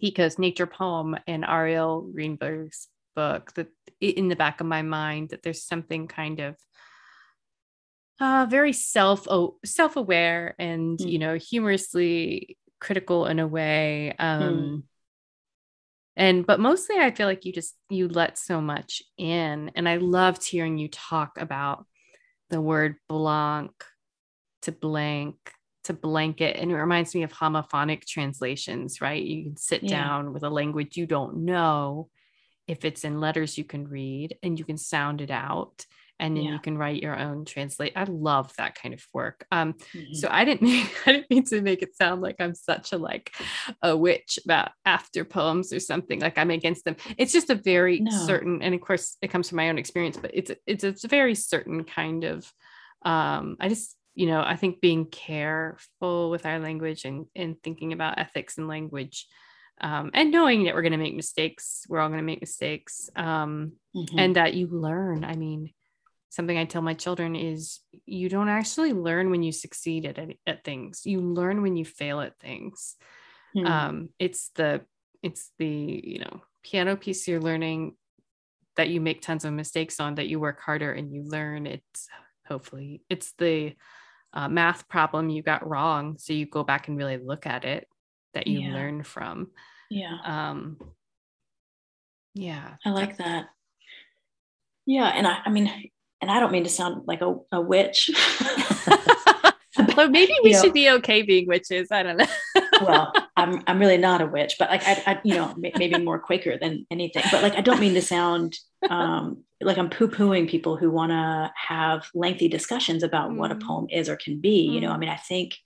Pico's 0.02 0.38
nature 0.38 0.66
poem 0.66 1.16
and 1.26 1.44
Arielle 1.44 2.12
Greenberg's 2.12 2.88
book 3.16 3.52
that 3.54 3.68
in 4.00 4.28
the 4.28 4.36
back 4.36 4.60
of 4.60 4.66
my 4.66 4.82
mind 4.82 5.30
that 5.30 5.42
there's 5.42 5.64
something 5.64 6.06
kind 6.08 6.40
of 6.40 6.56
uh, 8.20 8.46
very 8.48 8.72
self 8.74 9.26
self 9.64 9.96
aware 9.96 10.54
and 10.58 10.98
mm. 10.98 11.10
you 11.10 11.18
know 11.18 11.36
humorously 11.36 12.58
critical 12.80 13.26
in 13.26 13.38
a 13.38 13.46
way. 13.46 14.14
Um, 14.18 14.42
mm. 14.42 14.82
And 16.20 16.46
but 16.46 16.60
mostly, 16.60 16.98
I 16.98 17.12
feel 17.12 17.26
like 17.26 17.46
you 17.46 17.52
just 17.52 17.74
you 17.88 18.06
let 18.06 18.36
so 18.36 18.60
much 18.60 19.02
in, 19.16 19.70
and 19.74 19.88
I 19.88 19.96
loved 19.96 20.46
hearing 20.46 20.76
you 20.76 20.86
talk 20.88 21.38
about 21.38 21.86
the 22.50 22.60
word 22.60 22.96
blanc 23.08 23.72
to 24.62 24.72
blank 24.72 25.36
to 25.84 25.94
blanket. 25.94 26.58
And 26.58 26.70
it 26.70 26.76
reminds 26.76 27.14
me 27.14 27.22
of 27.22 27.32
homophonic 27.32 28.04
translations 28.04 29.00
right? 29.00 29.22
You 29.22 29.44
can 29.44 29.56
sit 29.56 29.82
yeah. 29.82 30.02
down 30.02 30.34
with 30.34 30.42
a 30.42 30.50
language 30.50 30.98
you 30.98 31.06
don't 31.06 31.46
know. 31.46 32.10
If 32.68 32.84
it's 32.84 33.02
in 33.02 33.18
letters 33.18 33.56
you 33.56 33.64
can 33.64 33.88
read 33.88 34.36
and 34.42 34.58
you 34.58 34.66
can 34.66 34.76
sound 34.76 35.22
it 35.22 35.30
out 35.30 35.86
and 36.20 36.36
then 36.36 36.44
yeah. 36.44 36.52
you 36.52 36.58
can 36.60 36.78
write 36.78 37.02
your 37.02 37.18
own 37.18 37.44
translate 37.44 37.92
i 37.96 38.04
love 38.04 38.54
that 38.56 38.74
kind 38.74 38.94
of 38.94 39.04
work 39.12 39.44
um 39.50 39.72
mm-hmm. 39.72 40.14
so 40.14 40.28
i 40.30 40.44
didn't 40.44 40.62
mean 40.70 40.86
i 41.06 41.12
didn't 41.12 41.30
mean 41.30 41.44
to 41.44 41.60
make 41.60 41.82
it 41.82 41.96
sound 41.96 42.20
like 42.20 42.36
i'm 42.38 42.54
such 42.54 42.92
a 42.92 42.96
like 42.96 43.34
a 43.82 43.96
witch 43.96 44.38
about 44.44 44.70
after 44.84 45.24
poems 45.24 45.72
or 45.72 45.80
something 45.80 46.20
like 46.20 46.38
i'm 46.38 46.50
against 46.50 46.84
them 46.84 46.96
it's 47.18 47.32
just 47.32 47.50
a 47.50 47.54
very 47.54 48.00
no. 48.00 48.10
certain 48.26 48.62
and 48.62 48.74
of 48.74 48.80
course 48.80 49.16
it 49.22 49.28
comes 49.28 49.48
from 49.48 49.56
my 49.56 49.68
own 49.68 49.78
experience 49.78 50.16
but 50.16 50.30
it's 50.34 50.52
it's 50.66 50.84
a, 50.84 50.88
it's 50.88 51.04
a 51.04 51.08
very 51.08 51.34
certain 51.34 51.84
kind 51.84 52.24
of 52.24 52.50
um 53.04 53.56
i 53.58 53.68
just 53.68 53.96
you 54.16 54.26
know, 54.26 54.42
I 54.44 54.56
think 54.56 54.80
being 54.80 55.06
careful 55.06 56.30
with 56.30 56.44
our 56.44 56.58
language 56.58 57.04
and, 57.04 57.26
and 57.34 57.56
thinking 57.62 57.92
about 57.92 58.18
ethics 58.18 58.58
and 58.58 58.66
language 58.68 59.26
um, 59.80 60.10
and 60.12 60.30
knowing 60.30 60.64
that 60.64 60.74
we're 60.74 60.82
going 60.82 60.92
to 60.92 60.98
make 60.98 61.16
mistakes, 61.16 61.86
we're 61.88 62.00
all 62.00 62.08
going 62.08 62.20
to 62.20 62.24
make 62.24 62.42
mistakes, 62.42 63.08
um, 63.16 63.72
mm-hmm. 63.96 64.18
and 64.18 64.36
that 64.36 64.54
you 64.54 64.66
learn. 64.66 65.24
I 65.24 65.36
mean, 65.36 65.72
something 66.30 66.56
I 66.56 66.64
tell 66.64 66.82
my 66.82 66.94
children 66.94 67.36
is 67.36 67.80
you 68.06 68.28
don't 68.28 68.48
actually 68.48 68.92
learn 68.92 69.30
when 69.30 69.42
you 69.42 69.52
succeed 69.52 70.06
at, 70.06 70.18
at 70.46 70.64
things, 70.64 71.02
you 71.04 71.20
learn 71.20 71.60
when 71.60 71.76
you 71.76 71.84
fail 71.84 72.20
at 72.20 72.38
things. 72.38 72.96
Mm-hmm. 73.56 73.66
Um, 73.66 74.08
it's 74.18 74.50
the, 74.54 74.82
it's 75.22 75.50
the, 75.58 75.66
you 75.66 76.20
know, 76.20 76.40
piano 76.62 76.96
piece 76.96 77.26
you're 77.26 77.40
learning 77.40 77.94
that 78.76 78.88
you 78.88 79.00
make 79.00 79.20
tons 79.20 79.44
of 79.44 79.52
mistakes 79.52 80.00
on 80.00 80.14
that 80.14 80.28
you 80.28 80.38
work 80.38 80.60
harder 80.60 80.92
and 80.92 81.12
you 81.12 81.22
learn 81.22 81.66
it's 81.66 82.08
hopefully 82.46 83.02
it's 83.08 83.32
the 83.38 83.74
uh, 84.32 84.48
math 84.48 84.88
problem 84.88 85.28
you 85.28 85.42
got 85.42 85.66
wrong 85.66 86.16
so 86.18 86.32
you 86.32 86.46
go 86.46 86.62
back 86.62 86.88
and 86.88 86.96
really 86.96 87.16
look 87.16 87.46
at 87.46 87.64
it 87.64 87.88
that 88.34 88.46
you 88.46 88.60
yeah. 88.60 88.72
learn 88.72 89.02
from 89.02 89.50
yeah 89.90 90.16
um 90.24 90.78
yeah 92.34 92.74
i 92.84 92.90
like 92.90 93.16
that 93.18 93.46
yeah 94.86 95.08
and 95.08 95.26
i 95.26 95.38
i 95.44 95.50
mean 95.50 95.90
and 96.20 96.30
i 96.30 96.40
don't 96.40 96.52
mean 96.52 96.64
to 96.64 96.70
sound 96.70 97.02
like 97.06 97.20
a, 97.20 97.34
a 97.52 97.60
witch 97.60 98.10
but 99.96 100.10
maybe 100.10 100.34
we 100.42 100.52
should 100.52 100.66
know, 100.66 100.72
be 100.72 100.90
okay 100.90 101.22
being 101.22 101.46
witches 101.46 101.88
i 101.90 102.02
don't 102.02 102.16
know 102.16 102.26
well 102.82 103.12
i'm 103.36 103.62
i'm 103.66 103.78
really 103.78 103.96
not 103.96 104.20
a 104.20 104.26
witch 104.26 104.56
but 104.58 104.70
like 104.70 104.86
i, 104.86 105.02
I 105.06 105.20
you 105.24 105.34
know 105.34 105.54
maybe 105.56 105.96
more 105.98 106.18
quaker 106.18 106.58
than 106.58 106.86
anything 106.90 107.24
but 107.30 107.42
like 107.42 107.54
i 107.54 107.60
don't 107.60 107.80
mean 107.80 107.94
to 107.94 108.02
sound 108.02 108.56
um 108.88 109.44
like 109.62 109.78
I'm 109.78 109.90
poo 109.90 110.08
pooing 110.08 110.48
people 110.48 110.76
who 110.76 110.90
want 110.90 111.10
to 111.10 111.52
have 111.54 112.08
lengthy 112.14 112.48
discussions 112.48 113.02
about 113.02 113.30
mm. 113.30 113.36
what 113.36 113.52
a 113.52 113.54
mm. 113.54 113.62
poem 113.62 113.86
is 113.90 114.08
or 114.08 114.16
can 114.16 114.40
be. 114.40 114.68
Mm. 114.68 114.74
You 114.74 114.80
know, 114.80 114.90
I 114.90 114.96
mm. 114.96 115.00
mean, 115.00 115.08
I 115.10 115.16
think 115.16 115.56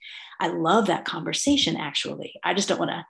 I 0.40 0.48
love 0.48 0.86
that 0.86 1.04
conversation 1.04 1.76
actually. 1.76 2.34
I 2.42 2.54
just 2.54 2.68
don't 2.68 2.78
want 2.78 2.90
to. 2.90 3.06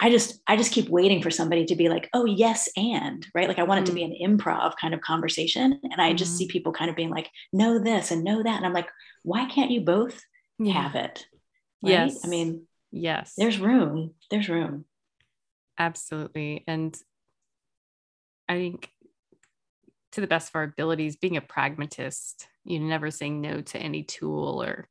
I 0.00 0.08
just 0.08 0.40
I 0.46 0.56
just 0.56 0.72
keep 0.72 0.88
waiting 0.88 1.22
for 1.22 1.30
somebody 1.30 1.66
to 1.66 1.76
be 1.76 1.90
like, 1.90 2.08
oh 2.14 2.24
yes, 2.24 2.68
and 2.76 3.26
right. 3.34 3.48
Like 3.48 3.58
I 3.58 3.64
want 3.64 3.80
it 3.80 3.86
to 3.86 3.94
be 3.94 4.02
mm. 4.02 4.22
an 4.22 4.38
improv 4.38 4.74
kind 4.80 4.94
of 4.94 5.00
conversation, 5.02 5.78
and 5.82 6.00
I 6.00 6.14
just 6.14 6.36
see 6.36 6.46
people 6.46 6.72
kind 6.72 6.88
of 6.88 6.96
being 6.96 7.10
like, 7.10 7.28
know 7.52 7.78
this 7.78 8.10
and 8.10 8.24
know 8.24 8.42
that, 8.42 8.56
and 8.56 8.64
I'm 8.64 8.72
like, 8.72 8.88
why 9.22 9.44
can't 9.44 9.70
you 9.70 9.82
both 9.82 10.18
yeah. 10.58 10.72
have 10.72 10.94
it? 10.94 11.26
Right? 11.82 11.92
Yes. 11.92 12.24
I 12.24 12.28
mean, 12.28 12.66
yes. 12.90 13.34
There's 13.36 13.58
room. 13.58 14.14
There's 14.30 14.48
room. 14.48 14.86
Absolutely, 15.78 16.64
and 16.66 16.96
I 18.48 18.54
think 18.54 18.90
to 20.12 20.22
the 20.22 20.26
best 20.26 20.48
of 20.48 20.54
our 20.56 20.64
abilities, 20.64 21.16
being 21.16 21.36
a 21.36 21.42
pragmatist, 21.42 22.48
you 22.64 22.80
never 22.80 23.10
saying 23.10 23.40
no 23.40 23.60
to 23.60 23.78
any 23.78 24.02
tool 24.02 24.62
or 24.62 24.88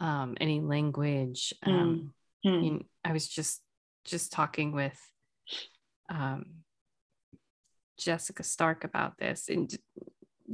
um, 0.00 0.36
any 0.40 0.60
language. 0.60 1.52
Mm. 1.66 1.72
Um, 1.72 2.14
mm. 2.46 2.64
You 2.64 2.70
know, 2.70 2.80
I 3.04 3.12
was 3.12 3.28
just 3.28 3.60
just 4.04 4.32
talking 4.32 4.72
with 4.72 4.98
um, 6.08 6.44
Jessica 7.98 8.42
Stark 8.42 8.84
about 8.84 9.18
this, 9.18 9.48
and 9.48 9.74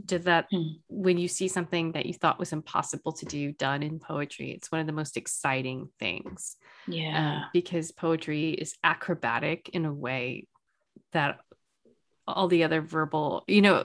did 0.05 0.25
that 0.25 0.47
mm. 0.53 0.79
when 0.89 1.19
you 1.19 1.29
see 1.29 1.49
something 1.49 1.93
that 1.93 2.07
you 2.07 2.15
thought 2.15 2.39
was 2.39 2.53
impossible 2.53 3.13
to 3.13 3.27
do 3.27 3.53
done 3.53 3.83
in 3.83 3.99
poetry, 3.99 4.53
it's 4.53 4.71
one 4.71 4.81
of 4.81 4.87
the 4.87 4.93
most 4.93 5.17
exciting 5.17 5.89
things. 5.99 6.57
Yeah, 6.87 7.45
because 7.53 7.93
poetry 7.93 8.51
is 8.51 8.75
acrobatic 8.85 9.71
in 9.71 9.85
a 9.85 9.93
way 9.93 10.47
that 11.13 11.41
all 12.27 12.49
the 12.49 12.65
other 12.65 12.81
verbal, 12.81 13.45
you 13.49 13.63
know, 13.63 13.85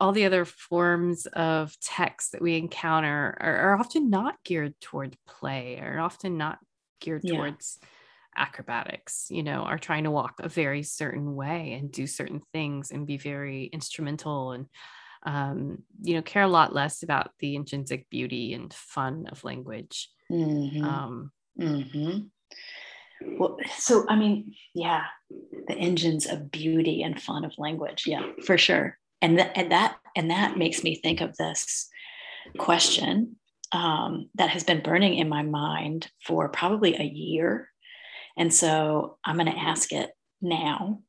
all 0.00 0.12
the 0.12 0.24
other 0.24 0.44
forms 0.44 1.26
of 1.26 1.78
text 1.80 2.32
that 2.32 2.42
we 2.42 2.56
encounter 2.56 3.36
are, 3.40 3.56
are 3.56 3.78
often 3.78 4.10
not 4.10 4.34
geared 4.44 4.74
toward 4.80 5.16
play, 5.26 5.78
are 5.78 6.00
often 6.00 6.36
not 6.36 6.58
geared 7.00 7.22
yeah. 7.24 7.36
towards 7.36 7.78
acrobatics, 8.36 9.26
you 9.30 9.42
know, 9.42 9.62
are 9.62 9.78
trying 9.78 10.04
to 10.04 10.10
walk 10.10 10.34
a 10.38 10.48
very 10.48 10.82
certain 10.82 11.34
way 11.34 11.74
and 11.74 11.92
do 11.92 12.06
certain 12.06 12.40
things 12.52 12.90
and 12.90 13.06
be 13.06 13.16
very 13.16 13.66
instrumental 13.66 14.52
and 14.52 14.66
um, 15.24 15.78
you 16.02 16.14
know, 16.14 16.22
care 16.22 16.42
a 16.42 16.48
lot 16.48 16.74
less 16.74 17.02
about 17.02 17.30
the 17.38 17.54
intrinsic 17.54 18.10
beauty 18.10 18.54
and 18.54 18.74
fun 18.74 19.26
of 19.30 19.44
language. 19.44 20.08
Mm-hmm. 20.30 20.84
Um, 20.84 21.30
mm-hmm. 21.58 22.18
Well, 23.38 23.56
so 23.76 24.04
I 24.08 24.16
mean, 24.16 24.54
yeah, 24.74 25.04
the 25.68 25.74
engines 25.74 26.26
of 26.26 26.50
beauty 26.50 27.02
and 27.02 27.20
fun 27.20 27.44
of 27.44 27.52
language, 27.56 28.04
yeah, 28.06 28.26
for 28.44 28.58
sure. 28.58 28.98
And 29.20 29.38
that 29.38 29.56
and 29.56 29.70
that 29.70 29.96
and 30.16 30.30
that 30.30 30.58
makes 30.58 30.82
me 30.82 30.96
think 30.96 31.20
of 31.20 31.36
this 31.36 31.88
question 32.58 33.36
um, 33.70 34.28
that 34.34 34.50
has 34.50 34.64
been 34.64 34.82
burning 34.82 35.14
in 35.14 35.28
my 35.28 35.42
mind 35.42 36.10
for 36.24 36.48
probably 36.48 36.96
a 36.96 37.04
year, 37.04 37.68
and 38.36 38.52
so 38.52 39.18
I'm 39.24 39.36
going 39.36 39.52
to 39.52 39.58
ask 39.58 39.92
it 39.92 40.10
now. 40.40 41.00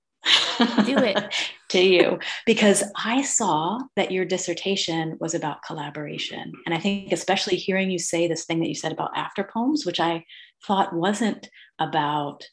Do 0.86 0.98
it 1.00 1.36
to 1.70 1.82
you 1.82 2.20
because 2.46 2.84
I 2.96 3.24
saw 3.24 3.80
that 3.98 4.12
your 4.12 4.24
dissertation 4.24 5.18
was 5.20 5.34
about 5.34 5.64
collaboration, 5.64 6.54
and 6.66 6.74
I 6.74 6.80
think 6.80 7.12
especially 7.12 7.58
hearing 7.58 7.92
you 7.92 8.00
say 8.00 8.28
this 8.28 8.46
thing 8.46 8.60
that 8.60 8.70
you 8.70 8.76
said 8.76 8.94
about 8.94 9.18
after 9.18 9.44
poems, 9.44 9.86
which 9.86 10.00
I 10.00 10.24
thought 10.66 10.96
wasn't 10.96 11.50
about 11.80 12.46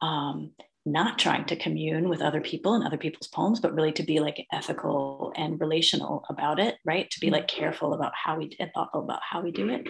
um, 0.00 0.52
not 0.92 1.18
trying 1.18 1.44
to 1.46 1.56
commune 1.56 2.08
with 2.08 2.22
other 2.22 2.40
people 2.40 2.74
and 2.74 2.84
other 2.84 2.96
people's 2.96 3.28
poems, 3.28 3.60
but 3.60 3.74
really 3.74 3.92
to 3.92 4.02
be 4.02 4.20
like 4.20 4.46
ethical 4.52 5.32
and 5.36 5.60
relational 5.60 6.24
about 6.28 6.58
it, 6.58 6.76
right? 6.84 7.10
To 7.10 7.20
be 7.20 7.30
like 7.30 7.46
careful 7.46 7.94
about 7.94 8.12
how 8.14 8.38
we 8.38 8.56
and 8.58 8.70
thoughtful 8.74 9.02
about 9.02 9.20
how 9.28 9.42
we 9.42 9.52
do 9.52 9.68
it. 9.68 9.86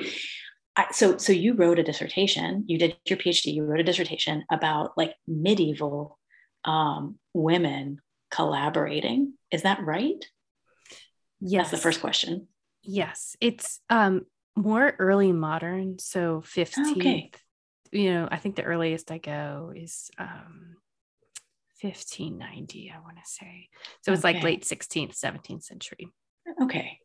I, 0.79 0.87
so, 0.93 1.19
so 1.19 1.33
you 1.33 1.55
wrote 1.55 1.79
a 1.79 1.83
dissertation. 1.83 2.65
You 2.67 2.79
did 2.79 2.97
your 3.05 3.19
PhD. 3.19 3.53
You 3.53 3.65
wrote 3.65 3.81
a 3.81 3.85
dissertation 3.85 4.45
about 4.51 4.97
like 4.97 5.15
medieval 5.27 6.19
um, 6.65 7.19
women 7.35 8.01
collaborating. 8.31 9.35
Is 9.51 9.63
that 9.63 9.85
right? 9.85 10.25
Yes. 11.41 11.71
That's 11.71 11.83
the 11.83 11.83
first 11.83 12.01
question. 12.01 12.49
Yes, 12.83 13.37
it's 13.41 13.81
um, 13.91 14.25
more 14.57 14.95
early 14.99 15.33
modern, 15.33 15.99
so 15.99 16.43
15th, 16.47 16.97
okay 16.97 17.31
you 17.93 18.13
know, 18.13 18.29
I 18.31 18.37
think 18.37 18.57
the 18.57 18.63
earliest 18.63 19.11
I 19.11 19.19
go 19.19 19.73
is 19.75 20.11
um, 20.19 20.77
1590, 21.81 22.93
I 22.95 23.01
want 23.01 23.17
to 23.17 23.23
say. 23.25 23.69
So 24.03 24.13
it's 24.13 24.25
okay. 24.25 24.35
like 24.35 24.43
late 24.43 24.65
16th, 24.65 25.19
17th 25.19 25.65
century. 25.65 26.09
Okay. 26.63 26.99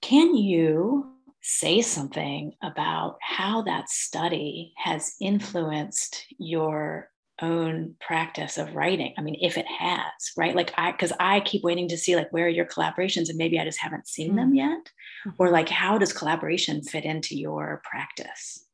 Can 0.00 0.34
you 0.34 1.12
say 1.48 1.80
something 1.80 2.52
about 2.62 3.16
how 3.22 3.62
that 3.62 3.88
study 3.88 4.72
has 4.76 5.14
influenced 5.20 6.26
your 6.38 7.10
own 7.40 7.94
practice 8.00 8.58
of 8.58 8.74
writing 8.74 9.14
i 9.16 9.20
mean 9.20 9.36
if 9.40 9.56
it 9.56 9.66
has 9.66 10.32
right 10.36 10.56
like 10.56 10.72
i 10.76 10.90
because 10.90 11.12
i 11.20 11.38
keep 11.38 11.62
waiting 11.62 11.86
to 11.88 11.96
see 11.96 12.16
like 12.16 12.32
where 12.32 12.46
are 12.46 12.48
your 12.48 12.66
collaborations 12.66 13.28
and 13.28 13.38
maybe 13.38 13.60
i 13.60 13.64
just 13.64 13.78
haven't 13.78 14.08
seen 14.08 14.30
mm-hmm. 14.30 14.38
them 14.38 14.54
yet 14.56 14.90
mm-hmm. 15.24 15.30
or 15.38 15.50
like 15.50 15.68
how 15.68 15.96
does 15.96 16.12
collaboration 16.12 16.82
fit 16.82 17.04
into 17.04 17.38
your 17.38 17.80
practice 17.84 18.66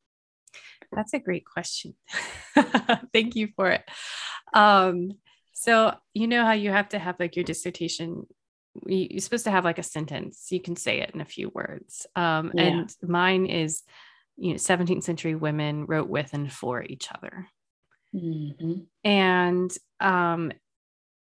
that's 0.91 1.13
a 1.13 1.19
great 1.19 1.45
question. 1.45 1.93
Thank 3.13 3.35
you 3.35 3.49
for 3.55 3.69
it. 3.71 3.83
Um, 4.53 5.11
so 5.53 5.93
you 6.13 6.27
know 6.27 6.45
how 6.45 6.53
you 6.53 6.71
have 6.71 6.89
to 6.89 6.99
have 6.99 7.19
like 7.19 7.35
your 7.35 7.45
dissertation 7.45 8.25
you're 8.85 9.19
supposed 9.19 9.45
to 9.45 9.51
have 9.51 9.65
like 9.65 9.79
a 9.79 9.83
sentence 9.83 10.47
you 10.51 10.61
can 10.61 10.75
say 10.75 10.99
it 10.99 11.11
in 11.13 11.21
a 11.21 11.25
few 11.25 11.49
words 11.49 12.05
um, 12.15 12.51
yeah. 12.53 12.63
and 12.63 12.95
mine 13.01 13.45
is 13.45 13.83
you 14.37 14.51
know 14.51 14.55
17th 14.55 15.03
century 15.03 15.35
women 15.35 15.85
wrote 15.85 16.09
with 16.09 16.33
and 16.33 16.51
for 16.51 16.83
each 16.83 17.07
other 17.13 17.47
mm-hmm. 18.13 18.81
and 19.03 19.71
um, 19.99 20.51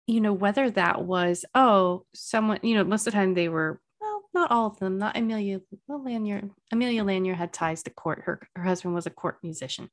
you 0.07 0.21
know, 0.21 0.33
whether 0.33 0.71
that 0.71 1.03
was, 1.03 1.45
oh, 1.55 2.05
someone, 2.15 2.59
you 2.63 2.75
know, 2.75 2.85
most 2.85 3.07
of 3.07 3.13
the 3.13 3.19
time 3.19 3.35
they 3.35 3.49
were, 3.49 3.81
well, 4.01 4.23
not 4.35 4.51
all 4.51 4.67
of 4.67 4.79
them, 4.79 4.99
not 4.99 5.17
Amelia, 5.17 5.61
well, 5.87 6.05
Lanier, 6.05 6.43
Amelia 6.73 7.05
Lanier 7.05 7.35
had 7.35 7.53
ties 7.53 7.83
to 7.85 7.91
court. 7.91 8.23
Her, 8.25 8.41
her 8.57 8.65
husband 8.65 8.95
was 8.95 9.07
a 9.07 9.11
court 9.11 9.39
musician. 9.43 9.91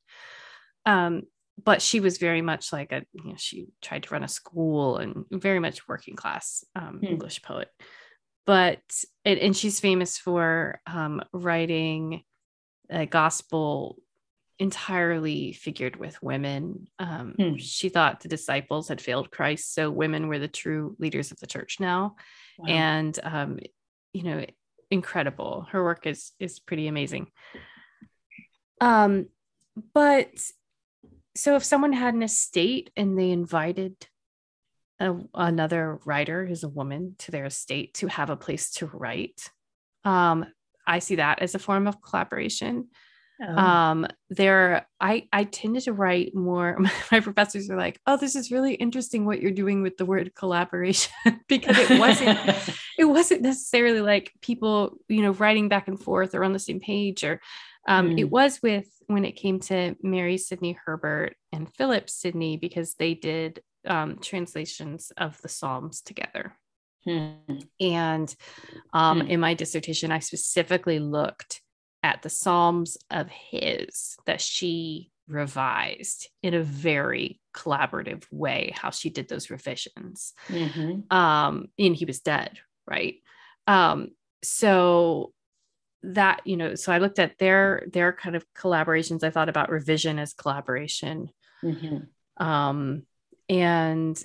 Um, 0.85 1.23
but 1.63 1.81
she 1.81 1.99
was 1.99 2.17
very 2.17 2.41
much 2.41 2.71
like 2.71 2.91
a, 2.91 3.03
you 3.13 3.29
know, 3.29 3.35
she 3.37 3.67
tried 3.81 4.03
to 4.03 4.13
run 4.13 4.23
a 4.23 4.27
school 4.27 4.97
and 4.97 5.25
very 5.31 5.59
much 5.59 5.87
working 5.87 6.15
class 6.15 6.63
um, 6.75 6.99
hmm. 6.99 7.05
English 7.05 7.41
poet. 7.41 7.69
But, 8.45 8.81
and, 9.25 9.39
and 9.39 9.55
she's 9.55 9.79
famous 9.79 10.17
for 10.17 10.81
um, 10.87 11.21
writing 11.33 12.23
a 12.89 13.05
gospel 13.05 13.97
entirely 14.57 15.53
figured 15.53 15.95
with 15.95 16.21
women. 16.21 16.87
Um, 16.99 17.33
hmm. 17.37 17.55
She 17.57 17.89
thought 17.89 18.21
the 18.21 18.29
disciples 18.29 18.87
had 18.87 19.01
failed 19.01 19.31
Christ, 19.31 19.73
so 19.73 19.89
women 19.89 20.27
were 20.27 20.39
the 20.39 20.47
true 20.47 20.95
leaders 20.99 21.31
of 21.31 21.39
the 21.39 21.47
church 21.47 21.77
now, 21.79 22.15
wow. 22.57 22.67
and 22.67 23.19
um, 23.23 23.59
you 24.13 24.23
know, 24.23 24.45
incredible. 24.91 25.67
Her 25.71 25.83
work 25.83 26.05
is 26.05 26.31
is 26.39 26.59
pretty 26.59 26.87
amazing. 26.87 27.27
Um, 28.81 29.27
but 29.93 30.29
so 31.39 31.55
if 31.55 31.63
someone 31.63 31.93
had 31.93 32.13
an 32.13 32.23
estate 32.23 32.91
and 32.97 33.17
they 33.17 33.31
invited 33.31 33.95
a, 34.99 35.15
another 35.33 35.99
writer 36.05 36.45
who's 36.45 36.63
a 36.63 36.69
woman 36.69 37.15
to 37.19 37.31
their 37.31 37.45
estate 37.45 37.93
to 37.95 38.07
have 38.07 38.29
a 38.29 38.35
place 38.35 38.71
to 38.71 38.87
write, 38.87 39.49
um, 40.03 40.45
I 40.85 40.99
see 40.99 41.15
that 41.15 41.41
as 41.41 41.55
a 41.55 41.59
form 41.59 41.87
of 41.87 42.01
collaboration. 42.01 42.89
Oh. 43.41 43.55
Um, 43.55 44.07
there, 44.29 44.85
I 44.99 45.29
I 45.31 45.45
tended 45.45 45.83
to 45.83 45.93
write 45.93 46.35
more. 46.35 46.77
My 47.11 47.21
professors 47.21 47.69
are 47.69 47.77
like, 47.77 48.01
"Oh, 48.05 48.17
this 48.17 48.35
is 48.35 48.51
really 48.51 48.73
interesting 48.73 49.25
what 49.25 49.41
you're 49.41 49.51
doing 49.51 49.81
with 49.81 49.95
the 49.95 50.05
word 50.05 50.35
collaboration," 50.35 51.13
because 51.47 51.77
it 51.77 51.97
wasn't 51.97 52.37
it 52.97 53.05
wasn't 53.05 53.43
necessarily 53.43 54.01
like 54.01 54.33
people, 54.41 54.97
you 55.07 55.21
know, 55.21 55.31
writing 55.31 55.69
back 55.69 55.87
and 55.87 55.99
forth 55.99 56.35
or 56.35 56.43
on 56.43 56.51
the 56.51 56.59
same 56.59 56.81
page, 56.81 57.23
or 57.23 57.39
um, 57.89 58.11
mm. 58.11 58.19
it 58.19 58.29
was 58.29 58.61
with 58.61 58.87
when 59.07 59.25
it 59.25 59.31
came 59.31 59.59
to 59.59 59.95
Mary 60.03 60.37
Sidney 60.37 60.77
Herbert 60.85 61.35
and 61.51 61.73
Philip 61.75 62.09
Sidney 62.09 62.55
because 62.55 62.93
they 62.93 63.15
did 63.15 63.61
um, 63.87 64.19
translations 64.19 65.11
of 65.17 65.41
the 65.41 65.49
Psalms 65.49 66.01
together. 66.01 66.55
Hmm. 67.05 67.31
And 67.79 68.33
um, 68.93 69.21
hmm. 69.21 69.27
in 69.27 69.39
my 69.39 69.55
dissertation, 69.55 70.11
I 70.11 70.19
specifically 70.19 70.99
looked 70.99 71.61
at 72.03 72.21
the 72.21 72.29
Psalms 72.29 72.97
of 73.09 73.29
his 73.29 74.17
that 74.25 74.41
she 74.41 75.09
revised 75.27 76.29
in 76.43 76.53
a 76.53 76.63
very 76.63 77.39
collaborative 77.55 78.25
way, 78.31 78.71
how 78.75 78.91
she 78.91 79.09
did 79.09 79.27
those 79.27 79.49
revisions. 79.49 80.33
Mm-hmm. 80.47 81.15
Um, 81.15 81.67
and 81.79 81.95
he 81.95 82.05
was 82.05 82.19
dead, 82.19 82.59
right? 82.87 83.15
Um, 83.65 84.09
so 84.43 85.33
that 86.01 86.41
you 86.45 86.55
know 86.55 86.75
so 86.75 86.91
i 86.91 86.97
looked 86.97 87.19
at 87.19 87.37
their 87.39 87.83
their 87.91 88.13
kind 88.13 88.35
of 88.35 88.45
collaborations 88.53 89.23
i 89.23 89.29
thought 89.29 89.49
about 89.49 89.69
revision 89.69 90.17
as 90.17 90.33
collaboration 90.33 91.29
mm-hmm. 91.63 92.43
um, 92.45 93.03
and 93.49 94.23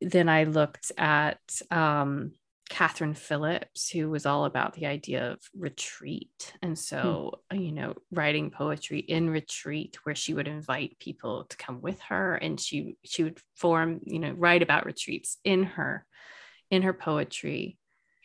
then 0.00 0.28
i 0.28 0.44
looked 0.44 0.92
at 0.96 1.40
um, 1.70 2.32
Katherine 2.70 3.14
Philips, 3.14 3.90
who 3.90 4.08
was 4.08 4.24
all 4.24 4.46
about 4.46 4.72
the 4.72 4.86
idea 4.86 5.32
of 5.32 5.38
retreat. 5.54 6.54
And 6.62 6.78
so, 6.78 7.40
hmm. 7.50 7.58
you 7.58 7.72
know, 7.72 7.94
writing 8.10 8.50
poetry 8.50 9.00
in 9.00 9.28
retreat 9.28 9.98
where 10.04 10.14
she 10.14 10.34
would 10.34 10.48
invite 10.48 10.98
people 10.98 11.44
to 11.44 11.56
come 11.56 11.82
with 11.82 12.00
her 12.02 12.34
and 12.34 12.58
she 12.58 12.96
she 13.04 13.22
would 13.22 13.38
form, 13.54 14.00
you 14.04 14.18
know, 14.18 14.32
write 14.32 14.62
about 14.62 14.86
retreats 14.86 15.38
in 15.44 15.64
her 15.64 16.06
in 16.70 16.82
her 16.82 16.94
poetry. 16.94 17.78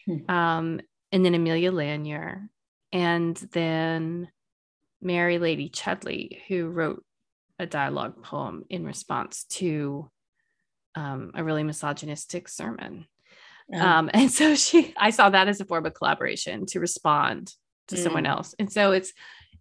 Hmm. 0.05 0.31
Um, 0.31 0.81
and 1.11 1.25
then 1.25 1.35
Amelia 1.35 1.71
Lanier, 1.71 2.49
and 2.91 3.35
then 3.51 4.29
Mary 5.01 5.39
Lady 5.39 5.69
Chudleigh, 5.69 6.39
who 6.47 6.67
wrote 6.67 7.03
a 7.57 7.65
dialogue 7.65 8.23
poem 8.23 8.63
in 8.69 8.85
response 8.85 9.43
to 9.45 10.09
um, 10.95 11.31
a 11.35 11.43
really 11.43 11.63
misogynistic 11.63 12.47
sermon 12.47 13.05
yeah. 13.69 13.99
Um, 13.99 14.09
and 14.13 14.31
so 14.31 14.55
she, 14.55 14.93
I 14.97 15.11
saw 15.11 15.29
that 15.29 15.47
as 15.47 15.61
a 15.61 15.65
form 15.65 15.85
of 15.85 15.93
collaboration 15.93 16.65
to 16.67 16.79
respond 16.79 17.53
to 17.89 17.95
mm. 17.95 17.99
someone 18.03 18.25
else. 18.25 18.55
And 18.59 18.71
so 18.71 18.91
it's, 18.91 19.13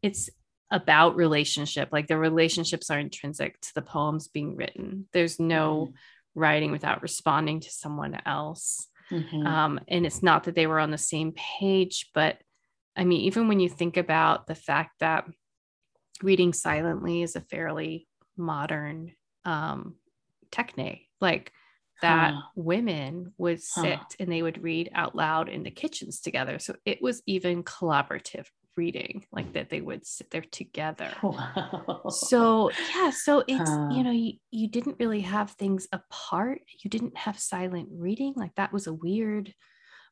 it's 0.03 0.31
about 0.71 1.17
relationship. 1.17 1.91
Like 1.93 2.09
the 2.09 2.19
relationships 2.19 2.91
are 2.91 2.99
intrinsic 2.99 3.61
to 3.61 3.75
the 3.75 3.83
poems 3.83 4.29
being 4.29 4.57
written. 4.57 5.07
There's 5.13 5.39
no 5.39 5.89
mm. 5.91 5.93
writing 6.35 6.73
without 6.73 7.03
responding 7.03 7.61
to 7.61 7.71
someone 7.71 8.19
else. 8.27 8.89
Mm-hmm. 9.11 9.47
Um, 9.47 9.81
and 9.89 10.05
it's 10.05 10.23
not 10.23 10.45
that 10.45 10.55
they 10.55 10.67
were 10.67 10.81
on 10.81 10.91
the 10.91 10.99
same 10.99 11.33
page, 11.33 12.11
but 12.13 12.39
I 12.99 13.05
mean, 13.05 13.21
even 13.23 13.47
when 13.47 13.61
you 13.61 13.69
think 13.69 13.97
about 13.97 14.49
the 14.49 14.57
fact 14.57 14.99
that 14.99 15.25
reading 16.23 16.53
silently 16.53 17.23
is 17.23 17.37
a 17.37 17.41
fairly 17.41 18.09
modern 18.37 19.13
um, 19.45 19.95
technique, 20.51 21.07
like 21.21 21.53
that 22.03 22.35
huh. 22.35 22.41
women 22.57 23.33
would 23.39 23.63
sit 23.63 23.99
huh. 23.99 24.05
and 24.19 24.31
they 24.31 24.43
would 24.43 24.63
read 24.63 24.91
out 24.95 25.15
loud 25.15 25.49
in 25.49 25.63
the 25.63 25.71
kitchens 25.71 26.21
together. 26.21 26.59
So 26.59 26.75
it 26.85 27.01
was 27.01 27.23
even 27.27 27.63
collaborative 27.63 28.47
reading, 28.77 29.25
like 29.33 29.53
that 29.53 29.71
they 29.71 29.81
would 29.81 30.07
sit 30.07 30.31
there 30.31 30.45
together. 30.51 31.11
Wow. 31.23 32.03
So 32.09 32.71
yeah, 32.95 33.11
so 33.11 33.45
it's 33.47 33.71
huh. 33.71 33.91
you 33.93 34.03
know, 34.03 34.11
you, 34.11 34.33
you 34.51 34.69
didn't 34.69 34.97
really 34.99 35.21
have 35.21 35.53
things 35.53 35.87
apart. 35.93 36.63
You 36.83 36.91
didn't 36.91 37.17
have 37.17 37.39
silent 37.39 37.89
reading. 37.93 38.35
Like 38.37 38.55
that 38.57 38.73
was 38.73 38.89
a 38.89 38.93
weird 38.93 39.55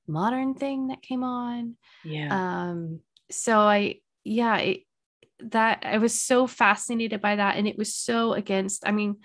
modern 0.09 0.55
thing 0.55 0.89
that 0.89 1.03
came 1.03 1.25
on. 1.25 1.77
Yeah. 2.05 2.29
Um, 2.31 3.01
so 3.31 3.59
I 3.59 4.01
yeah, 4.25 4.59
it, 4.59 4.81
that 5.41 5.83
I 5.85 5.99
was 5.99 6.19
so 6.19 6.47
fascinated 6.47 7.21
by 7.21 7.37
that. 7.37 7.57
And 7.57 7.67
it 7.69 7.79
was 7.79 7.95
so 7.95 8.33
against, 8.33 8.87
I 8.87 8.93
mean, 8.93 9.17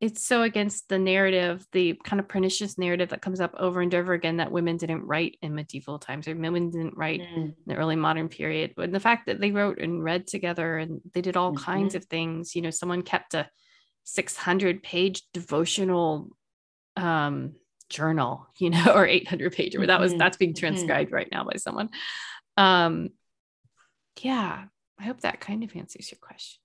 it's 0.00 0.26
so 0.26 0.42
against 0.42 0.88
the 0.88 0.98
narrative, 0.98 1.64
the 1.72 1.98
kind 2.04 2.20
of 2.20 2.28
pernicious 2.28 2.76
narrative 2.76 3.10
that 3.10 3.22
comes 3.22 3.40
up 3.40 3.54
over 3.56 3.80
and 3.80 3.94
over 3.94 4.12
again 4.12 4.38
that 4.38 4.52
women 4.52 4.76
didn't 4.76 5.06
write 5.06 5.38
in 5.40 5.54
medieval 5.54 5.98
times 5.98 6.26
or 6.26 6.34
women 6.34 6.70
didn't 6.70 6.96
write 6.96 7.20
mm. 7.20 7.36
in 7.36 7.54
the 7.66 7.76
early 7.76 7.96
modern 7.96 8.28
period. 8.28 8.72
But 8.76 8.92
the 8.92 9.00
fact 9.00 9.26
that 9.26 9.40
they 9.40 9.50
wrote 9.50 9.78
and 9.78 10.02
read 10.02 10.26
together 10.26 10.76
and 10.78 11.00
they 11.12 11.20
did 11.20 11.36
all 11.36 11.52
mm-hmm. 11.52 11.64
kinds 11.64 11.94
of 11.94 12.04
things, 12.04 12.54
you 12.54 12.62
know, 12.62 12.70
someone 12.70 13.02
kept 13.02 13.34
a 13.34 13.48
600 14.04 14.82
page 14.82 15.22
devotional 15.32 16.28
um, 16.96 17.54
journal, 17.94 18.46
you 18.58 18.70
know, 18.70 18.92
or 18.94 19.06
800 19.06 19.52
page, 19.52 19.76
or 19.76 19.86
that 19.86 20.00
was, 20.00 20.12
mm-hmm. 20.12 20.18
that's 20.18 20.36
being 20.36 20.52
mm-hmm. 20.52 20.60
transcribed 20.60 21.08
mm-hmm. 21.08 21.16
right 21.16 21.28
now 21.30 21.44
by 21.44 21.56
someone. 21.56 21.90
Um, 22.56 23.10
yeah, 24.20 24.64
I 24.98 25.02
hope 25.04 25.20
that 25.20 25.40
kind 25.40 25.64
of 25.64 25.74
answers 25.76 26.10
your 26.10 26.18
question. 26.20 26.60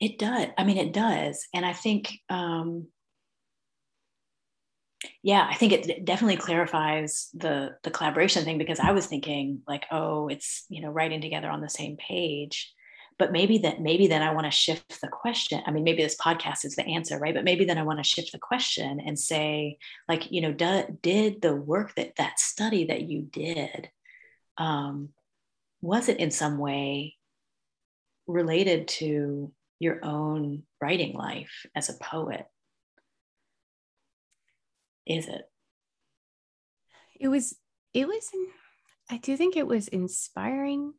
It 0.00 0.18
does. 0.18 0.48
I 0.58 0.64
mean, 0.64 0.78
it 0.78 0.92
does. 0.92 1.46
And 1.54 1.64
I 1.64 1.72
think, 1.72 2.12
um, 2.28 2.88
yeah, 5.22 5.46
I 5.48 5.54
think 5.54 5.72
it 5.72 6.04
definitely 6.04 6.36
clarifies 6.36 7.28
the 7.34 7.76
the 7.82 7.90
collaboration 7.90 8.44
thing 8.44 8.58
because 8.58 8.78
I 8.78 8.92
was 8.92 9.06
thinking 9.06 9.62
like, 9.66 9.84
oh, 9.90 10.28
it's 10.28 10.64
you 10.68 10.80
know 10.80 10.90
writing 10.90 11.20
together 11.20 11.50
on 11.50 11.60
the 11.60 11.68
same 11.68 11.96
page, 11.96 12.72
but 13.18 13.32
maybe 13.32 13.58
that 13.58 13.80
maybe 13.80 14.06
then 14.06 14.22
I 14.22 14.32
want 14.32 14.46
to 14.46 14.50
shift 14.50 15.00
the 15.00 15.08
question. 15.08 15.62
I 15.66 15.70
mean, 15.70 15.84
maybe 15.84 16.02
this 16.02 16.16
podcast 16.16 16.64
is 16.64 16.74
the 16.76 16.86
answer, 16.86 17.18
right? 17.18 17.34
But 17.34 17.44
maybe 17.44 17.64
then 17.64 17.78
I 17.78 17.82
want 17.82 17.98
to 17.98 18.04
shift 18.04 18.32
the 18.32 18.38
question 18.38 19.00
and 19.00 19.18
say, 19.18 19.78
like, 20.08 20.30
you 20.30 20.40
know, 20.40 20.52
do, 20.52 20.84
did 21.02 21.42
the 21.42 21.54
work 21.54 21.94
that 21.96 22.16
that 22.16 22.38
study 22.38 22.86
that 22.86 23.02
you 23.02 23.22
did, 23.22 23.90
um, 24.58 25.10
was 25.80 26.08
it 26.08 26.18
in 26.18 26.30
some 26.30 26.58
way 26.58 27.16
related 28.26 28.88
to 28.88 29.52
your 29.78 29.98
own 30.04 30.62
writing 30.80 31.14
life 31.14 31.66
as 31.74 31.88
a 31.88 31.98
poet? 32.02 32.46
Is 35.06 35.26
it? 35.26 35.42
It 37.18 37.28
was, 37.28 37.56
it 37.92 38.06
was, 38.06 38.30
I 39.10 39.16
do 39.16 39.36
think 39.36 39.56
it 39.56 39.66
was 39.66 39.88
inspiring 39.88 40.94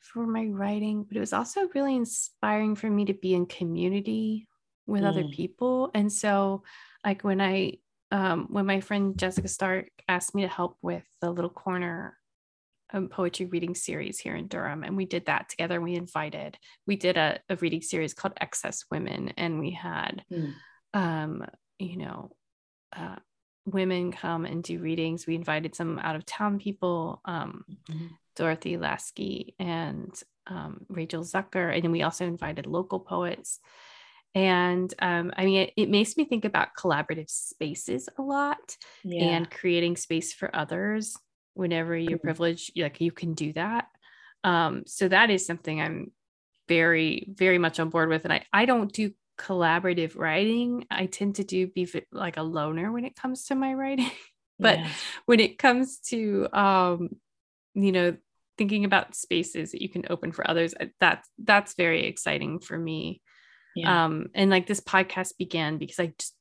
for 0.00 0.26
my 0.26 0.46
writing, 0.46 1.04
but 1.04 1.16
it 1.16 1.20
was 1.20 1.32
also 1.32 1.68
really 1.74 1.96
inspiring 1.96 2.74
for 2.74 2.90
me 2.90 3.04
to 3.06 3.14
be 3.14 3.34
in 3.34 3.46
community 3.46 4.48
with 4.86 5.02
mm. 5.02 5.08
other 5.08 5.24
people. 5.24 5.90
And 5.94 6.12
so, 6.12 6.62
like, 7.04 7.22
when 7.22 7.40
I, 7.40 7.74
um, 8.10 8.48
when 8.50 8.66
my 8.66 8.80
friend 8.80 9.16
Jessica 9.16 9.48
Stark 9.48 9.88
asked 10.08 10.34
me 10.34 10.42
to 10.42 10.48
help 10.48 10.76
with 10.82 11.04
the 11.20 11.30
little 11.30 11.50
corner 11.50 12.16
a 12.92 13.00
poetry 13.02 13.46
reading 13.46 13.74
series 13.74 14.18
here 14.18 14.34
in 14.34 14.48
Durham, 14.48 14.82
and 14.82 14.96
we 14.96 15.04
did 15.04 15.26
that 15.26 15.48
together. 15.48 15.80
We 15.80 15.94
invited, 15.94 16.58
we 16.86 16.96
did 16.96 17.16
a, 17.16 17.38
a 17.48 17.56
reading 17.56 17.82
series 17.82 18.14
called 18.14 18.34
Excess 18.40 18.84
Women, 18.90 19.32
and 19.36 19.60
we 19.60 19.70
had, 19.70 20.24
mm. 20.32 20.54
um, 20.92 21.46
you 21.78 21.96
know, 21.98 22.32
uh, 22.96 23.16
women 23.64 24.10
come 24.10 24.44
and 24.44 24.62
do 24.62 24.78
readings. 24.78 25.26
We 25.26 25.36
invited 25.36 25.74
some 25.74 25.98
out 25.98 26.16
of 26.16 26.26
town 26.26 26.58
people, 26.58 27.20
um, 27.24 27.64
mm-hmm. 27.88 28.06
Dorothy 28.36 28.76
Lasky 28.76 29.54
and 29.58 30.12
um, 30.46 30.86
Rachel 30.88 31.22
Zucker, 31.22 31.74
and 31.74 31.84
then 31.84 31.92
we 31.92 32.02
also 32.02 32.26
invited 32.26 32.66
local 32.66 33.00
poets. 33.00 33.60
And 34.34 34.92
um, 35.00 35.32
I 35.36 35.44
mean, 35.44 35.62
it, 35.62 35.72
it, 35.76 35.88
makes 35.88 36.16
me 36.16 36.24
think 36.24 36.44
about 36.44 36.76
collaborative 36.78 37.28
spaces 37.28 38.08
a 38.16 38.22
lot 38.22 38.76
yeah. 39.02 39.24
and 39.24 39.50
creating 39.50 39.96
space 39.96 40.32
for 40.32 40.54
others 40.54 41.16
whenever 41.54 41.96
you're 41.96 42.18
mm-hmm. 42.18 42.26
privileged, 42.28 42.78
like 42.78 43.00
you 43.00 43.10
can 43.10 43.34
do 43.34 43.52
that. 43.54 43.86
Um, 44.44 44.84
so 44.86 45.08
that 45.08 45.30
is 45.30 45.46
something 45.46 45.80
I'm 45.80 46.12
very, 46.68 47.26
very 47.28 47.58
much 47.58 47.80
on 47.80 47.90
board 47.90 48.08
with. 48.08 48.24
And 48.24 48.32
I, 48.32 48.44
I 48.52 48.66
don't 48.66 48.92
do 48.92 49.12
collaborative 49.36 50.16
writing. 50.16 50.86
I 50.90 51.06
tend 51.06 51.36
to 51.36 51.44
do 51.44 51.66
be 51.66 51.88
like 52.12 52.36
a 52.36 52.42
loner 52.42 52.92
when 52.92 53.04
it 53.04 53.16
comes 53.16 53.46
to 53.46 53.56
my 53.56 53.74
writing. 53.74 54.10
but 54.60 54.78
yeah. 54.78 54.88
when 55.26 55.40
it 55.40 55.58
comes 55.58 55.98
to, 56.10 56.46
um, 56.52 57.08
you 57.74 57.92
know, 57.92 58.16
thinking 58.58 58.84
about 58.84 59.14
spaces 59.14 59.72
that 59.72 59.82
you 59.82 59.88
can 59.88 60.04
open 60.10 60.32
for 60.32 60.48
others, 60.48 60.74
that's, 60.98 61.28
that's 61.38 61.74
very 61.74 62.06
exciting 62.06 62.60
for 62.60 62.78
me. 62.78 63.22
Yeah. 63.74 64.04
Um, 64.04 64.26
and 64.34 64.50
like 64.50 64.66
this 64.66 64.80
podcast 64.80 65.36
began 65.38 65.78
because 65.78 66.00
I 66.00 66.12
just 66.18 66.34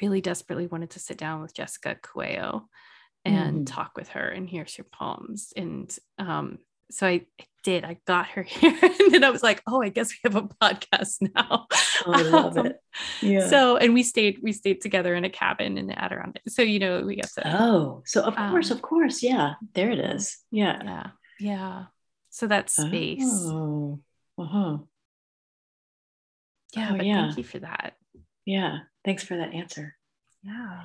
really 0.00 0.20
desperately 0.20 0.66
wanted 0.66 0.90
to 0.90 1.00
sit 1.00 1.18
down 1.18 1.42
with 1.42 1.54
Jessica 1.54 1.96
Coelho 2.00 2.68
and 3.24 3.56
mm-hmm. 3.56 3.64
talk 3.64 3.92
with 3.96 4.10
her 4.10 4.28
and 4.28 4.48
hear 4.48 4.66
her 4.76 4.84
poems. 4.84 5.52
And 5.56 5.96
um, 6.18 6.58
so 6.90 7.06
I, 7.06 7.26
did. 7.66 7.84
I 7.84 7.98
got 8.06 8.28
her 8.28 8.42
here, 8.44 8.78
and 8.80 9.12
then 9.12 9.24
I 9.24 9.30
was 9.30 9.42
like, 9.42 9.60
"Oh, 9.66 9.82
I 9.82 9.88
guess 9.90 10.12
we 10.12 10.30
have 10.30 10.36
a 10.36 10.42
podcast 10.42 11.16
now." 11.20 11.66
Oh, 12.06 12.12
I 12.12 12.22
love 12.22 12.56
um, 12.56 12.66
it. 12.66 12.80
Yeah. 13.20 13.48
So, 13.48 13.76
and 13.76 13.92
we 13.92 14.04
stayed 14.04 14.38
we 14.42 14.52
stayed 14.52 14.80
together 14.80 15.14
in 15.14 15.24
a 15.24 15.30
cabin 15.30 15.76
in 15.76 15.88
the 15.88 15.98
Adirondack. 15.98 16.42
So 16.48 16.62
you 16.62 16.78
know, 16.78 17.02
we 17.02 17.16
got 17.16 17.30
to. 17.32 17.60
Oh, 17.60 18.02
so 18.06 18.22
of 18.22 18.38
um, 18.38 18.50
course, 18.50 18.70
of 18.70 18.80
course, 18.80 19.22
yeah. 19.22 19.54
There 19.74 19.90
it 19.90 19.98
is. 19.98 20.38
Yeah. 20.50 20.80
Yeah. 20.82 21.06
Yeah. 21.40 21.84
So 22.30 22.46
that 22.46 22.70
space. 22.70 23.24
Oh. 23.26 24.00
Uh 24.38 24.44
huh. 24.44 24.78
Yeah. 26.76 26.90
Oh, 26.92 27.02
yeah. 27.02 27.26
Thank 27.26 27.38
you 27.38 27.44
for 27.44 27.58
that. 27.58 27.94
Yeah. 28.44 28.78
Thanks 29.04 29.24
for 29.24 29.36
that 29.36 29.54
answer. 29.54 29.96
Yeah. 30.46 30.82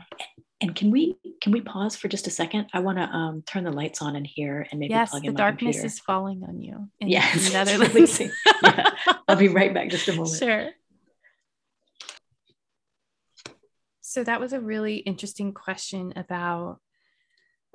And 0.60 0.76
can 0.76 0.92
we 0.92 1.16
can 1.42 1.52
we 1.52 1.62
pause 1.62 1.96
for 1.96 2.08
just 2.08 2.28
a 2.28 2.30
second? 2.30 2.68
I 2.74 2.80
want 2.80 2.98
to 2.98 3.04
um, 3.04 3.42
turn 3.42 3.64
the 3.64 3.72
lights 3.72 4.02
on 4.02 4.16
in 4.16 4.26
here 4.26 4.68
and 4.70 4.80
maybe 4.80 4.94
yes, 4.94 5.10
plug 5.10 5.26
in 5.26 5.34
the 5.34 5.38
darkness 5.38 5.78
computer. 5.78 5.86
is 5.88 6.00
falling 6.00 6.44
on 6.44 6.62
you. 6.62 6.88
Yes, 7.00 7.52
Netherlands. 7.54 8.22
yeah. 8.64 8.90
I'll 9.28 9.36
be 9.36 9.48
right 9.48 9.74
back. 9.74 9.90
Just 9.90 10.08
a 10.08 10.14
moment. 10.14 10.38
Sure. 10.38 10.70
So 14.02 14.24
that 14.24 14.40
was 14.40 14.54
a 14.54 14.60
really 14.60 14.98
interesting 14.98 15.54
question 15.54 16.14
about 16.16 16.80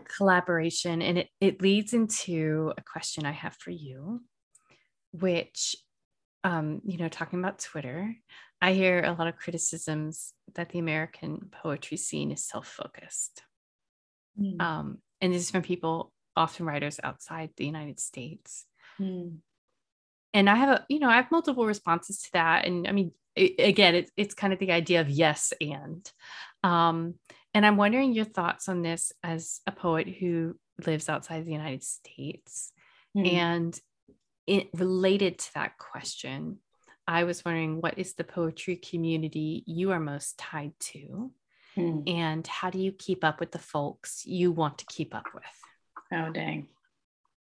collaboration, 0.05 1.03
and 1.03 1.19
it 1.19 1.29
it 1.41 1.63
leads 1.63 1.93
into 1.93 2.73
a 2.77 2.83
question 2.83 3.27
I 3.27 3.33
have 3.33 3.57
for 3.57 3.71
you, 3.71 4.23
which, 5.13 5.75
um, 6.45 6.81
you 6.85 6.99
know, 6.99 7.09
talking 7.09 7.39
about 7.39 7.59
Twitter. 7.59 8.15
I 8.61 8.73
hear 8.73 9.03
a 9.03 9.13
lot 9.13 9.29
of 9.29 9.37
criticisms 9.37 10.33
that 10.55 10.71
the 10.71 10.79
American 10.79 11.51
poetry 11.51 11.97
scene 11.97 12.33
is 12.33 12.45
self 12.45 12.69
focused. 12.69 13.43
Mm. 14.41 14.61
Um, 14.61 14.99
and 15.21 15.33
this 15.33 15.43
is 15.43 15.51
from 15.51 15.63
people, 15.63 16.13
often 16.37 16.67
writers 16.67 17.01
outside 17.03 17.51
the 17.57 17.67
United 17.67 17.99
States. 18.01 18.67
Mm. 19.01 19.39
And 20.35 20.51
I 20.51 20.55
have 20.55 20.69
a, 20.69 20.87
you 20.89 20.99
know, 20.99 21.09
I 21.09 21.17
have 21.17 21.31
multiple 21.31 21.67
responses 21.67 22.23
to 22.23 22.33
that. 22.35 22.67
And 22.67 22.87
I 22.87 22.93
mean, 22.93 23.13
it, 23.35 23.55
again, 23.59 23.95
it's, 23.95 24.11
it's 24.17 24.35
kind 24.35 24.53
of 24.53 24.59
the 24.59 24.73
idea 24.73 25.01
of 25.01 25.09
yes 25.09 25.53
and. 25.61 26.11
Um, 26.63 27.15
and 27.55 27.65
I'm 27.65 27.79
wondering 27.79 28.13
your 28.13 28.27
thoughts 28.27 28.69
on 28.69 28.83
this 28.83 29.13
as 29.23 29.61
a 29.67 29.73
poet 29.73 30.09
who 30.09 30.57
lives 30.87 31.09
outside 31.09 31.47
the 31.47 31.53
United 31.53 31.83
States. 31.83 32.73
Mm. 33.17 33.33
And 33.33 33.81
it 34.47 34.69
related 34.75 35.39
to 35.39 35.55
that 35.55 35.79
question, 35.79 36.59
I 37.07 37.25
was 37.25 37.45
wondering 37.45 37.81
what 37.81 37.99
is 37.99 38.15
the 38.15 38.25
poetry 38.25 38.77
community 38.77 39.63
you 39.67 39.93
are 39.93 40.01
most 40.01 40.39
tied 40.39 40.73
to? 40.81 41.31
Hmm. 41.75 42.01
And 42.07 42.47
how 42.47 42.71
do 42.71 42.79
you 42.79 42.93
keep 42.93 43.23
up 43.23 43.39
with 43.39 43.53
the 43.53 43.59
folks 43.59 44.25
you 44.27 44.51
want 44.51 44.79
to 44.79 44.87
keep 44.87 45.15
up 45.15 45.27
with? 45.35 45.45
Oh, 46.13 46.31
dang. 46.31 46.69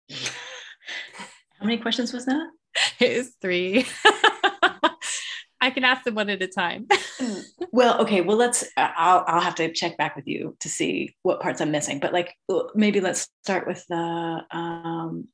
How 0.10 1.66
many 1.66 1.78
questions 1.78 2.14
was 2.14 2.26
that? 2.26 2.48
It 3.00 3.18
was 3.18 3.32
three. 3.42 3.86
I 5.62 5.70
can 5.72 5.84
ask 5.84 6.04
them 6.04 6.16
one 6.16 6.30
at 6.30 6.42
a 6.42 6.48
time. 6.48 6.88
Hmm. 7.20 7.40
well, 7.72 8.02
okay. 8.02 8.22
Well, 8.22 8.38
let's. 8.38 8.64
I'll 8.78 9.24
I'll 9.28 9.42
have 9.42 9.56
to 9.56 9.72
check 9.74 9.98
back 9.98 10.16
with 10.16 10.28
you 10.28 10.56
to 10.62 10.70
see 10.70 11.16
what 11.22 11.42
parts 11.42 11.62
I'm 11.62 11.72
missing. 11.72 12.00
But 12.00 12.14
like, 12.14 12.34
maybe 12.74 13.02
let's 13.02 13.28
start 13.44 13.68
with 13.68 13.86
the 13.88 14.42
um, 14.52 15.28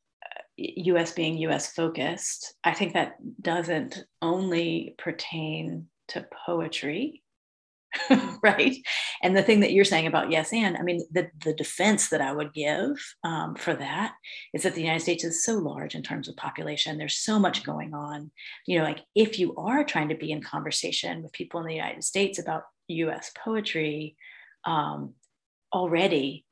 US 0.57 1.11
being 1.11 1.37
US 1.39 1.73
focused, 1.73 2.55
I 2.63 2.73
think 2.73 2.93
that 2.93 3.17
doesn't 3.41 4.03
only 4.21 4.95
pertain 4.97 5.87
to 6.09 6.25
poetry, 6.45 7.23
right? 8.43 8.75
And 9.21 9.35
the 9.35 9.43
thing 9.43 9.59
that 9.59 9.71
you're 9.71 9.85
saying 9.85 10.07
about 10.07 10.31
yes 10.31 10.51
and, 10.53 10.77
I 10.77 10.81
mean, 10.81 11.01
the, 11.11 11.29
the 11.43 11.53
defense 11.53 12.09
that 12.09 12.21
I 12.21 12.31
would 12.33 12.53
give 12.53 12.97
um, 13.23 13.55
for 13.55 13.75
that 13.75 14.13
is 14.53 14.63
that 14.63 14.73
the 14.73 14.81
United 14.81 15.01
States 15.01 15.23
is 15.23 15.43
so 15.43 15.53
large 15.53 15.95
in 15.95 16.03
terms 16.03 16.27
of 16.27 16.35
population. 16.35 16.97
There's 16.97 17.17
so 17.17 17.39
much 17.39 17.63
going 17.63 17.93
on. 17.93 18.31
You 18.65 18.79
know, 18.79 18.83
like 18.83 19.01
if 19.15 19.39
you 19.39 19.55
are 19.55 19.83
trying 19.83 20.09
to 20.09 20.15
be 20.15 20.31
in 20.31 20.41
conversation 20.41 21.23
with 21.23 21.33
people 21.33 21.59
in 21.59 21.67
the 21.67 21.75
United 21.75 22.03
States 22.03 22.39
about 22.39 22.63
US 22.87 23.31
poetry, 23.43 24.15
um, 24.65 25.13
already 25.73 26.45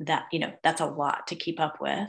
that, 0.00 0.26
you 0.32 0.38
know, 0.38 0.52
that's 0.62 0.80
a 0.80 0.86
lot 0.86 1.26
to 1.28 1.36
keep 1.36 1.60
up 1.60 1.80
with. 1.80 2.08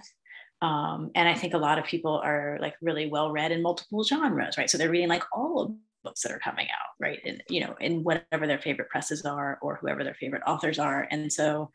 Um, 0.62 1.12
and 1.16 1.28
I 1.28 1.34
think 1.34 1.54
a 1.54 1.60
lot 1.60 1.80
of 1.80 1.86
people 1.86 2.22
are 2.24 2.58
like 2.62 2.76
really 2.82 3.08
well 3.08 3.32
read 3.32 3.52
in 3.52 3.64
multiple 3.64 4.04
genres, 4.04 4.58
right? 4.58 4.70
So 4.70 4.78
they're 4.78 4.92
reading 4.92 5.10
like 5.10 5.24
all 5.34 5.60
of 5.62 5.72
books 6.04 6.22
that 6.22 6.32
are 6.32 6.40
coming 6.40 6.68
out, 6.68 6.90
right? 7.00 7.20
And 7.26 7.44
you 7.50 7.62
know, 7.62 7.76
in 7.80 8.04
whatever 8.04 8.48
their 8.48 8.60
favorite 8.60 8.90
presses 8.90 9.26
are 9.26 9.58
or 9.62 9.78
whoever 9.82 10.04
their 10.04 10.14
favorite 10.14 10.44
authors 10.46 10.80
are. 10.80 11.08
And 11.10 11.32
so 11.32 11.72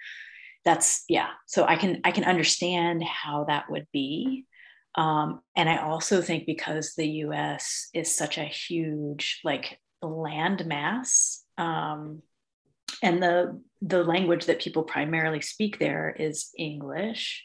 that's 0.64 1.05
yeah. 1.09 1.28
So 1.47 1.64
I 1.64 1.76
can 1.76 2.01
I 2.05 2.12
can 2.12 2.24
understand 2.24 3.03
how 3.03 3.45
that 3.45 3.70
would 3.70 3.87
be. 3.93 4.47
Um, 4.95 5.41
and 5.55 5.68
I 5.68 5.78
also 5.78 6.22
think 6.22 6.47
because 6.47 6.95
the 6.95 7.09
U.S. 7.09 7.89
is 7.93 8.14
such 8.14 8.39
a 8.39 8.45
huge 8.45 9.41
like 9.45 9.78
land 10.01 10.64
mass, 10.66 11.43
um, 11.59 12.22
and 13.03 13.22
the 13.22 13.61
the 13.82 14.03
language 14.03 14.47
that 14.47 14.61
people 14.61 14.84
primarily 14.84 15.41
speak 15.41 15.78
there 15.78 16.14
is 16.18 16.51
English 16.59 17.45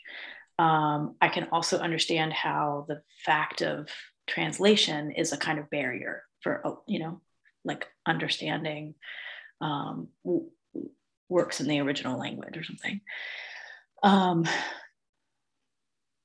um, 0.59 1.15
I 1.21 1.29
can 1.29 1.47
also 1.51 1.79
understand 1.79 2.33
how 2.33 2.85
the 2.87 3.01
fact 3.25 3.61
of 3.61 3.87
translation 4.27 5.11
is 5.11 5.33
a 5.33 5.37
kind 5.37 5.59
of 5.59 5.69
barrier 5.69 6.23
for, 6.41 6.61
oh, 6.65 6.81
you 6.87 6.99
know, 6.99 7.21
like 7.63 7.87
understanding 8.05 8.95
um, 9.59 10.07
works 11.29 11.61
in 11.61 11.67
the 11.67 11.79
original 11.79 12.19
language 12.19 12.57
or 12.57 12.63
something. 12.63 13.01
Um, 14.03 14.45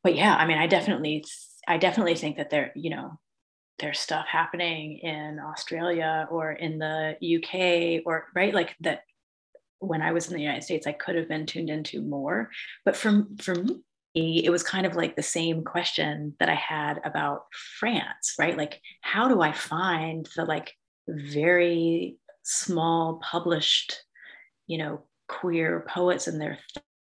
but 0.02 0.14
yeah, 0.14 0.34
I 0.34 0.46
mean, 0.46 0.58
I 0.58 0.66
definitely, 0.66 1.24
I 1.66 1.78
definitely 1.78 2.14
think 2.14 2.36
that 2.36 2.50
there, 2.50 2.72
you 2.74 2.90
know, 2.90 3.18
there's 3.78 4.00
stuff 4.00 4.26
happening 4.26 4.98
in 4.98 5.38
Australia 5.38 6.26
or 6.30 6.52
in 6.52 6.78
the 6.78 7.16
UK 7.20 8.02
or 8.06 8.26
right, 8.34 8.54
like 8.54 8.74
that. 8.80 9.02
When 9.78 10.00
I 10.00 10.12
was 10.12 10.28
in 10.28 10.34
the 10.34 10.42
United 10.42 10.64
States, 10.64 10.86
I 10.86 10.92
could 10.92 11.16
have 11.16 11.28
been 11.28 11.44
tuned 11.44 11.68
into 11.68 12.00
more. 12.00 12.50
But 12.86 12.96
from 12.96 13.36
for 13.36 13.54
me, 13.54 13.82
it 14.16 14.50
was 14.50 14.62
kind 14.62 14.86
of 14.86 14.96
like 14.96 15.14
the 15.14 15.22
same 15.22 15.62
question 15.62 16.34
that 16.40 16.48
I 16.48 16.54
had 16.54 17.00
about 17.04 17.42
France, 17.78 18.34
right? 18.38 18.56
Like, 18.56 18.80
how 19.02 19.28
do 19.28 19.42
I 19.42 19.52
find 19.52 20.26
the 20.36 20.46
like 20.46 20.72
very 21.06 22.16
small 22.42 23.20
published, 23.22 23.94
you 24.66 24.78
know, 24.78 25.02
queer 25.28 25.84
poets 25.86 26.28
in 26.28 26.38
their 26.38 26.58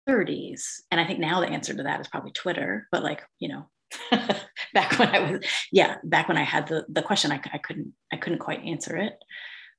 30s? 0.09 0.81
And 0.91 0.99
I 0.99 1.07
think 1.07 1.19
now 1.19 1.39
the 1.39 1.47
answer 1.47 1.73
to 1.73 1.83
that 1.83 2.01
is 2.01 2.09
probably 2.09 2.31
Twitter, 2.31 2.89
but 2.91 3.01
like, 3.01 3.23
you 3.39 3.47
know, 3.47 3.69
back 4.73 4.99
when 4.99 5.07
I 5.07 5.31
was, 5.31 5.39
yeah, 5.71 5.95
back 6.03 6.27
when 6.27 6.37
I 6.37 6.43
had 6.43 6.67
the, 6.67 6.85
the 6.89 7.01
question, 7.01 7.31
I, 7.31 7.39
I 7.53 7.59
couldn't, 7.59 7.93
I 8.11 8.17
couldn't 8.17 8.39
quite 8.39 8.65
answer 8.65 8.97
it. 8.97 9.13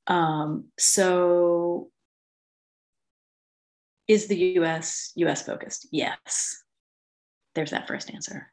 Um, 0.07 0.69
so 0.79 1.91
is 4.09 4.27
the 4.29 4.39
US 4.61 5.13
US 5.17 5.43
focused? 5.43 5.89
Yes 5.91 6.63
there's 7.57 7.73
that 7.73 7.89
first 7.89 8.13
answer. 8.13 8.53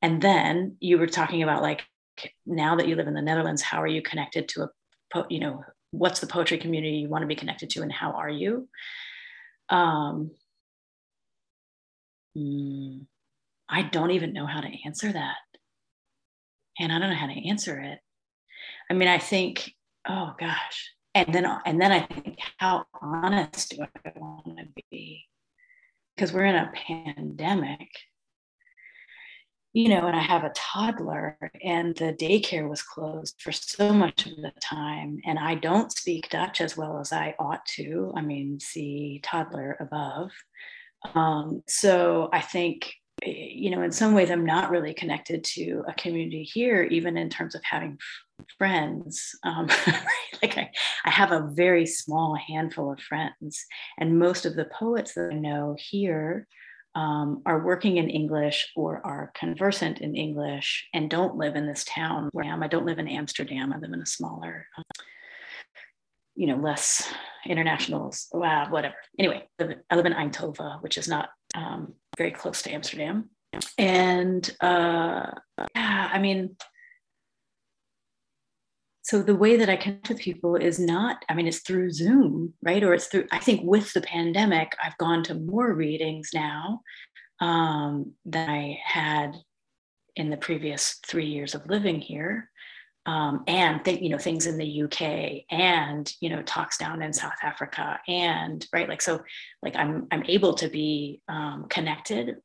And 0.00 0.22
then 0.22 0.76
you 0.80 0.98
were 0.98 1.06
talking 1.06 1.42
about 1.42 1.62
like 1.62 1.82
now 2.46 2.76
that 2.76 2.88
you 2.88 2.96
live 2.96 3.08
in 3.08 3.14
the 3.14 3.22
Netherlands, 3.22 3.62
how 3.62 3.82
are 3.82 3.86
you 3.86 4.00
connected 4.00 4.48
to 4.50 4.62
a, 4.62 4.68
po- 5.12 5.26
you 5.28 5.40
know, 5.40 5.62
what's 5.90 6.20
the 6.20 6.26
poetry 6.26 6.58
community 6.58 6.96
you 6.96 7.08
want 7.08 7.22
to 7.22 7.28
be 7.28 7.34
connected 7.34 7.70
to, 7.70 7.82
and 7.82 7.92
how 7.92 8.12
are 8.12 8.28
you? 8.28 8.68
Um, 9.68 10.30
mm, 12.36 13.06
I 13.68 13.82
don't 13.82 14.10
even 14.10 14.32
know 14.32 14.46
how 14.46 14.60
to 14.60 14.70
answer 14.84 15.12
that, 15.12 15.36
and 16.78 16.92
I 16.92 16.98
don't 16.98 17.10
know 17.10 17.16
how 17.16 17.28
to 17.28 17.48
answer 17.48 17.78
it. 17.78 17.98
I 18.90 18.94
mean, 18.94 19.08
I 19.08 19.18
think, 19.18 19.72
oh 20.08 20.34
gosh, 20.38 20.92
and 21.14 21.32
then 21.32 21.46
and 21.64 21.80
then 21.80 21.92
I 21.92 22.06
think, 22.06 22.38
how 22.58 22.86
honest 23.00 23.70
do 23.70 23.82
I 23.82 24.12
want? 24.16 24.53
Because 26.14 26.32
we're 26.32 26.44
in 26.44 26.54
a 26.54 26.72
pandemic 26.74 27.88
you 29.74 29.88
know, 29.88 30.06
and 30.06 30.14
I 30.14 30.22
have 30.22 30.44
a 30.44 30.52
toddler, 30.54 31.36
and 31.62 31.96
the 31.96 32.12
daycare 32.12 32.68
was 32.68 32.80
closed 32.80 33.34
for 33.42 33.50
so 33.50 33.92
much 33.92 34.24
of 34.24 34.36
the 34.36 34.52
time. 34.62 35.18
And 35.26 35.36
I 35.36 35.56
don't 35.56 35.90
speak 35.90 36.30
Dutch 36.30 36.60
as 36.60 36.76
well 36.76 37.00
as 37.00 37.12
I 37.12 37.34
ought 37.40 37.66
to. 37.74 38.12
I 38.16 38.22
mean, 38.22 38.60
see 38.60 39.20
toddler 39.24 39.76
above. 39.80 40.30
Um, 41.16 41.64
so 41.66 42.28
I 42.32 42.40
think, 42.40 42.94
you 43.24 43.70
know, 43.70 43.82
in 43.82 43.90
some 43.90 44.14
ways, 44.14 44.30
I'm 44.30 44.46
not 44.46 44.70
really 44.70 44.94
connected 44.94 45.42
to 45.42 45.82
a 45.88 45.94
community 45.94 46.44
here, 46.44 46.84
even 46.84 47.16
in 47.16 47.28
terms 47.28 47.56
of 47.56 47.64
having 47.64 47.98
friends. 48.56 49.36
Um, 49.42 49.68
have 51.14 51.32
a 51.32 51.48
very 51.52 51.86
small 51.86 52.34
handful 52.34 52.92
of 52.92 53.00
friends, 53.00 53.64
and 53.98 54.18
most 54.18 54.46
of 54.46 54.56
the 54.56 54.66
poets 54.66 55.14
that 55.14 55.30
I 55.32 55.36
know 55.36 55.76
here 55.78 56.46
um, 56.94 57.42
are 57.44 57.64
working 57.64 57.96
in 57.96 58.08
English 58.08 58.72
or 58.76 59.00
are 59.04 59.32
conversant 59.34 60.00
in 60.00 60.14
English 60.14 60.88
and 60.94 61.10
don't 61.10 61.36
live 61.36 61.56
in 61.56 61.66
this 61.66 61.84
town 61.84 62.28
where 62.32 62.44
I 62.44 62.48
am. 62.48 62.62
I 62.62 62.68
don't 62.68 62.86
live 62.86 62.98
in 62.98 63.08
Amsterdam. 63.08 63.72
I 63.72 63.78
live 63.78 63.92
in 63.92 64.00
a 64.00 64.06
smaller, 64.06 64.66
um, 64.76 64.84
you 66.36 66.46
know, 66.46 66.56
less 66.56 67.12
international, 67.46 68.14
uh, 68.34 68.68
whatever. 68.68 68.94
Anyway, 69.18 69.48
I 69.60 69.96
live 69.96 70.06
in 70.06 70.12
Eindhoven, 70.12 70.82
which 70.82 70.96
is 70.96 71.08
not 71.08 71.30
um, 71.54 71.94
very 72.16 72.30
close 72.30 72.62
to 72.62 72.72
Amsterdam. 72.72 73.30
And 73.78 74.48
uh, 74.60 75.26
yeah, 75.74 76.10
I 76.12 76.18
mean, 76.18 76.56
so 79.04 79.22
the 79.22 79.34
way 79.34 79.56
that 79.56 79.68
i 79.68 79.76
connect 79.76 80.08
with 80.08 80.18
people 80.18 80.56
is 80.56 80.80
not 80.80 81.24
i 81.28 81.34
mean 81.34 81.46
it's 81.46 81.60
through 81.60 81.90
zoom 81.90 82.52
right? 82.62 82.82
Or 82.82 82.94
it's 82.94 83.06
through 83.06 83.26
i 83.30 83.38
think 83.38 83.62
with 83.64 83.92
the 83.92 84.02
pandemic 84.02 84.74
i've 84.82 84.98
gone 84.98 85.22
to 85.24 85.34
more 85.34 85.72
readings 85.72 86.30
now 86.34 86.80
um, 87.40 88.12
than 88.24 88.50
i 88.50 88.78
had 88.84 89.36
in 90.16 90.30
the 90.30 90.36
previous 90.36 91.00
three 91.06 91.26
years 91.26 91.54
of 91.54 91.66
living 91.68 92.00
here. 92.00 92.50
Um, 93.06 93.44
and 93.46 93.84
think 93.84 94.00
you 94.00 94.08
know 94.08 94.16
things 94.16 94.46
in 94.46 94.56
the 94.56 94.82
uk 94.84 95.02
and 95.50 96.10
you 96.22 96.30
know 96.30 96.40
talks 96.40 96.78
down 96.78 97.02
in 97.02 97.12
south 97.12 97.34
africa 97.42 98.00
and 98.08 98.66
right 98.72 98.88
like 98.88 99.02
so 99.02 99.22
like 99.62 99.76
i'm 99.76 100.06
i'm 100.10 100.24
able 100.26 100.54
to 100.54 100.68
be 100.68 101.20
um, 101.28 101.66
connected 101.68 102.36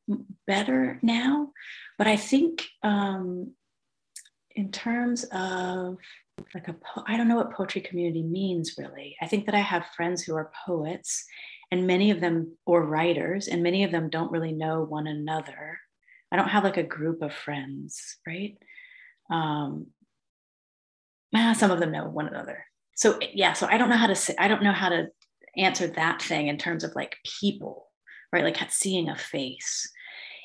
better 0.46 0.98
now. 1.00 1.52
But 1.96 2.08
i 2.08 2.16
think 2.16 2.66
um, 2.82 3.54
in 4.54 4.70
terms 4.70 5.24
of 5.32 5.96
like 6.54 6.68
a 6.68 6.72
po- 6.74 7.04
I 7.06 7.16
don't 7.16 7.28
know 7.28 7.36
what 7.36 7.52
poetry 7.52 7.80
community 7.80 8.22
means 8.22 8.74
really. 8.78 9.16
I 9.20 9.26
think 9.26 9.46
that 9.46 9.54
I 9.54 9.60
have 9.60 9.86
friends 9.96 10.22
who 10.22 10.36
are 10.36 10.52
poets 10.66 11.24
and 11.70 11.86
many 11.86 12.10
of 12.10 12.20
them 12.20 12.56
or 12.66 12.84
writers 12.84 13.48
and 13.48 13.62
many 13.62 13.84
of 13.84 13.92
them 13.92 14.10
don't 14.10 14.32
really 14.32 14.52
know 14.52 14.82
one 14.82 15.06
another. 15.06 15.78
I 16.32 16.36
don't 16.36 16.48
have 16.48 16.64
like 16.64 16.76
a 16.76 16.82
group 16.82 17.22
of 17.22 17.32
friends, 17.34 18.18
right? 18.26 18.56
Um 19.30 19.86
ah, 21.34 21.54
some 21.56 21.70
of 21.70 21.80
them 21.80 21.92
know 21.92 22.08
one 22.08 22.28
another. 22.28 22.64
So 22.94 23.18
yeah, 23.32 23.52
so 23.52 23.66
I 23.66 23.78
don't 23.78 23.90
know 23.90 23.96
how 23.96 24.08
to 24.08 24.14
say 24.14 24.34
I 24.38 24.48
don't 24.48 24.62
know 24.62 24.72
how 24.72 24.88
to 24.88 25.08
answer 25.56 25.86
that 25.88 26.22
thing 26.22 26.48
in 26.48 26.58
terms 26.58 26.84
of 26.84 26.94
like 26.94 27.16
people, 27.40 27.88
right? 28.32 28.44
Like 28.44 28.58
seeing 28.70 29.08
a 29.08 29.16
face. 29.16 29.90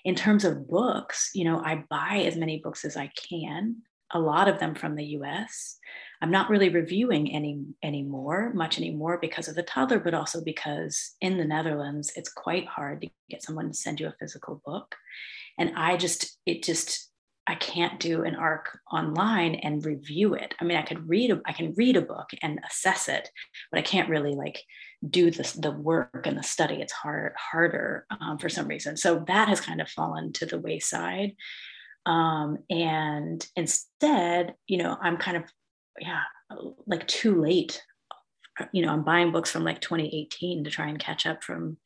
In 0.04 0.14
terms 0.14 0.46
of 0.46 0.68
books, 0.68 1.32
you 1.34 1.46
know, 1.46 1.60
I 1.60 1.84
buy 1.90 2.24
as 2.26 2.38
many 2.38 2.60
books 2.60 2.86
as 2.86 2.96
I 2.96 3.12
can 3.30 3.78
a 4.16 4.20
lot 4.20 4.48
of 4.48 4.60
them 4.60 4.74
from 4.74 4.96
the 4.96 5.06
US. 5.18 5.78
I'm 6.22 6.32
not 6.32 6.50
really 6.50 6.70
reviewing 6.70 7.32
any 7.34 7.66
anymore, 7.84 8.54
much 8.56 8.78
anymore 8.78 9.20
because 9.22 9.50
of 9.50 9.56
the 9.56 9.64
toddler, 9.64 10.00
but 10.00 10.14
also 10.14 10.42
because 10.42 11.12
in 11.20 11.38
the 11.38 11.44
Netherlands, 11.44 12.14
it's 12.16 12.32
quite 12.32 12.66
hard 12.66 13.02
to 13.02 13.10
get 13.30 13.44
someone 13.44 13.68
to 13.68 13.74
send 13.74 14.00
you 14.00 14.08
a 14.08 14.16
physical 14.18 14.62
book. 14.66 14.96
And 15.60 15.74
I 15.76 15.98
just, 15.98 16.38
it 16.46 16.64
just, 16.64 17.12
I 17.46 17.56
can't 17.56 18.00
do 18.00 18.24
an 18.24 18.36
arc 18.36 18.80
online 18.92 19.56
and 19.56 19.86
review 19.86 20.34
it. 20.34 20.56
I 20.60 20.64
mean, 20.64 20.78
I 20.78 20.82
could 20.82 21.08
read, 21.08 21.32
a, 21.32 21.42
I 21.46 21.52
can 21.52 21.74
read 21.76 21.98
a 21.98 22.02
book 22.02 22.30
and 22.42 22.60
assess 22.68 23.10
it, 23.10 23.30
but 23.70 23.80
I 23.80 23.84
can't 23.84 24.10
really 24.10 24.34
like 24.34 24.64
do 25.08 25.30
the, 25.30 25.58
the 25.62 25.72
work 25.72 26.26
and 26.26 26.38
the 26.38 26.44
study. 26.44 26.76
It's 26.76 26.94
hard, 26.94 27.34
harder 27.38 28.06
um, 28.22 28.38
for 28.38 28.48
some 28.48 28.68
reason. 28.68 28.96
So 28.96 29.26
that 29.28 29.50
has 29.50 29.60
kind 29.60 29.82
of 29.82 29.90
fallen 29.90 30.32
to 30.34 30.46
the 30.46 30.60
wayside. 30.60 31.34
Um, 32.06 32.60
and 32.70 33.46
instead, 33.56 34.56
you 34.68 34.78
know, 34.78 34.98
I'm 35.02 35.18
kind 35.18 35.38
of, 35.38 35.44
yeah, 36.00 36.22
like 36.86 37.08
too 37.08 37.42
late. 37.42 37.82
You 38.72 38.86
know, 38.86 38.92
I'm 38.92 39.04
buying 39.04 39.32
books 39.32 39.52
from 39.52 39.64
like 39.64 39.82
2018 39.82 40.64
to 40.64 40.70
try 40.70 40.88
and 40.88 41.00
catch 41.00 41.26
up 41.26 41.44
from 41.44 41.78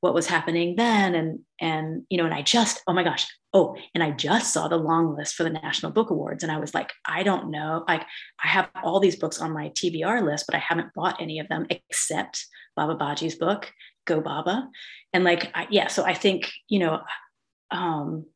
what 0.00 0.14
was 0.14 0.26
happening 0.26 0.76
then. 0.76 1.14
And, 1.14 1.40
and, 1.60 2.04
you 2.08 2.18
know, 2.18 2.24
and 2.24 2.34
I 2.34 2.42
just, 2.42 2.80
oh 2.86 2.92
my 2.92 3.02
gosh, 3.02 3.26
oh, 3.52 3.76
and 3.94 4.02
I 4.02 4.10
just 4.12 4.52
saw 4.52 4.68
the 4.68 4.76
long 4.76 5.16
list 5.16 5.34
for 5.34 5.42
the 5.42 5.50
National 5.50 5.92
Book 5.92 6.10
Awards. 6.10 6.42
And 6.42 6.52
I 6.52 6.58
was 6.58 6.74
like, 6.74 6.92
I 7.06 7.22
don't 7.22 7.50
know. 7.50 7.84
Like, 7.88 8.02
I 8.42 8.48
have 8.48 8.68
all 8.82 9.00
these 9.00 9.16
books 9.16 9.40
on 9.40 9.52
my 9.52 9.70
TBR 9.70 10.24
list, 10.24 10.46
but 10.46 10.54
I 10.54 10.60
haven't 10.60 10.94
bought 10.94 11.20
any 11.20 11.40
of 11.40 11.48
them 11.48 11.66
except 11.70 12.46
Baba 12.76 12.94
Baji's 12.94 13.36
book, 13.36 13.72
Go 14.06 14.20
Baba. 14.20 14.68
And 15.12 15.24
like, 15.24 15.50
I, 15.54 15.66
yeah, 15.70 15.88
so 15.88 16.04
I 16.04 16.14
think, 16.14 16.50
you 16.68 16.78
know, 16.78 17.00
um, 17.70 18.26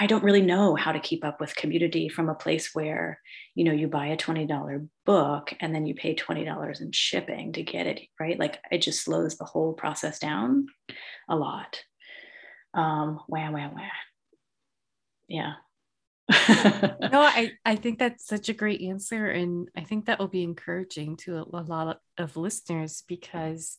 I 0.00 0.06
don't 0.06 0.24
really 0.24 0.40
know 0.40 0.76
how 0.76 0.92
to 0.92 0.98
keep 0.98 1.26
up 1.26 1.40
with 1.40 1.54
community 1.54 2.08
from 2.08 2.30
a 2.30 2.34
place 2.34 2.70
where, 2.74 3.20
you 3.54 3.64
know, 3.64 3.72
you 3.72 3.86
buy 3.86 4.06
a 4.06 4.16
$20 4.16 4.88
book 5.04 5.52
and 5.60 5.74
then 5.74 5.84
you 5.84 5.94
pay 5.94 6.14
$20 6.14 6.80
in 6.80 6.90
shipping 6.90 7.52
to 7.52 7.62
get 7.62 7.86
it, 7.86 8.00
right? 8.18 8.38
Like 8.38 8.58
it 8.70 8.78
just 8.78 9.04
slows 9.04 9.36
the 9.36 9.44
whole 9.44 9.74
process 9.74 10.18
down 10.18 10.68
a 11.28 11.36
lot. 11.36 11.82
Um, 12.72 13.20
wah, 13.28 13.50
wah, 13.50 13.68
wah. 13.68 13.82
Yeah. 15.28 15.52
no, 16.30 17.20
I, 17.20 17.52
I 17.66 17.76
think 17.76 17.98
that's 17.98 18.26
such 18.26 18.48
a 18.48 18.54
great 18.54 18.80
answer. 18.80 19.26
And 19.26 19.68
I 19.76 19.82
think 19.82 20.06
that 20.06 20.18
will 20.18 20.28
be 20.28 20.44
encouraging 20.44 21.18
to 21.18 21.40
a, 21.40 21.60
lot 21.60 21.88
of, 21.88 21.96
of 22.30 22.36
listeners 22.38 23.04
because 23.06 23.76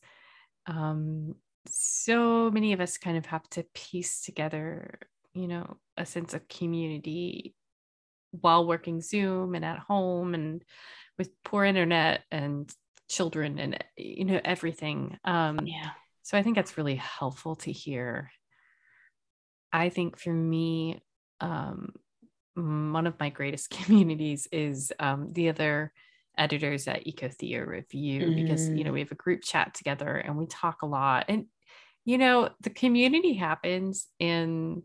um, 0.68 1.34
so 1.66 2.52
many 2.52 2.74
of 2.74 2.80
us 2.80 3.00
kind 3.00 3.18
of 3.18 3.26
have 3.26 3.50
to 3.52 3.66
piece 3.74 4.22
together 4.22 5.00
you 5.34 5.48
know 5.48 5.78
a 6.02 6.06
sense 6.06 6.34
of 6.34 6.48
community 6.48 7.54
while 8.32 8.66
working 8.66 9.02
zoom 9.02 9.56
and 9.56 9.64
at 9.64 9.80
home 9.80 10.34
and 10.34 10.64
with 11.18 11.30
poor 11.44 11.64
internet 11.64 12.24
and 12.32 12.74
children 13.10 13.60
and 13.60 13.84
you 13.98 14.26
know 14.26 14.40
everything 14.44 15.18
um 15.26 15.60
yeah 15.66 15.90
so 16.24 16.38
i 16.38 16.44
think 16.44 16.56
that's 16.56 16.78
really 16.78 16.96
helpful 16.96 17.56
to 17.56 17.72
hear 17.72 18.32
i 19.74 19.90
think 19.90 20.18
for 20.18 20.34
me 20.34 21.02
um 21.42 21.94
one 22.56 23.08
of 23.08 23.20
my 23.20 23.30
greatest 23.30 23.70
communities 23.84 24.48
is 24.52 24.92
um 25.00 25.32
the 25.34 25.50
other 25.50 25.92
editors 26.38 26.88
at 26.88 27.06
Ecotheo 27.06 27.68
review 27.68 28.28
mm. 28.28 28.36
because 28.36 28.70
you 28.70 28.84
know 28.84 28.92
mm. 28.92 28.94
we 28.94 29.00
have 29.02 29.12
a 29.12 29.16
group 29.16 29.42
chat 29.44 29.74
together 29.74 30.16
and 30.16 30.38
we 30.38 30.48
talk 30.48 30.82
a 30.82 30.86
lot 30.86 31.26
and 31.28 31.46
you 32.06 32.18
know 32.18 32.50
the 32.62 32.70
community 32.70 33.34
happens 33.34 34.08
in 34.18 34.82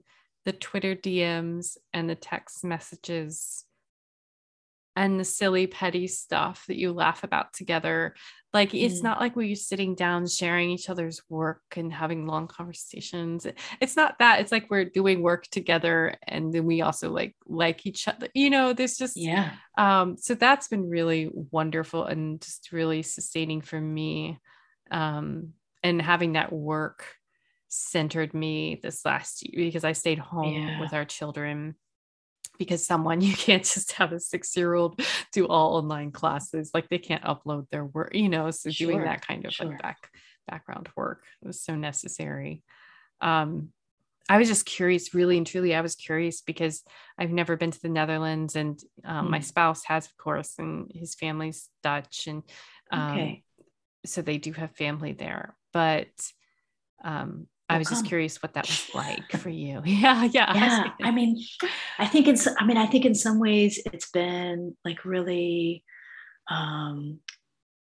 the 0.46 0.52
Twitter 0.52 0.94
DMs 0.94 1.76
and 1.92 2.08
the 2.08 2.14
text 2.14 2.64
messages 2.64 3.64
and 4.94 5.20
the 5.20 5.24
silly 5.24 5.66
petty 5.66 6.06
stuff 6.06 6.64
that 6.68 6.78
you 6.78 6.92
laugh 6.92 7.24
about 7.24 7.52
together. 7.52 8.14
Like 8.54 8.70
mm. 8.70 8.82
it's 8.82 9.02
not 9.02 9.20
like 9.20 9.34
we're 9.34 9.56
sitting 9.56 9.96
down 9.96 10.26
sharing 10.28 10.70
each 10.70 10.88
other's 10.88 11.20
work 11.28 11.62
and 11.76 11.92
having 11.92 12.26
long 12.26 12.46
conversations. 12.46 13.44
It's 13.80 13.96
not 13.96 14.20
that. 14.20 14.40
It's 14.40 14.52
like 14.52 14.70
we're 14.70 14.84
doing 14.84 15.20
work 15.20 15.48
together 15.48 16.14
and 16.26 16.54
then 16.54 16.64
we 16.64 16.80
also 16.80 17.10
like 17.10 17.34
like 17.46 17.84
each 17.84 18.06
other. 18.06 18.28
You 18.32 18.48
know, 18.48 18.72
there's 18.72 18.96
just 18.96 19.16
yeah. 19.16 19.50
Um, 19.76 20.16
so 20.16 20.34
that's 20.34 20.68
been 20.68 20.88
really 20.88 21.28
wonderful 21.50 22.04
and 22.04 22.40
just 22.40 22.70
really 22.70 23.02
sustaining 23.02 23.62
for 23.62 23.80
me. 23.80 24.38
Um, 24.92 25.54
and 25.82 26.00
having 26.00 26.32
that 26.32 26.52
work 26.52 27.15
centered 27.76 28.34
me 28.34 28.80
this 28.82 29.04
last 29.04 29.46
year 29.46 29.66
because 29.66 29.84
I 29.84 29.92
stayed 29.92 30.18
home 30.18 30.54
yeah. 30.54 30.80
with 30.80 30.92
our 30.92 31.04
children 31.04 31.74
because 32.58 32.86
someone 32.86 33.20
you 33.20 33.34
can't 33.34 33.64
just 33.64 33.92
have 33.92 34.12
a 34.12 34.20
six 34.20 34.56
year 34.56 34.74
old 34.74 35.00
do 35.32 35.46
all 35.46 35.76
online 35.76 36.10
classes 36.10 36.70
like 36.72 36.88
they 36.88 36.98
can't 36.98 37.24
upload 37.24 37.68
their 37.70 37.84
work 37.84 38.14
you 38.14 38.28
know 38.28 38.50
so 38.50 38.70
sure. 38.70 38.88
doing 38.88 39.04
that 39.04 39.26
kind 39.26 39.44
of 39.44 39.52
sure. 39.52 39.66
like 39.66 39.82
back 39.82 40.10
background 40.48 40.88
work 40.96 41.24
was 41.42 41.60
so 41.60 41.74
necessary 41.74 42.62
um 43.20 43.68
I 44.28 44.38
was 44.38 44.48
just 44.48 44.66
curious, 44.66 45.14
really 45.14 45.36
and 45.36 45.46
truly. 45.46 45.72
I 45.72 45.80
was 45.82 45.94
curious 45.94 46.40
because 46.40 46.82
I've 47.16 47.30
never 47.30 47.56
been 47.56 47.70
to 47.70 47.80
the 47.80 47.88
Netherlands, 47.88 48.56
and 48.56 48.76
um, 49.04 49.28
mm. 49.28 49.30
my 49.30 49.38
spouse 49.38 49.84
has, 49.84 50.06
of 50.06 50.16
course, 50.16 50.54
and 50.58 50.90
his 50.92 51.14
family's 51.14 51.68
Dutch, 51.84 52.26
and 52.26 52.42
um, 52.90 53.12
okay. 53.12 53.44
so 54.04 54.22
they 54.22 54.38
do 54.38 54.52
have 54.52 54.74
family 54.74 55.12
there. 55.12 55.54
But 55.72 56.08
um, 57.04 57.46
I 57.68 57.78
was 57.78 57.88
just 57.88 58.06
curious 58.06 58.42
what 58.42 58.54
that 58.54 58.66
was 58.66 58.94
like 58.94 59.32
for 59.38 59.48
you. 59.48 59.82
Yeah, 59.84 60.24
yeah. 60.32 60.54
Yeah. 60.54 60.90
I 61.02 61.10
mean, 61.10 61.42
I 61.98 62.06
think 62.06 62.28
it's 62.28 62.46
I 62.58 62.64
mean, 62.64 62.76
I 62.76 62.86
think 62.86 63.04
in 63.04 63.14
some 63.14 63.38
ways 63.38 63.80
it's 63.92 64.10
been 64.10 64.76
like 64.84 65.04
really 65.04 65.84
um 66.48 67.18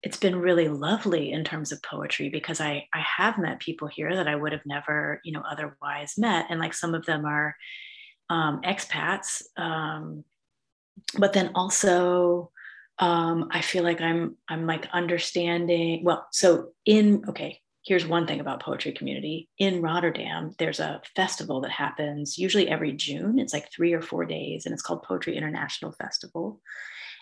it's 0.02 0.16
been 0.16 0.36
really 0.36 0.68
lovely 0.68 1.30
in 1.30 1.44
terms 1.44 1.72
of 1.72 1.82
poetry 1.82 2.30
because 2.30 2.60
I 2.60 2.88
I 2.92 3.04
have 3.18 3.38
met 3.38 3.60
people 3.60 3.88
here 3.88 4.14
that 4.16 4.26
I 4.28 4.34
would 4.34 4.52
have 4.52 4.66
never, 4.66 5.20
you 5.24 5.32
know, 5.32 5.42
otherwise 5.48 6.14
met. 6.16 6.46
And 6.48 6.58
like 6.58 6.74
some 6.74 6.94
of 6.94 7.04
them 7.06 7.24
are 7.24 7.54
um, 8.28 8.62
expats, 8.62 9.42
um, 9.56 10.24
but 11.18 11.32
then 11.32 11.50
also 11.54 12.50
um, 12.98 13.48
I 13.50 13.60
feel 13.60 13.82
like 13.82 14.00
I'm 14.00 14.36
I'm 14.48 14.66
like 14.66 14.88
understanding. 14.92 16.04
Well, 16.04 16.26
so 16.32 16.70
in 16.84 17.24
okay, 17.28 17.59
here's 17.84 18.06
one 18.06 18.26
thing 18.26 18.40
about 18.40 18.62
poetry 18.62 18.92
community 18.92 19.48
in 19.58 19.82
Rotterdam. 19.82 20.54
There's 20.58 20.80
a 20.80 21.00
festival 21.16 21.60
that 21.62 21.70
happens 21.70 22.38
usually 22.38 22.68
every 22.68 22.92
June. 22.92 23.38
It's 23.38 23.52
like 23.54 23.72
three 23.72 23.92
or 23.92 24.02
four 24.02 24.24
days, 24.24 24.66
and 24.66 24.72
it's 24.72 24.82
called 24.82 25.02
Poetry 25.02 25.36
International 25.36 25.92
Festival, 25.92 26.60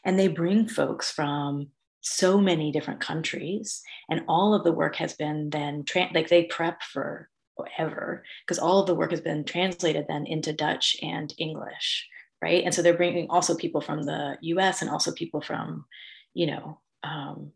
and 0.05 0.19
they 0.19 0.29
bring 0.29 0.69
folks 0.69 1.11
from 1.11 1.69
so 2.01 2.41
many 2.41 2.73
different 2.73 3.01
countries, 3.01 3.83
and 4.09 4.23
all 4.29 4.55
of 4.55 4.65
the 4.65 4.73
work 4.73 4.97
has 4.97 5.15
been 5.15 5.51
then 5.51 5.85
tra- 5.85 6.11
like 6.15 6.29
they 6.29 6.45
prep 6.45 6.83
for 6.83 7.29
ever 7.79 8.23
because 8.47 8.59
all 8.59 8.81
of 8.81 8.87
the 8.87 8.95
work 8.95 9.11
has 9.11 9.21
been 9.21 9.45
translated 9.45 10.07
then 10.09 10.27
into 10.27 10.53
Dutch 10.53 10.97
and 11.03 11.35
English, 11.39 12.07
right? 12.41 12.65
And 12.65 12.73
so 12.73 12.83
they're 12.83 12.97
bringing 12.97 13.29
also 13.31 13.57
people 13.57 13.81
from 13.81 14.03
the 14.03 14.37
U.S. 14.43 14.81
and 14.81 14.91
also 14.91 15.13
people 15.13 15.41
from, 15.41 15.85
you 16.35 16.47
know, 16.47 16.81
um, 17.03 17.53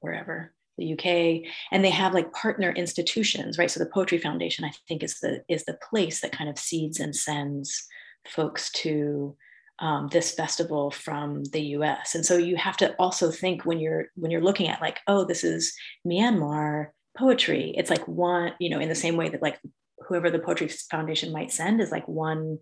wherever 0.00 0.52
the 0.78 0.92
UK, 0.92 1.50
and 1.72 1.84
they 1.84 1.90
have 1.90 2.14
like 2.14 2.32
partner 2.32 2.70
institutions, 2.70 3.58
right? 3.58 3.70
So 3.70 3.80
the 3.80 3.90
Poetry 3.90 4.18
Foundation, 4.18 4.64
I 4.64 4.72
think, 4.88 5.02
is 5.02 5.20
the 5.20 5.42
is 5.48 5.64
the 5.64 5.78
place 5.90 6.20
that 6.20 6.32
kind 6.32 6.50
of 6.50 6.58
seeds 6.58 7.00
and 7.00 7.14
sends 7.14 7.86
folks 8.26 8.70
to 8.72 9.36
um, 9.78 10.08
this 10.10 10.32
festival 10.32 10.90
from 10.90 11.44
the 11.44 11.60
US. 11.60 12.14
And 12.14 12.24
so 12.24 12.36
you 12.36 12.56
have 12.56 12.76
to 12.78 12.94
also 12.94 13.30
think 13.30 13.64
when 13.64 13.78
you're 13.78 14.06
when 14.14 14.30
you're 14.30 14.42
looking 14.42 14.68
at 14.68 14.80
like, 14.80 15.00
oh, 15.06 15.24
this 15.24 15.44
is 15.44 15.74
Myanmar 16.06 16.88
poetry 17.16 17.74
it's 17.76 17.90
like 17.90 18.06
one 18.06 18.52
you 18.58 18.68
know 18.68 18.78
in 18.78 18.88
the 18.88 18.94
same 18.94 19.16
way 19.16 19.28
that 19.28 19.42
like 19.42 19.58
whoever 20.06 20.30
the 20.30 20.38
poetry 20.38 20.68
foundation 20.68 21.32
might 21.32 21.50
send 21.50 21.80
is 21.80 21.90
like 21.90 22.06
one 22.06 22.58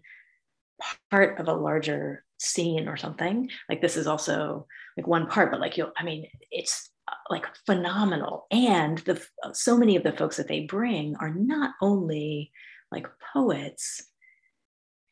part 1.11 1.39
of 1.39 1.49
a 1.49 1.53
larger 1.53 2.25
scene 2.39 2.89
or 2.89 2.97
something 2.97 3.49
like 3.69 3.81
this 3.81 3.97
is 3.97 4.07
also 4.07 4.67
like 4.97 5.07
one 5.07 5.27
part 5.27 5.51
but 5.51 5.61
like 5.61 5.77
you 5.77 5.89
i 5.97 6.05
mean 6.05 6.27
it's 6.51 6.91
like 7.31 7.47
phenomenal. 7.67 8.47
And 8.51 8.99
the 8.99 9.25
so 9.53 9.77
many 9.77 9.97
of 9.97 10.03
the 10.03 10.13
folks 10.13 10.37
that 10.37 10.49
they 10.49 10.61
bring 10.61 11.17
are 11.17 11.33
not 11.33 11.75
only 11.81 12.53
like 12.91 13.07
poets 13.33 14.07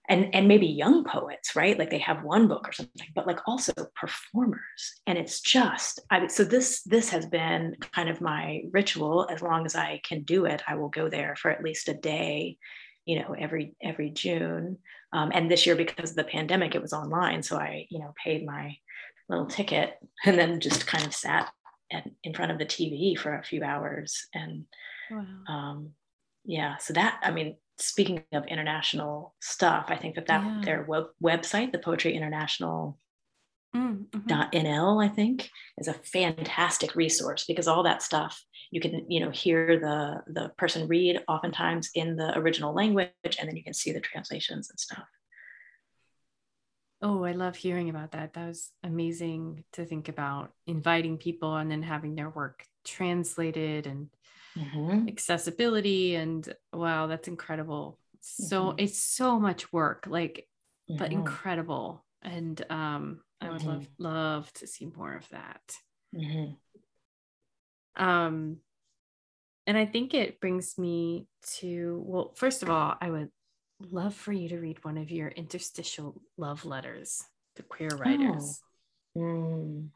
and 0.09 0.35
and 0.35 0.49
maybe 0.49 0.67
young 0.67 1.05
poets 1.05 1.55
right? 1.55 1.79
Like 1.79 1.91
they 1.91 1.99
have 1.99 2.25
one 2.25 2.49
book 2.49 2.69
or 2.69 2.73
something 2.73 3.09
but 3.15 3.27
like 3.27 3.41
also 3.47 3.73
performers. 3.95 5.01
And 5.07 5.19
it's 5.19 5.41
just 5.41 6.01
I, 6.11 6.27
so 6.27 6.45
this 6.45 6.83
this 6.83 7.11
has 7.11 7.27
been 7.27 7.77
kind 7.93 8.09
of 8.09 8.21
my 8.21 8.63
ritual. 8.73 9.29
As 9.31 9.43
long 9.43 9.67
as 9.67 9.75
i 9.75 10.01
can 10.05 10.23
do 10.23 10.45
it 10.45 10.63
i 10.67 10.75
will 10.75 10.89
go 10.89 11.09
there 11.09 11.37
for 11.37 11.51
at 11.51 11.63
least 11.63 11.89
a 11.89 11.95
day 11.95 12.59
you 13.05 13.19
know 13.19 13.35
every 13.39 13.75
every 13.83 14.11
june. 14.11 14.79
Um, 15.15 15.31
and 15.35 15.51
this 15.51 15.67
year 15.67 15.77
because 15.77 16.11
of 16.11 16.17
the 16.17 16.25
pandemic 16.25 16.75
it 16.75 16.83
was 16.83 16.93
online. 16.93 17.43
So 17.43 17.57
i 17.57 17.87
you 17.91 17.99
know 17.99 18.13
paid 18.23 18.45
my 18.45 18.77
little 19.29 19.47
ticket 19.47 19.95
and 20.25 20.39
then 20.39 20.61
just 20.61 20.87
kind 20.87 21.07
of 21.07 21.15
sat 21.15 21.51
at, 21.93 22.09
in 22.25 22.35
front 22.35 22.53
of 22.53 22.59
the 22.59 22.67
tv 22.67 23.17
for 23.19 23.35
a 23.35 23.45
few 23.45 23.63
hours 23.63 24.27
and 24.35 24.65
wow. 25.11 25.25
um, 25.49 25.91
yeah 26.45 26.77
so 26.79 26.93
that 26.93 27.21
i 27.23 27.31
mean 27.31 27.57
speaking 27.79 28.23
of 28.33 28.47
international 28.47 29.35
stuff, 29.41 29.87
I 29.89 29.97
think 29.97 30.15
that 30.15 30.27
that 30.27 30.45
yeah. 30.45 30.61
their 30.65 30.83
web, 30.85 31.07
website, 31.23 31.73
the 31.73 31.79
Poetry 31.79 32.15
International 32.15 32.99
mm, 33.75 34.07
mm-hmm. 34.07 34.57
.nl, 34.57 35.05
I 35.05 35.09
think, 35.09 35.51
is 35.79 35.89
a 35.89 35.95
fantastic 35.95 36.95
resource 36.95 37.45
because 37.47 37.69
all 37.69 37.83
that 37.83 38.03
stuff 38.03 38.43
you 38.71 38.81
can 38.81 39.05
you 39.11 39.21
know 39.21 39.31
hear 39.31 39.79
the 39.79 40.23
the 40.33 40.51
person 40.57 40.89
read 40.89 41.23
oftentimes 41.29 41.91
in 41.95 42.17
the 42.17 42.37
original 42.39 42.75
language, 42.75 43.11
and 43.39 43.49
then 43.49 43.57
you 43.57 43.65
can 43.65 43.75
see 43.75 43.93
the 43.93 44.01
translations 44.01 44.71
and 44.71 44.81
stuff. 44.81 45.05
Oh, 47.03 47.25
I 47.25 47.33
love 47.33 47.57
hearing 47.57 47.91
about 47.91 48.13
that. 48.13 48.35
That 48.35 48.47
was 48.47 48.71
amazing 48.85 49.65
to 49.73 49.85
think 49.85 50.09
about 50.09 50.53
inviting 50.67 51.19
people 51.19 51.57
and 51.57 51.71
then 51.71 51.83
having 51.83 52.15
their 52.15 52.31
work 52.31 52.65
translated 52.85 53.87
and 53.87 54.09
mm-hmm. 54.57 55.09
accessibility 55.09 56.15
and 56.15 56.55
wow 56.73 57.07
that's 57.07 57.29
incredible 57.29 57.99
so 58.21 58.67
mm-hmm. 58.67 58.79
it's 58.79 58.99
so 58.99 59.39
much 59.39 59.73
work 59.73 60.07
like 60.09 60.47
mm-hmm. 60.91 60.99
but 60.99 61.13
incredible 61.13 62.05
and 62.23 62.65
um 62.71 63.21
i 63.41 63.51
would 63.51 63.65
love 63.65 63.83
mm-hmm. 63.83 64.03
love 64.03 64.53
to 64.53 64.67
see 64.67 64.87
more 64.97 65.15
of 65.15 65.29
that 65.31 65.77
mm-hmm. 66.15 66.53
um 68.03 68.57
and 69.67 69.77
i 69.77 69.87
think 69.87 70.15
it 70.15 70.41
brings 70.41 70.79
me 70.79 71.27
to 71.43 72.03
well 72.07 72.33
first 72.35 72.63
of 72.63 72.71
all 72.71 72.95
i 73.01 73.11
would 73.11 73.31
love 73.91 74.15
for 74.15 74.33
you 74.33 74.49
to 74.49 74.59
read 74.59 74.85
one 74.85 74.99
of 74.99 75.11
your 75.11 75.29
interstitial 75.29 76.21
love 76.37 76.65
letters 76.65 77.25
to 77.57 77.63
queer 77.63 77.91
writers 77.97 78.61
oh. 79.17 79.21
mm. 79.21 79.89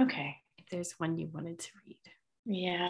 okay 0.00 0.36
if 0.58 0.66
there's 0.70 0.94
one 0.98 1.18
you 1.18 1.28
wanted 1.32 1.58
to 1.58 1.68
read 1.86 1.98
yeah 2.44 2.88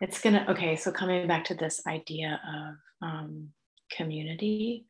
it's 0.00 0.20
gonna 0.20 0.46
okay 0.48 0.76
so 0.76 0.92
coming 0.92 1.26
back 1.26 1.44
to 1.44 1.54
this 1.54 1.80
idea 1.86 2.40
of 2.46 3.08
um, 3.08 3.48
community 3.90 4.86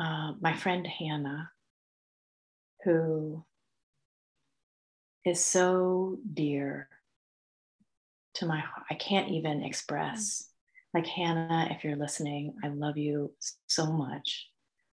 uh, 0.00 0.32
my 0.40 0.54
friend 0.54 0.86
hannah 0.86 1.50
who 2.84 3.44
is 5.24 5.44
so 5.44 6.18
dear 6.32 6.88
to 8.36 8.46
my 8.46 8.58
heart. 8.58 8.86
I 8.90 8.94
can't 8.94 9.30
even 9.30 9.62
express 9.62 10.42
mm. 10.42 10.98
like 10.98 11.06
hannah 11.06 11.68
if 11.70 11.84
you're 11.84 11.96
listening 11.96 12.54
i 12.64 12.68
love 12.68 12.96
you 12.96 13.32
so 13.66 13.92
much. 13.92 14.48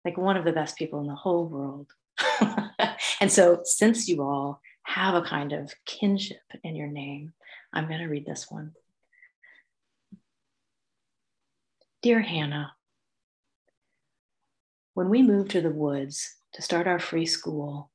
Like 0.06 0.18
one 0.18 0.38
of 0.38 0.46
the 0.46 0.54
best 0.54 0.78
people 0.78 1.02
in 1.02 1.08
the 1.08 1.16
whole 1.16 1.48
world. 1.48 1.88
And 3.22 3.30
so 3.30 3.62
since 3.66 4.08
you 4.08 4.22
all 4.22 4.62
have 4.84 5.14
a 5.14 5.22
kind 5.22 5.52
of 5.52 5.74
kinship 5.86 6.38
in 6.64 6.76
your 6.76 6.88
name 6.88 7.34
i'm 7.74 7.88
going 7.88 8.00
to 8.00 8.08
read 8.08 8.26
this 8.26 8.50
one. 8.50 8.74
Dear 12.02 12.22
Hannah, 12.22 12.72
when 14.94 15.10
we 15.10 15.22
move 15.22 15.50
to 15.50 15.60
the 15.60 15.70
woods 15.70 16.36
to 16.54 16.62
start 16.62 16.88
our 16.88 16.98
free 16.98 17.26
school, 17.26 17.92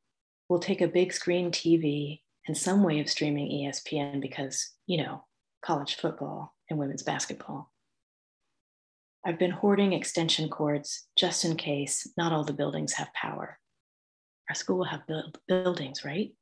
we'll 0.48 0.58
take 0.58 0.82
a 0.82 0.88
big 0.88 1.12
screen 1.12 1.50
TV 1.50 2.20
and 2.46 2.56
some 2.56 2.82
way 2.82 3.00
of 3.00 3.08
streaming 3.08 3.48
ESPN 3.48 4.20
because, 4.20 4.72
you 4.86 4.98
know, 4.98 5.24
college 5.64 5.96
football 5.96 6.54
and 6.68 6.78
women's 6.78 7.02
basketball. 7.02 7.72
I've 9.26 9.38
been 9.38 9.50
hoarding 9.50 9.94
extension 9.94 10.50
cords 10.50 11.06
just 11.16 11.44
in 11.44 11.56
case 11.56 12.06
not 12.16 12.32
all 12.32 12.44
the 12.44 12.52
buildings 12.52 12.92
have 12.94 13.12
power. 13.14 13.58
Our 14.48 14.54
school 14.54 14.76
will 14.78 14.84
have 14.84 15.06
build- 15.06 15.38
buildings, 15.48 16.04
right? 16.04 16.34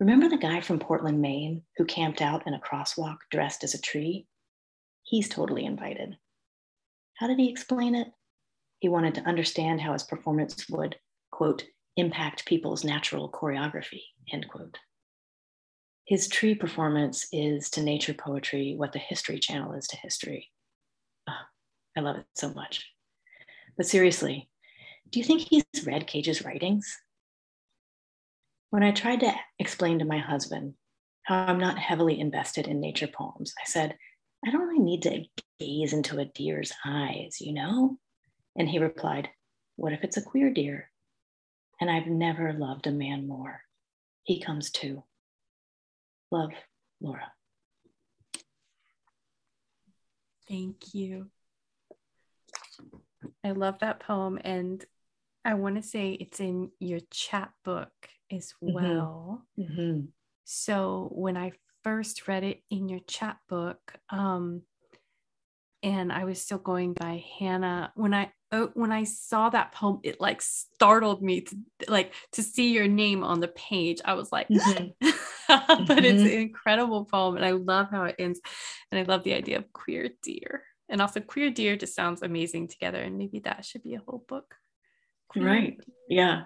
Remember 0.00 0.28
the 0.28 0.38
guy 0.38 0.60
from 0.62 0.78
Portland, 0.78 1.20
Maine, 1.20 1.62
who 1.76 1.84
camped 1.84 2.22
out 2.22 2.46
in 2.46 2.54
a 2.54 2.60
crosswalk 2.60 3.18
dressed 3.30 3.62
as 3.62 3.74
a 3.74 3.80
tree? 3.80 4.26
He's 5.02 5.28
totally 5.28 5.66
invited. 5.66 6.16
How 7.18 7.26
did 7.26 7.38
he 7.38 7.50
explain 7.50 7.94
it? 7.94 8.08
He 8.80 8.88
wanted 8.88 9.14
to 9.16 9.28
understand 9.28 9.80
how 9.80 9.92
his 9.92 10.02
performance 10.02 10.68
would, 10.70 10.96
quote, 11.30 11.64
impact 11.96 12.46
people's 12.46 12.82
natural 12.84 13.30
choreography, 13.30 14.02
end 14.32 14.48
quote. 14.48 14.78
His 16.04 16.28
tree 16.28 16.54
performance 16.54 17.26
is 17.32 17.70
to 17.70 17.82
nature 17.82 18.14
poetry 18.14 18.74
what 18.76 18.92
the 18.92 18.98
History 18.98 19.38
Channel 19.38 19.72
is 19.74 19.86
to 19.88 19.96
history. 19.96 20.50
Oh, 21.28 21.44
I 21.96 22.00
love 22.00 22.16
it 22.16 22.26
so 22.34 22.52
much. 22.52 22.90
But 23.76 23.86
seriously, 23.86 24.50
do 25.10 25.20
you 25.20 25.24
think 25.24 25.42
he's 25.42 25.64
read 25.86 26.06
Cage's 26.06 26.44
writings? 26.44 26.98
When 28.70 28.82
I 28.82 28.90
tried 28.90 29.20
to 29.20 29.32
explain 29.58 29.98
to 30.00 30.04
my 30.04 30.18
husband 30.18 30.74
how 31.24 31.36
I'm 31.36 31.58
not 31.58 31.78
heavily 31.78 32.18
invested 32.18 32.66
in 32.66 32.80
nature 32.80 33.06
poems, 33.08 33.54
I 33.60 33.64
said, 33.66 33.96
I 34.44 34.50
don't 34.50 34.62
really 34.66 34.80
need 34.80 35.02
to 35.02 35.24
gaze 35.60 35.92
into 35.92 36.18
a 36.18 36.24
deer's 36.24 36.72
eyes, 36.84 37.36
you 37.40 37.52
know? 37.52 37.98
And 38.56 38.68
he 38.68 38.78
replied, 38.78 39.28
What 39.76 39.92
if 39.92 40.02
it's 40.02 40.16
a 40.16 40.22
queer 40.22 40.50
deer? 40.50 40.90
And 41.80 41.90
I've 41.90 42.06
never 42.06 42.52
loved 42.52 42.86
a 42.86 42.90
man 42.92 43.28
more. 43.28 43.60
He 44.24 44.40
comes 44.40 44.70
too. 44.70 45.04
Love, 46.32 46.52
Laura. 47.02 47.30
Thank 50.48 50.94
you. 50.94 51.28
I 53.44 53.50
love 53.50 53.80
that 53.80 54.00
poem. 54.00 54.38
And 54.42 54.82
I 55.44 55.54
want 55.54 55.76
to 55.76 55.82
say 55.82 56.12
it's 56.12 56.40
in 56.40 56.70
your 56.78 57.00
chapbook 57.10 57.92
as 58.30 58.54
mm-hmm. 58.64 58.72
well. 58.72 59.46
Mm-hmm. 59.58 59.80
Mm-hmm. 59.80 60.00
So 60.44 61.10
when 61.12 61.36
I 61.36 61.52
first 61.84 62.26
read 62.26 62.44
it 62.44 62.62
in 62.70 62.88
your 62.88 63.00
chapbook, 63.06 63.78
um, 64.08 64.62
and 65.82 66.12
I 66.12 66.24
was 66.24 66.40
still 66.40 66.58
going 66.58 66.94
by 66.94 67.24
Hannah. 67.38 67.92
When 67.94 68.14
I 68.14 68.32
oh, 68.52 68.70
when 68.74 68.92
I 68.92 69.04
saw 69.04 69.50
that 69.50 69.72
poem, 69.72 70.00
it 70.02 70.20
like 70.20 70.40
startled 70.40 71.22
me 71.22 71.42
to 71.42 71.56
like 71.88 72.14
to 72.32 72.42
see 72.42 72.72
your 72.72 72.86
name 72.86 73.24
on 73.24 73.40
the 73.40 73.48
page. 73.48 74.00
I 74.04 74.14
was 74.14 74.30
like, 74.30 74.48
mm-hmm. 74.48 75.08
but 75.86 75.98
mm-hmm. 75.98 76.04
it's 76.04 76.22
an 76.22 76.28
incredible 76.28 77.04
poem. 77.04 77.36
And 77.36 77.44
I 77.44 77.52
love 77.52 77.88
how 77.90 78.04
it 78.04 78.16
ends. 78.18 78.40
And 78.90 78.98
I 78.98 79.04
love 79.04 79.24
the 79.24 79.34
idea 79.34 79.58
of 79.58 79.72
queer 79.72 80.10
deer. 80.22 80.62
And 80.88 81.00
also, 81.00 81.20
queer 81.20 81.50
deer 81.50 81.76
just 81.76 81.94
sounds 81.94 82.22
amazing 82.22 82.68
together. 82.68 83.00
And 83.00 83.18
maybe 83.18 83.40
that 83.40 83.64
should 83.64 83.82
be 83.82 83.94
a 83.94 84.02
whole 84.06 84.24
book. 84.28 84.54
Queer 85.28 85.46
right. 85.46 85.76
Deer. 85.76 85.94
Yeah. 86.08 86.42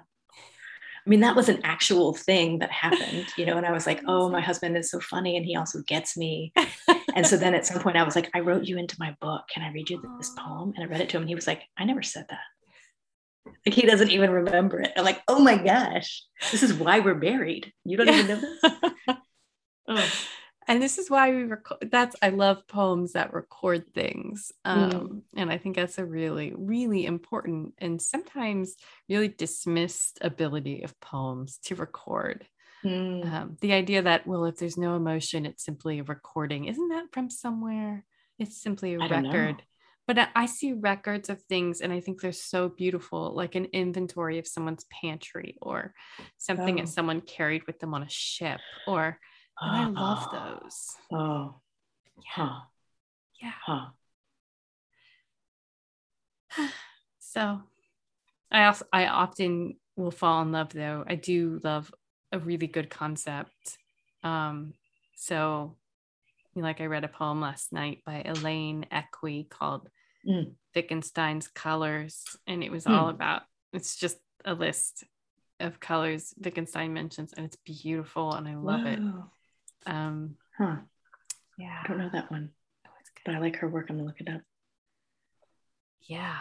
I 1.06 1.08
mean, 1.08 1.20
that 1.20 1.36
was 1.36 1.48
an 1.48 1.60
actual 1.62 2.14
thing 2.14 2.58
that 2.58 2.72
happened, 2.72 3.26
you 3.36 3.46
know, 3.46 3.56
and 3.56 3.64
I 3.64 3.70
was 3.70 3.86
like, 3.86 4.02
oh, 4.08 4.28
my 4.28 4.40
husband 4.40 4.76
is 4.76 4.90
so 4.90 4.98
funny 4.98 5.36
and 5.36 5.46
he 5.46 5.56
also 5.56 5.80
gets 5.86 6.16
me. 6.16 6.52
and 7.14 7.24
so 7.24 7.36
then 7.36 7.54
at 7.54 7.64
some 7.66 7.80
point 7.80 7.96
I 7.96 8.02
was 8.02 8.16
like, 8.16 8.30
I 8.34 8.40
wrote 8.40 8.64
you 8.64 8.76
into 8.76 8.96
my 8.98 9.16
book. 9.20 9.44
Can 9.52 9.62
I 9.62 9.72
read 9.72 9.88
you 9.88 10.02
this 10.18 10.32
poem? 10.36 10.72
And 10.74 10.84
I 10.84 10.88
read 10.88 11.00
it 11.00 11.08
to 11.10 11.16
him. 11.16 11.22
And 11.22 11.28
he 11.28 11.36
was 11.36 11.46
like, 11.46 11.62
I 11.78 11.84
never 11.84 12.02
said 12.02 12.26
that. 12.28 12.40
Like 13.64 13.74
he 13.74 13.82
doesn't 13.82 14.10
even 14.10 14.30
remember 14.30 14.80
it. 14.80 14.92
I'm 14.96 15.04
like, 15.04 15.22
oh 15.28 15.40
my 15.40 15.56
gosh, 15.56 16.22
this 16.50 16.62
is 16.62 16.74
why 16.74 17.00
we're 17.00 17.14
married. 17.14 17.72
You 17.84 17.96
don't 17.96 18.08
even 18.08 18.26
know 18.26 18.40
this. 18.40 19.16
oh 19.88 20.10
and 20.68 20.82
this 20.82 20.98
is 20.98 21.10
why 21.10 21.30
we 21.30 21.44
record 21.44 21.88
that's 21.90 22.16
i 22.22 22.28
love 22.28 22.66
poems 22.66 23.12
that 23.12 23.32
record 23.32 23.84
things 23.94 24.52
um, 24.64 24.90
mm. 24.90 25.22
and 25.36 25.50
i 25.50 25.58
think 25.58 25.76
that's 25.76 25.98
a 25.98 26.04
really 26.04 26.52
really 26.56 27.06
important 27.06 27.74
and 27.78 28.00
sometimes 28.00 28.76
really 29.08 29.28
dismissed 29.28 30.18
ability 30.20 30.82
of 30.82 30.98
poems 31.00 31.58
to 31.64 31.74
record 31.74 32.46
mm. 32.84 33.24
um, 33.32 33.56
the 33.60 33.72
idea 33.72 34.02
that 34.02 34.26
well 34.26 34.44
if 34.44 34.56
there's 34.56 34.78
no 34.78 34.96
emotion 34.96 35.46
it's 35.46 35.64
simply 35.64 35.98
a 35.98 36.04
recording 36.04 36.64
isn't 36.66 36.88
that 36.88 37.06
from 37.12 37.30
somewhere 37.30 38.04
it's 38.38 38.60
simply 38.60 38.94
a 38.94 38.98
record 38.98 39.62
but 40.06 40.28
I 40.34 40.46
see 40.46 40.72
records 40.72 41.28
of 41.28 41.42
things 41.42 41.80
and 41.80 41.92
I 41.92 42.00
think 42.00 42.20
they're 42.20 42.32
so 42.32 42.68
beautiful, 42.68 43.34
like 43.34 43.54
an 43.56 43.66
inventory 43.72 44.38
of 44.38 44.46
someone's 44.46 44.84
pantry 44.84 45.56
or 45.60 45.94
something 46.38 46.78
oh. 46.78 46.82
that 46.82 46.88
someone 46.88 47.20
carried 47.20 47.66
with 47.66 47.80
them 47.80 47.92
on 47.92 48.02
a 48.02 48.08
ship 48.08 48.60
or 48.86 49.18
and 49.60 49.76
I 49.76 50.00
love 50.00 50.28
ah. 50.30 50.60
those. 50.60 50.96
Oh. 51.12 51.56
Yeah. 52.36 52.58
Yeah. 53.42 53.52
Huh. 53.64 53.86
So 57.18 57.60
I 58.50 58.64
also 58.64 58.86
I 58.94 59.08
often 59.08 59.76
will 59.94 60.10
fall 60.10 60.40
in 60.40 60.52
love 60.52 60.72
though. 60.72 61.04
I 61.06 61.16
do 61.16 61.60
love 61.62 61.92
a 62.32 62.38
really 62.38 62.66
good 62.66 62.88
concept. 62.88 63.76
Um, 64.22 64.72
so 65.16 65.76
like 66.54 66.80
I 66.80 66.86
read 66.86 67.04
a 67.04 67.08
poem 67.08 67.42
last 67.42 67.72
night 67.72 68.02
by 68.06 68.22
Elaine 68.24 68.86
Equi 68.90 69.44
called 69.44 69.90
mm. 70.26 70.52
Wittgenstein's 70.74 71.48
Colors, 71.48 72.24
and 72.46 72.62
it 72.62 72.70
was 72.70 72.84
mm. 72.84 72.92
all 72.92 73.08
about 73.08 73.42
it's 73.72 73.96
just 73.96 74.18
a 74.44 74.54
list 74.54 75.04
of 75.60 75.80
colors 75.80 76.34
Wittgenstein 76.38 76.92
mentions, 76.92 77.32
and 77.32 77.46
it's 77.46 77.56
beautiful, 77.56 78.32
and 78.32 78.46
I 78.46 78.54
love 78.54 78.82
Whoa. 78.82 78.90
it. 78.90 78.98
Um, 79.86 80.36
huh. 80.56 80.76
Yeah. 81.58 81.80
I 81.82 81.88
don't 81.88 81.98
know 81.98 82.10
that 82.12 82.30
one, 82.30 82.50
oh, 82.86 82.90
but 83.24 83.34
I 83.34 83.38
like 83.38 83.56
her 83.56 83.68
work. 83.68 83.86
I'm 83.88 83.96
gonna 83.96 84.06
look 84.06 84.20
it 84.20 84.28
up. 84.28 84.42
Yeah. 86.02 86.36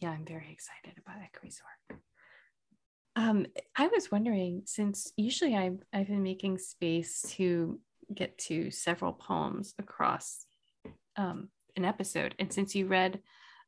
Yeah, 0.00 0.10
I'm 0.10 0.26
very 0.26 0.50
excited 0.52 1.00
about 1.02 1.22
Equi's 1.22 1.60
work. 1.90 2.00
Um, 3.16 3.46
I 3.74 3.86
was 3.86 4.10
wondering, 4.10 4.62
since 4.66 5.12
usually 5.16 5.56
I've, 5.56 5.78
I've 5.92 6.08
been 6.08 6.22
making 6.22 6.58
space 6.58 7.22
to 7.36 7.80
get 8.14 8.36
to 8.38 8.70
several 8.70 9.14
poems 9.14 9.74
across 9.78 10.44
um, 11.16 11.48
an 11.76 11.84
episode, 11.84 12.34
and 12.38 12.52
since 12.52 12.74
you 12.74 12.86
read 12.86 13.20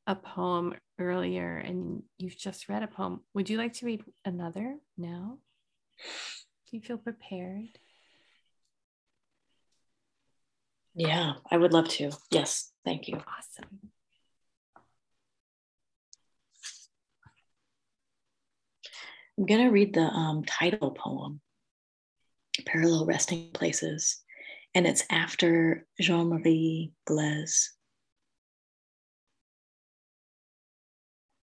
a 0.07 0.15
poem 0.15 0.75
earlier 0.99 1.59
and 1.59 2.03
you've 2.17 2.37
just 2.37 2.69
read 2.69 2.83
a 2.83 2.87
poem, 2.87 3.21
would 3.35 3.51
you 3.51 3.59
like 3.59 3.75
to 3.75 3.87
read 3.87 4.03
another 4.25 4.77
now? 4.97 5.39
Do 6.71 6.77
you 6.77 6.83
feel 6.83 6.99
prepared? 6.99 7.79
Yeah, 10.95 11.35
I 11.51 11.57
would 11.57 11.73
love 11.73 11.89
to. 11.91 12.11
Yes, 12.31 12.73
thank 12.85 13.07
you. 13.09 13.17
Awesome. 13.17 13.91
I'm 19.39 19.47
going 19.47 19.61
to 19.61 19.71
read 19.71 19.95
the 19.95 20.01
um, 20.01 20.45
title 20.45 20.91
poem, 20.91 21.41
Parallel 22.67 23.07
Resting 23.07 23.51
Places, 23.55 24.21
and 24.75 24.85
it's 24.85 25.05
after 25.11 25.87
Jean 26.01 26.31
Marie 26.31 26.93
Gleize. 27.07 27.78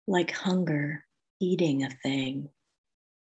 Like 0.07 0.31
hunger, 0.31 1.05
eating 1.39 1.83
a 1.83 1.89
thing, 1.89 2.49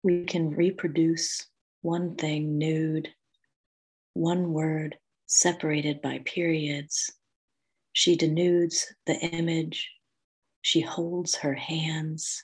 we 0.04 0.26
can 0.26 0.50
reproduce 0.50 1.48
one 1.82 2.16
thing 2.16 2.58
nude, 2.58 3.10
one 4.14 4.52
word 4.52 4.98
separated 5.28 6.02
by 6.02 6.20
periods. 6.26 7.12
She 7.94 8.18
denudes 8.18 8.86
the 9.06 9.20
image. 9.20 9.92
She 10.62 10.82
holds 10.82 11.36
her 11.36 11.54
hands. 11.54 12.44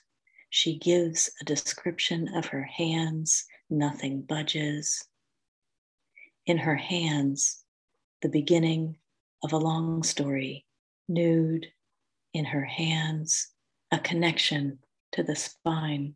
She 0.50 0.78
gives 0.78 1.30
a 1.40 1.44
description 1.44 2.28
of 2.36 2.46
her 2.46 2.62
hands. 2.62 3.44
Nothing 3.68 4.22
budges. 4.22 5.04
In 6.46 6.58
her 6.58 6.76
hands, 6.76 7.64
the 8.22 8.28
beginning 8.28 8.98
of 9.42 9.52
a 9.52 9.58
long 9.58 10.02
story, 10.02 10.66
nude. 11.08 11.66
In 12.34 12.44
her 12.46 12.64
hands, 12.64 13.48
a 13.92 13.98
connection 13.98 14.78
to 15.12 15.22
the 15.22 15.36
spine. 15.36 16.14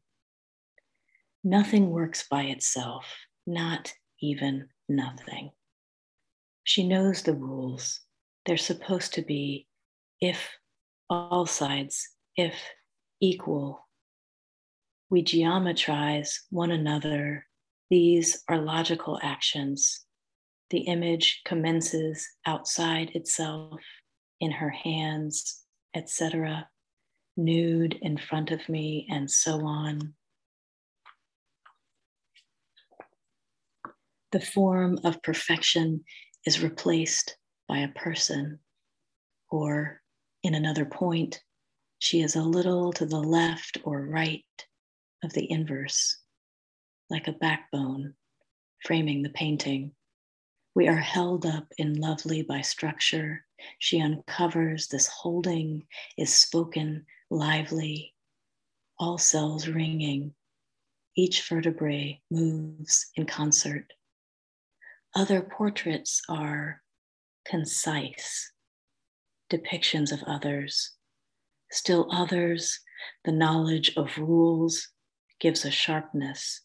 Nothing 1.45 1.91
works 1.91 2.27
by 2.29 2.45
itself, 2.45 3.05
not 3.47 3.93
even 4.21 4.69
nothing. 4.89 5.51
She 6.65 6.89
knows 6.89 7.23
the 7.23 7.35
rules. 7.35 8.01
They're 8.47 8.57
supposed 8.57 9.13
to 9.15 9.23
be 9.23 9.69
if 10.21 10.57
all 11.11 11.45
sides, 11.45 12.09
if 12.35 12.55
equal. 13.21 13.87
We 15.11 15.23
geometrize 15.23 16.41
one 16.51 16.71
another. 16.71 17.47
These 17.91 18.43
are 18.49 18.59
logical 18.59 19.21
actions. 19.23 20.01
The 20.71 20.81
image 20.81 21.43
commences 21.45 22.27
outside 22.47 23.11
itself, 23.15 23.81
in 24.41 24.51
her 24.51 24.71
hands, 24.71 25.63
etc., 25.95 26.69
nude 27.37 27.99
in 28.03 28.17
front 28.17 28.51
of 28.51 28.69
me, 28.69 29.07
and 29.11 29.31
so 29.31 29.67
on. 29.67 30.15
The 34.33 34.41
form 34.41 34.99
of 35.05 35.23
perfection 35.23 36.05
is 36.45 36.63
replaced 36.63 37.37
by 37.69 37.79
a 37.79 37.89
person, 37.89 38.59
or 39.51 40.03
in 40.43 40.55
another 40.55 40.85
point, 40.85 41.43
she 41.99 42.21
is 42.23 42.37
a 42.37 42.43
little 42.43 42.93
to 42.93 43.07
the 43.07 43.21
left 43.21 43.79
or 43.85 44.07
right 44.07 44.45
of 45.25 45.33
the 45.33 45.51
inverse, 45.51 46.19
like 47.11 47.29
a 47.29 47.33
backbone 47.33 48.15
framing 48.85 49.23
the 49.23 49.31
painting. 49.31 49.93
We 50.75 50.89
are 50.89 50.97
held 50.97 51.47
up 51.47 51.67
in 51.79 51.95
lovely 51.95 52.43
by 52.43 52.61
structure. 52.61 53.45
She 53.79 54.01
uncovers 54.01 54.89
this 54.89 55.07
holding 55.09 55.87
is 56.19 56.33
spoken 56.33 57.07
lively, 57.31 58.15
all 58.99 59.19
cells 59.19 59.69
ringing. 59.69 60.35
Each 61.17 61.49
vertebrae 61.49 62.21
moves 62.31 63.07
in 63.15 63.27
concert. 63.27 63.93
Other 65.15 65.41
portraits 65.41 66.21
are 66.29 66.83
concise 67.47 68.53
depictions 69.51 70.13
of 70.13 70.23
others. 70.25 70.93
Still 71.71 72.09
others, 72.13 72.81
the 73.25 73.33
knowledge 73.33 73.93
of 73.97 74.19
rules 74.19 74.89
gives 75.41 75.65
a 75.65 75.71
sharpness. 75.71 76.63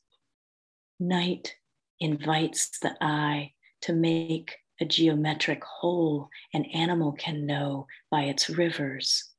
Night 1.00 1.56
invites 2.00 2.80
the 2.80 2.96
eye 3.02 3.54
to 3.82 3.94
make 3.94 4.58
a 4.80 4.86
geometric 4.86 5.64
whole 5.64 6.30
an 6.54 6.66
animal 6.66 7.12
can 7.14 7.46
know 7.46 7.88
by 8.10 8.24
its 8.24 8.50
rivers. 8.50 9.31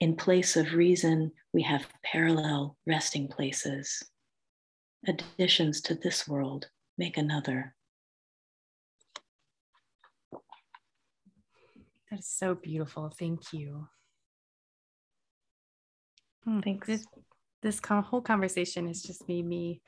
In 0.00 0.16
place 0.16 0.56
of 0.56 0.74
reason, 0.74 1.32
we 1.52 1.62
have 1.62 1.86
parallel 2.02 2.76
resting 2.86 3.28
places. 3.28 4.02
Additions 5.06 5.80
to 5.82 5.94
this 5.94 6.26
world 6.26 6.68
make 6.98 7.16
another. 7.16 7.74
That 12.10 12.20
is 12.20 12.28
so 12.28 12.54
beautiful. 12.54 13.12
Thank 13.16 13.52
you. 13.52 13.88
Hmm, 16.44 16.60
Thanks. 16.60 16.86
This, 16.86 17.06
this 17.62 17.80
whole 17.84 18.20
conversation 18.20 18.86
has 18.88 19.02
just 19.02 19.26
made 19.26 19.46
me 19.46 19.80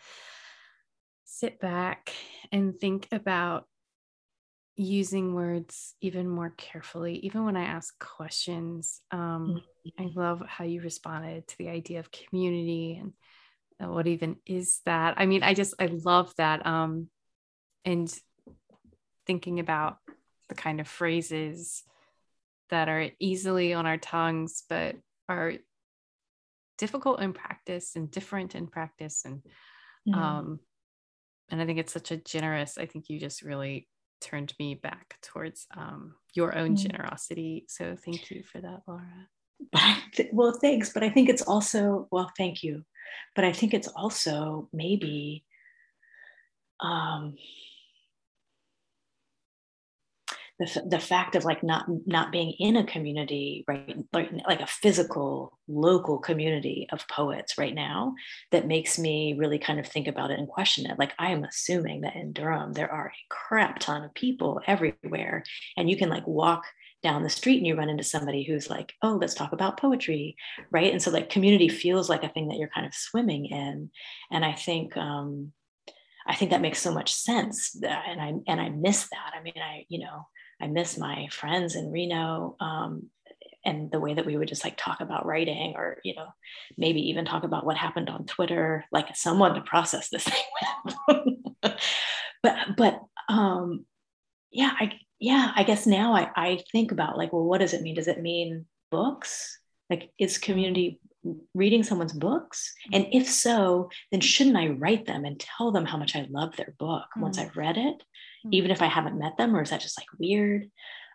sit 1.24 1.60
back 1.60 2.12
and 2.50 2.78
think 2.78 3.08
about 3.12 3.66
using 4.76 5.34
words 5.34 5.94
even 6.00 6.28
more 6.28 6.52
carefully, 6.56 7.16
even 7.20 7.44
when 7.44 7.56
I 7.56 7.64
ask 7.64 7.98
questions. 7.98 9.00
Um, 9.10 9.62
mm-hmm. 9.88 10.02
I 10.02 10.10
love 10.14 10.42
how 10.46 10.64
you 10.64 10.82
responded 10.82 11.48
to 11.48 11.58
the 11.58 11.68
idea 11.68 11.98
of 11.98 12.10
community 12.10 13.02
and 13.78 13.92
what 13.92 14.06
even 14.06 14.36
is 14.46 14.80
that. 14.84 15.14
I 15.16 15.26
mean, 15.26 15.42
I 15.42 15.54
just 15.54 15.74
I 15.78 15.86
love 15.86 16.34
that. 16.36 16.66
Um, 16.66 17.08
and 17.84 18.12
thinking 19.26 19.60
about 19.60 19.98
the 20.48 20.54
kind 20.54 20.80
of 20.80 20.88
phrases 20.88 21.82
that 22.70 22.88
are 22.88 23.10
easily 23.18 23.74
on 23.74 23.86
our 23.86 23.96
tongues, 23.96 24.64
but 24.68 24.96
are 25.28 25.54
difficult 26.78 27.20
in 27.20 27.32
practice 27.32 27.96
and 27.96 28.10
different 28.10 28.54
in 28.54 28.66
practice. 28.66 29.24
And, 29.24 29.42
mm. 30.08 30.14
um, 30.14 30.60
and 31.48 31.62
I 31.62 31.66
think 31.66 31.78
it's 31.78 31.92
such 31.92 32.10
a 32.10 32.16
generous, 32.16 32.76
I 32.76 32.86
think 32.86 33.08
you 33.08 33.18
just 33.18 33.42
really 33.42 33.88
turned 34.20 34.54
me 34.58 34.74
back 34.74 35.18
towards 35.22 35.66
um, 35.76 36.14
your 36.34 36.56
own 36.56 36.76
mm. 36.76 36.78
generosity. 36.78 37.66
So 37.68 37.96
thank 37.96 38.30
you 38.30 38.42
for 38.42 38.60
that, 38.60 38.82
Laura. 38.86 39.28
well, 40.32 40.58
thanks. 40.60 40.92
But 40.92 41.02
I 41.02 41.10
think 41.10 41.28
it's 41.28 41.42
also, 41.42 42.08
well, 42.10 42.30
thank 42.36 42.62
you. 42.62 42.84
But 43.34 43.44
I 43.44 43.52
think 43.52 43.74
it's 43.74 43.88
also 43.88 44.68
maybe 44.72 45.44
um, 46.80 47.36
the, 50.58 50.82
the 50.88 50.98
fact 50.98 51.34
of 51.34 51.44
like 51.44 51.62
not 51.62 51.86
not 52.06 52.32
being 52.32 52.54
in 52.58 52.76
a 52.76 52.86
community 52.86 53.64
right 53.68 53.96
like, 54.12 54.60
a 54.60 54.66
physical 54.66 55.58
local 55.68 56.18
community 56.18 56.86
of 56.92 57.06
poets 57.08 57.58
right 57.58 57.74
now 57.74 58.14
that 58.52 58.66
makes 58.66 58.98
me 58.98 59.34
really 59.38 59.58
kind 59.58 59.78
of 59.78 59.86
think 59.86 60.08
about 60.08 60.30
it 60.30 60.38
and 60.38 60.48
question 60.48 60.90
it 60.90 60.98
like 60.98 61.12
i 61.18 61.30
am 61.30 61.44
assuming 61.44 62.00
that 62.00 62.16
in 62.16 62.32
durham 62.32 62.72
there 62.72 62.90
are 62.90 63.08
a 63.08 63.26
crap 63.28 63.78
ton 63.78 64.02
of 64.02 64.14
people 64.14 64.60
everywhere 64.66 65.44
and 65.76 65.90
you 65.90 65.96
can 65.96 66.08
like 66.08 66.26
walk 66.26 66.64
down 67.02 67.22
the 67.22 67.30
street 67.30 67.58
and 67.58 67.66
you 67.66 67.76
run 67.76 67.90
into 67.90 68.02
somebody 68.02 68.42
who's 68.42 68.70
like 68.70 68.94
oh 69.02 69.18
let's 69.20 69.34
talk 69.34 69.52
about 69.52 69.78
poetry 69.78 70.34
right 70.70 70.92
and 70.92 71.02
so 71.02 71.10
like 71.10 71.28
community 71.28 71.68
feels 71.68 72.08
like 72.08 72.24
a 72.24 72.28
thing 72.30 72.48
that 72.48 72.56
you're 72.56 72.70
kind 72.74 72.86
of 72.86 72.94
swimming 72.94 73.46
in 73.46 73.90
and 74.30 74.44
i 74.44 74.52
think 74.52 74.96
um 74.96 75.52
I 76.28 76.34
think 76.34 76.50
that 76.50 76.60
makes 76.60 76.80
so 76.80 76.92
much 76.92 77.14
sense, 77.14 77.76
and 77.82 78.20
I 78.20 78.32
and 78.48 78.60
I 78.60 78.68
miss 78.70 79.08
that. 79.10 79.32
I 79.38 79.42
mean, 79.42 79.54
I 79.62 79.86
you 79.88 80.00
know, 80.00 80.26
I 80.60 80.66
miss 80.66 80.98
my 80.98 81.28
friends 81.30 81.76
in 81.76 81.92
Reno 81.92 82.56
um, 82.60 83.10
and 83.64 83.90
the 83.90 84.00
way 84.00 84.14
that 84.14 84.24
we 84.24 84.36
would 84.36 84.48
just 84.48 84.64
like 84.64 84.76
talk 84.76 85.00
about 85.00 85.26
writing 85.26 85.74
or, 85.76 85.98
you 86.04 86.14
know, 86.14 86.28
maybe 86.78 87.10
even 87.10 87.24
talk 87.24 87.42
about 87.42 87.66
what 87.66 87.76
happened 87.76 88.08
on 88.08 88.24
Twitter, 88.24 88.84
like 88.92 89.14
someone 89.16 89.54
to 89.54 89.60
process 89.60 90.08
this 90.08 90.24
thing 90.24 90.94
with. 91.10 91.74
but, 92.42 92.56
but, 92.76 93.00
um, 93.28 93.84
yeah, 94.52 94.70
I, 94.78 94.92
yeah, 95.18 95.52
I 95.54 95.64
guess 95.64 95.86
now 95.86 96.14
I, 96.14 96.30
I 96.36 96.62
think 96.70 96.92
about 96.92 97.18
like, 97.18 97.32
well, 97.32 97.44
what 97.44 97.58
does 97.58 97.74
it 97.74 97.82
mean? 97.82 97.96
Does 97.96 98.08
it 98.08 98.22
mean 98.22 98.66
books? 98.90 99.58
Like, 99.90 100.10
is 100.18 100.38
community 100.38 101.00
reading 101.54 101.82
someone's 101.82 102.12
books? 102.12 102.72
And 102.92 103.06
if 103.12 103.28
so, 103.28 103.90
then 104.12 104.20
shouldn't 104.20 104.56
I 104.56 104.68
write 104.68 105.06
them 105.06 105.24
and 105.24 105.40
tell 105.40 105.72
them 105.72 105.84
how 105.84 105.96
much 105.96 106.14
I 106.14 106.26
love 106.30 106.56
their 106.56 106.74
book 106.78 107.04
mm-hmm. 107.10 107.22
once 107.22 107.38
I've 107.38 107.56
read 107.56 107.76
it? 107.76 108.02
Even 108.52 108.70
if 108.70 108.82
I 108.82 108.86
haven't 108.86 109.18
met 109.18 109.36
them, 109.36 109.56
or 109.56 109.62
is 109.62 109.70
that 109.70 109.80
just 109.80 109.98
like 109.98 110.08
weird? 110.18 110.70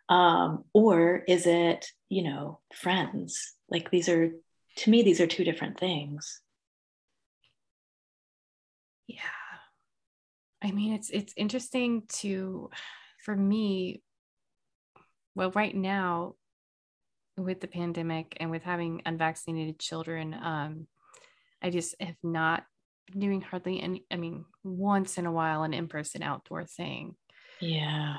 Um, 0.09 0.65
or 0.73 1.23
is 1.27 1.45
it, 1.45 1.85
you 2.09 2.23
know, 2.23 2.59
friends? 2.73 3.53
Like 3.69 3.91
these 3.91 4.09
are, 4.09 4.31
to 4.77 4.89
me, 4.89 5.03
these 5.03 5.21
are 5.21 5.27
two 5.27 5.43
different 5.43 5.79
things. 5.79 6.41
Yeah. 9.07 9.19
I 10.61 10.71
mean, 10.71 10.93
it's 10.93 11.09
it's 11.09 11.33
interesting 11.35 12.03
to, 12.19 12.69
for 13.23 13.35
me, 13.35 14.03
well, 15.33 15.51
right 15.51 15.75
now, 15.75 16.35
with 17.37 17.61
the 17.61 17.67
pandemic 17.67 18.37
and 18.39 18.51
with 18.51 18.63
having 18.63 19.01
unvaccinated 19.05 19.79
children, 19.79 20.33
um, 20.33 20.87
I 21.63 21.69
just 21.69 21.95
have 21.99 22.15
not 22.21 22.63
doing 23.17 23.41
hardly 23.41 23.81
any 23.81 24.05
i 24.11 24.15
mean 24.15 24.45
once 24.63 25.17
in 25.17 25.25
a 25.25 25.31
while 25.31 25.63
an 25.63 25.73
in-person 25.73 26.23
outdoor 26.23 26.63
thing 26.65 27.15
yeah 27.61 28.17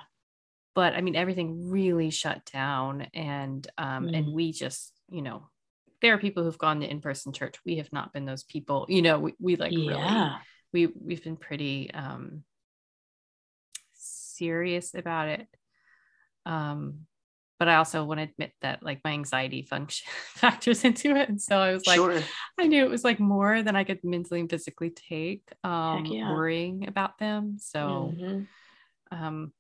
but 0.74 0.95
i 0.95 1.01
mean 1.01 1.16
everything 1.16 1.70
really 1.70 2.11
shut 2.11 2.45
down 2.53 3.07
and 3.14 3.66
um 3.78 4.07
mm. 4.07 4.16
and 4.16 4.32
we 4.32 4.53
just 4.53 4.93
you 5.11 5.22
know 5.22 5.49
there 6.01 6.14
are 6.14 6.18
people 6.18 6.43
who've 6.43 6.59
gone 6.59 6.80
to 6.80 6.90
in-person 6.90 7.32
church 7.32 7.57
we 7.64 7.76
have 7.76 7.93
not 7.93 8.12
been 8.12 8.24
those 8.24 8.45
people 8.45 8.86
you 8.88 9.03
know 9.03 9.18
we, 9.18 9.34
we 9.38 9.57
like 9.57 9.72
yeah. 9.72 10.36
really 10.72 10.86
we 10.88 10.93
we've 11.01 11.24
been 11.24 11.36
pretty 11.36 11.90
um 11.93 12.43
serious 13.93 14.95
about 14.95 15.28
it 15.28 15.47
um 16.47 17.07
but 17.62 17.68
I 17.68 17.76
also 17.76 18.03
want 18.03 18.18
to 18.18 18.24
admit 18.24 18.51
that 18.62 18.82
like 18.82 19.03
my 19.05 19.12
anxiety 19.12 19.62
function 19.62 20.11
factors 20.34 20.82
into 20.84 21.14
it. 21.14 21.28
And 21.28 21.40
so 21.40 21.59
I 21.59 21.72
was 21.72 21.86
like, 21.86 21.95
sure. 21.95 22.20
I 22.59 22.66
knew 22.66 22.84
it 22.84 22.90
was 22.90 23.05
like 23.05 23.20
more 23.20 23.62
than 23.62 23.76
I 23.76 23.84
could 23.84 24.03
mentally 24.03 24.40
and 24.40 24.51
physically 24.51 24.90
take, 24.90 25.45
um, 25.62 26.05
yeah. 26.05 26.32
worrying 26.32 26.88
about 26.88 27.18
them. 27.18 27.59
So, 27.61 28.12
mm-hmm. 28.16 28.40
Um, 29.12 29.52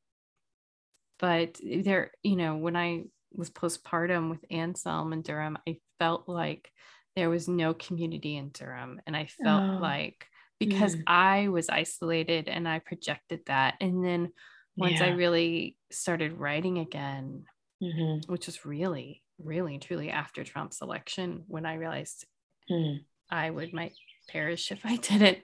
but 1.18 1.60
there, 1.62 2.10
you 2.22 2.36
know, 2.36 2.56
when 2.56 2.76
I 2.76 3.04
was 3.32 3.50
postpartum 3.50 4.30
with 4.30 4.44
Anselm 4.50 5.12
and 5.12 5.22
Durham, 5.22 5.58
I 5.68 5.78
felt 5.98 6.28
like 6.28 6.70
there 7.14 7.30
was 7.30 7.48
no 7.48 7.74
community 7.74 8.36
in 8.36 8.50
Durham. 8.50 9.00
And 9.06 9.16
I 9.16 9.26
felt 9.26 9.62
oh. 9.62 9.78
like 9.80 10.26
because 10.58 10.96
mm. 10.96 11.02
I 11.06 11.48
was 11.48 11.68
isolated 11.68 12.48
and 12.48 12.68
I 12.68 12.78
projected 12.78 13.40
that. 13.46 13.74
And 13.80 14.04
then 14.04 14.32
once 14.76 15.00
yeah. 15.00 15.06
I 15.06 15.10
really 15.10 15.76
started 15.90 16.38
writing 16.38 16.78
again, 16.78 17.44
mm-hmm. 17.82 18.32
which 18.32 18.46
was 18.46 18.64
really, 18.64 19.22
really, 19.38 19.78
truly 19.78 20.10
after 20.10 20.44
Trump's 20.44 20.80
election 20.80 21.44
when 21.46 21.66
I 21.66 21.74
realized 21.74 22.26
mm. 22.70 22.98
I 23.30 23.50
would 23.50 23.72
might 23.72 23.92
perish 24.28 24.72
if 24.72 24.80
I 24.84 24.96
didn't 25.08 25.38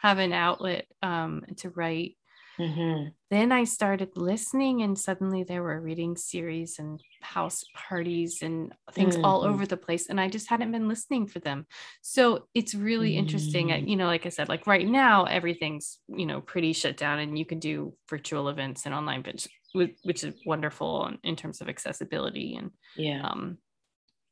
have 0.00 0.18
an 0.18 0.32
outlet 0.32 0.86
um, 1.02 1.44
to 1.58 1.70
write. 1.70 2.16
Mm-hmm. 2.62 3.08
Then 3.30 3.50
I 3.50 3.64
started 3.64 4.10
listening, 4.14 4.82
and 4.82 4.98
suddenly 4.98 5.42
there 5.42 5.62
were 5.62 5.80
reading 5.80 6.16
series 6.16 6.78
and 6.78 7.02
house 7.20 7.64
parties 7.74 8.38
and 8.42 8.72
things 8.92 9.16
mm-hmm. 9.16 9.24
all 9.24 9.42
over 9.42 9.66
the 9.66 9.76
place. 9.76 10.08
And 10.08 10.20
I 10.20 10.28
just 10.28 10.48
hadn't 10.48 10.70
been 10.70 10.88
listening 10.88 11.26
for 11.26 11.40
them. 11.40 11.66
So 12.02 12.46
it's 12.54 12.74
really 12.74 13.12
mm-hmm. 13.12 13.20
interesting. 13.20 13.88
You 13.88 13.96
know, 13.96 14.06
like 14.06 14.26
I 14.26 14.28
said, 14.28 14.48
like 14.48 14.66
right 14.66 14.86
now, 14.86 15.24
everything's, 15.24 15.98
you 16.08 16.26
know, 16.26 16.40
pretty 16.40 16.72
shut 16.72 16.96
down, 16.96 17.18
and 17.18 17.38
you 17.38 17.44
can 17.44 17.58
do 17.58 17.94
virtual 18.08 18.48
events 18.48 18.86
and 18.86 18.94
online 18.94 19.24
which 19.72 20.24
is 20.24 20.34
wonderful 20.44 21.10
in 21.24 21.36
terms 21.36 21.60
of 21.60 21.68
accessibility 21.68 22.56
and 22.56 22.70
yeah 22.96 23.26
um, 23.26 23.56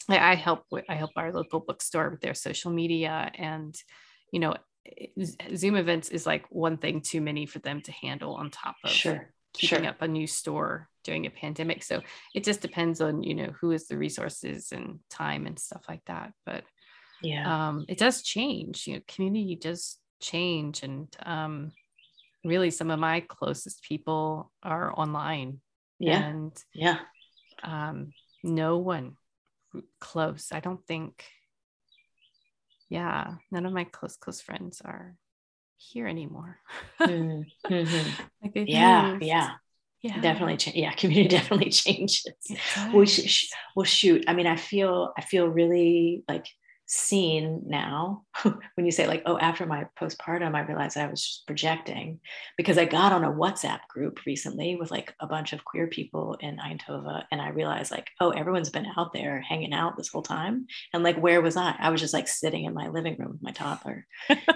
I, 0.09 0.33
I 0.33 0.35
help 0.35 0.64
I 0.89 0.95
help 0.95 1.12
our 1.16 1.33
local 1.33 1.61
bookstore 1.61 2.11
with 2.11 2.20
their 2.20 2.35
social 2.35 2.70
media 2.70 3.31
and 3.35 3.74
you 4.33 4.41
know 4.41 4.55
Zoom 5.57 5.76
events 5.76 6.09
is 6.09 6.26
like 6.26 6.47
one 6.51 6.76
thing 6.76 7.01
too 7.01 7.20
many 7.20 7.47
for 7.47 7.59
them 7.59 7.81
to 7.83 7.93
handle 7.93 8.35
on 8.35 8.51
top 8.51 8.76
of 8.85 8.91
sure. 8.91 9.33
keeping 9.53 9.81
sure. 9.81 9.89
up 9.89 10.03
a 10.03 10.09
new 10.09 10.26
store 10.26 10.89
during 11.05 11.26
a 11.26 11.31
pandemic. 11.31 11.83
So 11.83 12.03
it 12.35 12.45
just 12.45 12.61
depends 12.61 13.01
on 13.01 13.22
you 13.22 13.35
know 13.35 13.53
who 13.61 13.70
has 13.70 13.87
the 13.87 13.99
resources 13.99 14.72
and 14.72 15.01
time 15.11 15.47
and 15.47 15.59
stuff 15.59 15.83
like 15.89 16.05
that. 16.07 16.33
But 16.47 16.64
yeah, 17.22 17.68
um, 17.68 17.85
it 17.89 17.99
does 17.99 18.22
change. 18.22 18.87
You 18.87 18.95
know, 18.95 19.01
community 19.07 19.57
does 19.57 19.99
change, 20.20 20.83
and 20.83 21.09
um, 21.24 21.72
really 22.45 22.70
some 22.70 22.91
of 22.91 22.99
my 22.99 23.20
closest 23.20 23.83
people 23.83 24.51
are 24.62 24.93
online. 24.99 25.61
Yeah. 25.99 26.18
And 26.18 26.53
yeah. 26.74 26.99
Um, 27.62 28.12
no 28.43 28.78
one 28.78 29.16
close. 30.01 30.49
I 30.53 30.61
don't 30.61 30.85
think, 30.87 31.24
yeah, 32.91 33.37
none 33.51 33.65
of 33.65 33.73
my 33.73 33.85
close, 33.85 34.17
close 34.17 34.41
friends 34.41 34.83
are 34.85 35.17
here 35.79 36.07
anymore. 36.07 36.59
mm-hmm. 37.01 37.43
like 38.43 38.53
yeah, 38.55 39.12
moved. 39.12 39.25
yeah. 39.25 39.51
Yeah. 40.03 40.19
Definitely, 40.21 40.81
yeah. 40.81 40.93
Community 40.97 41.29
definitely 41.29 41.71
changes. 41.71 42.25
Well, 42.93 43.05
sh- 43.05 43.51
well, 43.77 43.85
shoot. 43.85 44.25
I 44.27 44.35
mean, 44.35 44.47
I 44.47 44.57
feel, 44.57 45.12
I 45.17 45.21
feel 45.21 45.47
really 45.47 46.25
like 46.27 46.47
seen 46.93 47.62
now 47.67 48.25
when 48.43 48.85
you 48.85 48.91
say 48.91 49.07
like 49.07 49.23
oh 49.25 49.39
after 49.39 49.65
my 49.65 49.87
postpartum 49.97 50.57
i 50.57 50.61
realized 50.62 50.97
i 50.97 51.07
was 51.07 51.23
just 51.23 51.47
projecting 51.47 52.19
because 52.57 52.77
i 52.79 52.85
got 52.85 53.12
on 53.12 53.23
a 53.23 53.31
whatsapp 53.31 53.79
group 53.89 54.19
recently 54.27 54.75
with 54.75 54.91
like 54.91 55.15
a 55.21 55.27
bunch 55.27 55.53
of 55.53 55.65
queer 55.65 55.87
people 55.87 56.37
in 56.41 56.57
eindhoven 56.57 57.23
and 57.31 57.41
i 57.41 57.51
realized 57.51 57.93
like 57.93 58.09
oh 58.19 58.31
everyone's 58.31 58.71
been 58.71 58.89
out 58.97 59.12
there 59.12 59.41
hanging 59.41 59.73
out 59.73 59.97
this 59.97 60.09
whole 60.09 60.21
time 60.21 60.67
and 60.93 61.05
like 61.05 61.17
where 61.19 61.41
was 61.41 61.57
i? 61.57 61.77
I 61.79 61.91
was 61.91 62.01
just 62.01 62.12
like 62.12 62.27
sitting 62.27 62.65
in 62.65 62.75
my 62.75 62.89
living 62.89 63.15
room 63.21 63.31
with 63.31 63.43
my 63.43 63.53
toddler. 63.53 64.05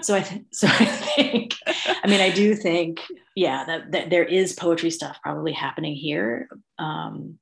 So 0.01 0.13
i 0.13 0.19
th- 0.19 0.43
so 0.51 0.67
i 0.67 0.85
think 0.85 1.55
i 2.03 2.05
mean 2.05 2.19
i 2.19 2.31
do 2.31 2.53
think 2.53 2.99
yeah 3.37 3.63
that, 3.63 3.93
that 3.93 4.09
there 4.09 4.25
is 4.25 4.51
poetry 4.51 4.91
stuff 4.91 5.19
probably 5.23 5.53
happening 5.53 5.95
here 5.95 6.49
um, 6.79 7.39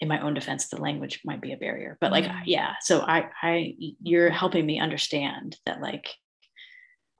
in 0.00 0.08
my 0.08 0.20
own 0.20 0.34
defense 0.34 0.68
the 0.68 0.80
language 0.80 1.20
might 1.24 1.40
be 1.40 1.52
a 1.52 1.56
barrier 1.56 1.98
but 2.00 2.10
like 2.10 2.24
mm-hmm. 2.24 2.42
yeah 2.46 2.74
so 2.80 3.00
i 3.00 3.28
i 3.42 3.74
you're 4.02 4.30
helping 4.30 4.64
me 4.64 4.80
understand 4.80 5.56
that 5.66 5.80
like 5.80 6.08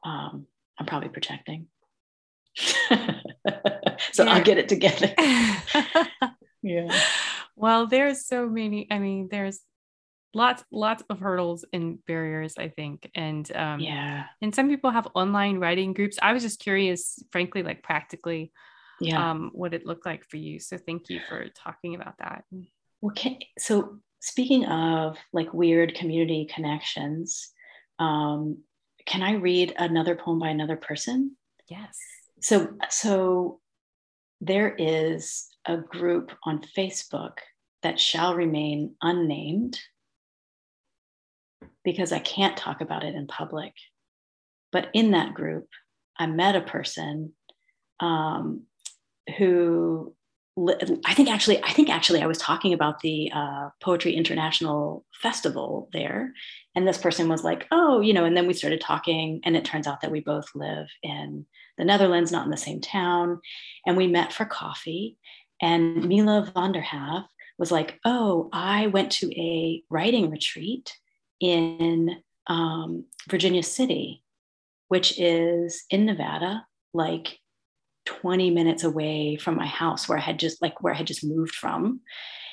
um 0.05 0.47
i'm 0.79 0.87
probably 0.87 1.09
projecting 1.09 1.67
so 4.13 4.25
i'll 4.27 4.43
get 4.43 4.59
it 4.59 4.69
together. 4.69 5.15
Yeah. 6.63 6.95
Well 7.57 7.87
there's 7.87 8.27
so 8.27 8.49
many 8.49 8.87
i 8.91 8.99
mean 8.99 9.29
there's 9.31 9.61
lots 10.35 10.65
lots 10.71 11.03
of 11.11 11.19
hurdles 11.19 11.65
and 11.73 12.05
barriers 12.07 12.55
i 12.57 12.69
think 12.69 13.11
and 13.17 13.51
um 13.57 13.81
yeah. 13.81 14.27
and 14.41 14.55
some 14.55 14.69
people 14.69 14.91
have 14.91 15.09
online 15.15 15.59
writing 15.59 15.93
groups. 15.93 16.19
I 16.23 16.33
was 16.33 16.43
just 16.43 16.61
curious 16.61 17.23
frankly 17.33 17.63
like 17.63 17.83
practically 17.83 18.53
yeah. 19.01 19.31
um 19.31 19.51
what 19.53 19.75
it 19.75 19.87
looked 19.87 20.07
like 20.07 20.25
for 20.25 20.37
you. 20.37 20.59
So 20.59 20.79
thank 20.79 21.09
you 21.09 21.21
for 21.29 21.47
talking 21.51 21.95
about 21.95 22.15
that. 22.19 22.45
Well 23.01 23.15
can, 23.15 23.39
so 23.59 23.99
speaking 24.21 24.67
of 24.67 25.17
like 25.33 25.53
weird 25.55 25.95
community 25.95 26.49
connections 26.53 27.51
um 27.99 28.59
can 29.07 29.23
i 29.23 29.33
read 29.33 29.73
another 29.79 30.15
poem 30.15 30.39
by 30.39 30.49
another 30.49 30.77
person? 30.77 31.37
Yes. 31.69 31.97
So 32.41 32.75
so 32.91 33.61
there 34.41 34.75
is 34.77 35.49
a 35.67 35.77
group 35.77 36.33
on 36.45 36.63
facebook 36.77 37.39
that 37.83 37.99
shall 37.99 38.35
remain 38.35 38.95
unnamed 39.03 39.79
because 41.85 42.13
I 42.13 42.19
can't 42.19 42.57
talk 42.57 42.81
about 42.81 43.05
it 43.05 43.15
in 43.15 43.27
public. 43.27 43.73
But 44.73 44.89
in 44.93 45.13
that 45.13 45.35
group, 45.35 45.69
I 46.19 46.27
met 46.27 46.57
a 46.57 46.61
person 46.61 47.33
um, 47.99 48.63
who 49.37 50.15
I 51.05 51.15
think 51.15 51.31
actually, 51.31 51.63
I 51.63 51.71
think 51.73 51.89
actually, 51.89 52.23
I 52.23 52.27
was 52.27 52.39
talking 52.39 52.75
about 52.75 53.01
the 53.01 53.31
uh, 53.33 53.71
Poetry 53.81 54.15
International 54.15 55.07
Festival 55.15 55.89
there, 55.93 56.35
and 56.75 56.87
this 56.87 56.99
person 56.99 57.29
was 57.29 57.45
like, 57.45 57.67
"Oh, 57.71 58.01
you 58.01 58.13
know," 58.13 58.25
and 58.25 58.37
then 58.37 58.47
we 58.47 58.53
started 58.53 58.81
talking, 58.81 59.41
and 59.45 59.57
it 59.57 59.65
turns 59.65 59.87
out 59.87 60.01
that 60.03 60.11
we 60.11 60.21
both 60.21 60.49
live 60.55 60.89
in 61.03 61.47
the 61.79 61.85
Netherlands, 61.85 62.33
not 62.33 62.45
in 62.45 62.51
the 62.51 62.57
same 62.57 62.81
town, 62.81 63.41
and 63.87 63.97
we 63.97 64.07
met 64.07 64.33
for 64.33 64.45
coffee. 64.45 65.17
And 65.63 66.09
Mila 66.09 66.51
van 66.55 66.73
der 66.73 66.83
Haaf 66.83 67.27
was 67.59 67.71
like, 67.71 67.99
"Oh, 68.05 68.51
I 68.53 68.89
went 68.89 69.13
to 69.13 69.31
a 69.41 69.83
writing 69.89 70.31
retreat 70.31 70.95
in 71.41 72.23
um, 72.49 73.05
Virginia 73.29 73.63
City, 73.63 74.23
which 74.89 75.19
is 75.19 75.85
in 75.91 76.05
Nevada, 76.05 76.67
like 76.93 77.40
20 78.11 78.51
minutes 78.51 78.85
away 78.85 79.37
from 79.37 79.57
my 79.57 79.67
house 79.67 80.09
where 80.09 80.19
I 80.19 80.23
had 80.23 80.39
just 80.39 80.61
like 80.61 80.83
where 80.83 80.93
I 80.93 80.97
had 80.97 81.07
just 81.07 81.25
moved 81.25 81.55
from. 81.55 82.01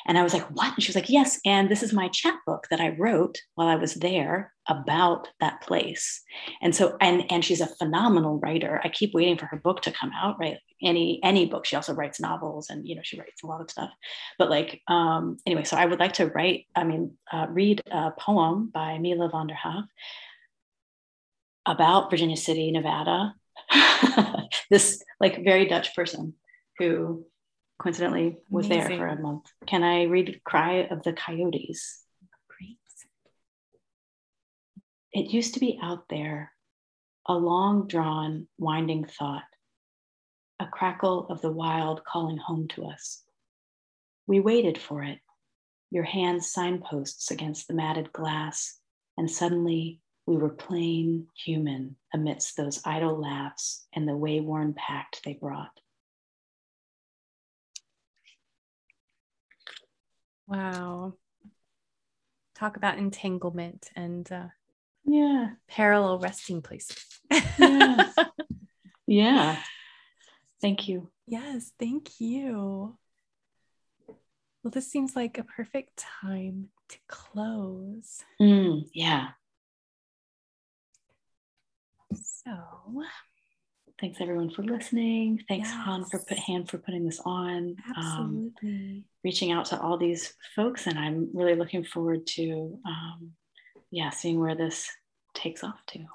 And 0.05 0.17
I 0.17 0.23
was 0.23 0.33
like, 0.33 0.47
what? 0.51 0.73
And 0.73 0.81
she 0.81 0.89
was 0.89 0.95
like, 0.95 1.09
yes. 1.09 1.37
And 1.45 1.67
this 1.69 1.83
is 1.83 1.91
my 1.91 2.07
chapbook 2.07 2.67
that 2.69 2.79
I 2.79 2.95
wrote 2.97 3.37
while 3.55 3.67
I 3.67 3.75
was 3.75 3.95
there 3.95 4.53
about 4.69 5.27
that 5.41 5.61
place. 5.61 6.21
And 6.61 6.73
so, 6.73 6.95
and 7.01 7.29
and 7.29 7.43
she's 7.43 7.59
a 7.59 7.75
phenomenal 7.75 8.39
writer. 8.39 8.79
I 8.83 8.89
keep 8.89 9.13
waiting 9.13 9.37
for 9.37 9.47
her 9.47 9.57
book 9.57 9.81
to 9.81 9.91
come 9.91 10.11
out, 10.15 10.39
right? 10.39 10.59
Any 10.81 11.19
any 11.23 11.45
book. 11.45 11.65
She 11.65 11.75
also 11.75 11.93
writes 11.93 12.21
novels 12.21 12.69
and 12.69 12.87
you 12.87 12.95
know, 12.95 13.01
she 13.03 13.19
writes 13.19 13.43
a 13.43 13.47
lot 13.47 13.59
of 13.59 13.69
stuff. 13.69 13.89
But 14.37 14.49
like, 14.49 14.81
um, 14.87 15.37
anyway, 15.45 15.65
so 15.65 15.75
I 15.75 15.85
would 15.85 15.99
like 15.99 16.13
to 16.13 16.27
write, 16.27 16.67
I 16.73 16.85
mean, 16.85 17.17
uh, 17.33 17.47
read 17.49 17.81
a 17.91 18.11
poem 18.11 18.69
by 18.73 18.99
Mila 18.99 19.29
van 19.29 19.47
der 19.47 19.55
Haaf 19.55 19.87
about 21.65 22.09
Virginia 22.09 22.37
City, 22.37 22.71
Nevada. 22.71 23.33
this 24.69 25.03
like 25.19 25.43
very 25.43 25.67
Dutch 25.67 25.95
person 25.95 26.33
who 26.77 27.25
coincidentally 27.79 28.37
was 28.49 28.65
Amazing. 28.65 28.89
there 28.89 28.97
for 28.97 29.07
a 29.07 29.21
month. 29.21 29.45
Can 29.65 29.83
I 29.83 30.03
read 30.03 30.41
Cry 30.43 30.87
of 30.89 31.03
the 31.03 31.13
Coyotes? 31.13 32.03
Great. 32.47 32.77
It 35.13 35.33
used 35.33 35.53
to 35.55 35.59
be 35.59 35.79
out 35.81 36.05
there, 36.09 36.51
a 37.27 37.35
long 37.35 37.87
drawn, 37.87 38.47
winding 38.57 39.05
thought, 39.05 39.43
a 40.59 40.65
crackle 40.65 41.27
of 41.29 41.41
the 41.41 41.51
wild 41.51 42.03
calling 42.03 42.37
home 42.37 42.67
to 42.69 42.85
us. 42.85 43.23
We 44.25 44.39
waited 44.39 44.77
for 44.77 45.03
it, 45.03 45.19
your 45.91 46.03
hands 46.03 46.51
signposts 46.51 47.31
against 47.31 47.67
the 47.67 47.73
matted 47.73 48.11
glass, 48.11 48.79
and 49.17 49.29
suddenly 49.29 50.01
we 50.27 50.35
were 50.35 50.49
plain 50.49 51.25
human 51.33 51.95
amidst 52.13 52.57
those 52.57 52.81
idle 52.85 53.19
laughs 53.19 53.87
and 53.93 54.07
the 54.07 54.15
way-worn 54.15 54.73
pact 54.73 55.21
they 55.23 55.33
brought. 55.33 55.71
Wow. 60.45 61.13
Talk 62.55 62.75
about 62.75 62.97
entanglement 62.97 63.89
and 63.95 64.29
uh, 64.31 64.47
yeah, 65.05 65.51
parallel 65.69 66.19
resting 66.19 66.61
places. 66.61 66.97
yeah. 67.57 68.11
yeah. 69.07 69.57
Thank 70.61 70.89
you. 70.89 71.09
Yes, 71.25 71.71
thank 71.79 72.19
you. 72.19 72.97
Well, 74.07 74.71
this 74.71 74.91
seems 74.91 75.15
like 75.15 75.37
a 75.37 75.43
perfect 75.43 75.97
time 75.97 76.69
to 76.89 76.97
close. 77.07 78.23
Mm, 78.41 78.89
yeah. 78.93 79.29
So 82.47 83.03
thanks 83.99 84.21
everyone 84.21 84.49
for 84.49 84.63
listening. 84.63 85.43
Thanks 85.49 85.67
yes. 85.69 85.77
Han 85.83 86.05
for 86.05 86.19
put 86.19 86.39
Han 86.39 86.65
for 86.65 86.77
putting 86.77 87.05
this 87.05 87.19
on. 87.25 87.75
Um, 87.97 88.53
Absolutely. 88.63 88.69
Um, 88.69 89.03
reaching 89.23 89.51
out 89.51 89.65
to 89.65 89.81
all 89.81 89.97
these 89.97 90.33
folks, 90.55 90.87
and 90.87 90.97
I'm 90.97 91.29
really 91.33 91.55
looking 91.55 91.83
forward 91.83 92.25
to, 92.27 92.79
um, 92.85 93.31
yeah, 93.91 94.11
seeing 94.11 94.39
where 94.39 94.55
this 94.55 94.89
takes 95.33 95.61
off 95.61 95.85
to. 95.87 96.05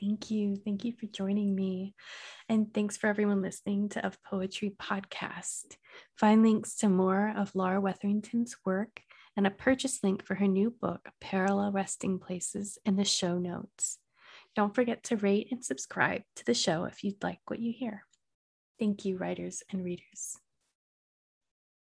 Thank 0.00 0.30
you. 0.30 0.56
Thank 0.56 0.84
you 0.84 0.92
for 0.98 1.06
joining 1.06 1.54
me. 1.54 1.94
And 2.48 2.74
thanks 2.74 2.96
for 2.96 3.06
everyone 3.06 3.42
listening 3.42 3.90
to 3.90 4.04
Of 4.04 4.20
Poetry 4.24 4.74
podcast. 4.80 5.76
Find 6.16 6.42
links 6.42 6.74
to 6.78 6.88
more 6.88 7.32
of 7.36 7.54
Laura 7.54 7.80
Wetherington's 7.80 8.56
work 8.66 9.02
and 9.36 9.46
a 9.46 9.50
purchase 9.50 10.00
link 10.02 10.24
for 10.24 10.34
her 10.34 10.48
new 10.48 10.74
book, 10.80 11.08
Parallel 11.20 11.70
Resting 11.70 12.18
Places, 12.18 12.76
in 12.84 12.96
the 12.96 13.04
show 13.04 13.38
notes. 13.38 13.98
Don't 14.54 14.74
forget 14.74 15.02
to 15.04 15.16
rate 15.16 15.48
and 15.50 15.64
subscribe 15.64 16.22
to 16.36 16.44
the 16.44 16.54
show 16.54 16.84
if 16.84 17.02
you'd 17.02 17.22
like 17.22 17.40
what 17.46 17.58
you 17.58 17.72
hear. 17.72 18.04
Thank 18.78 19.04
you, 19.04 19.16
writers 19.16 19.62
and 19.70 19.84
readers. 19.84 20.38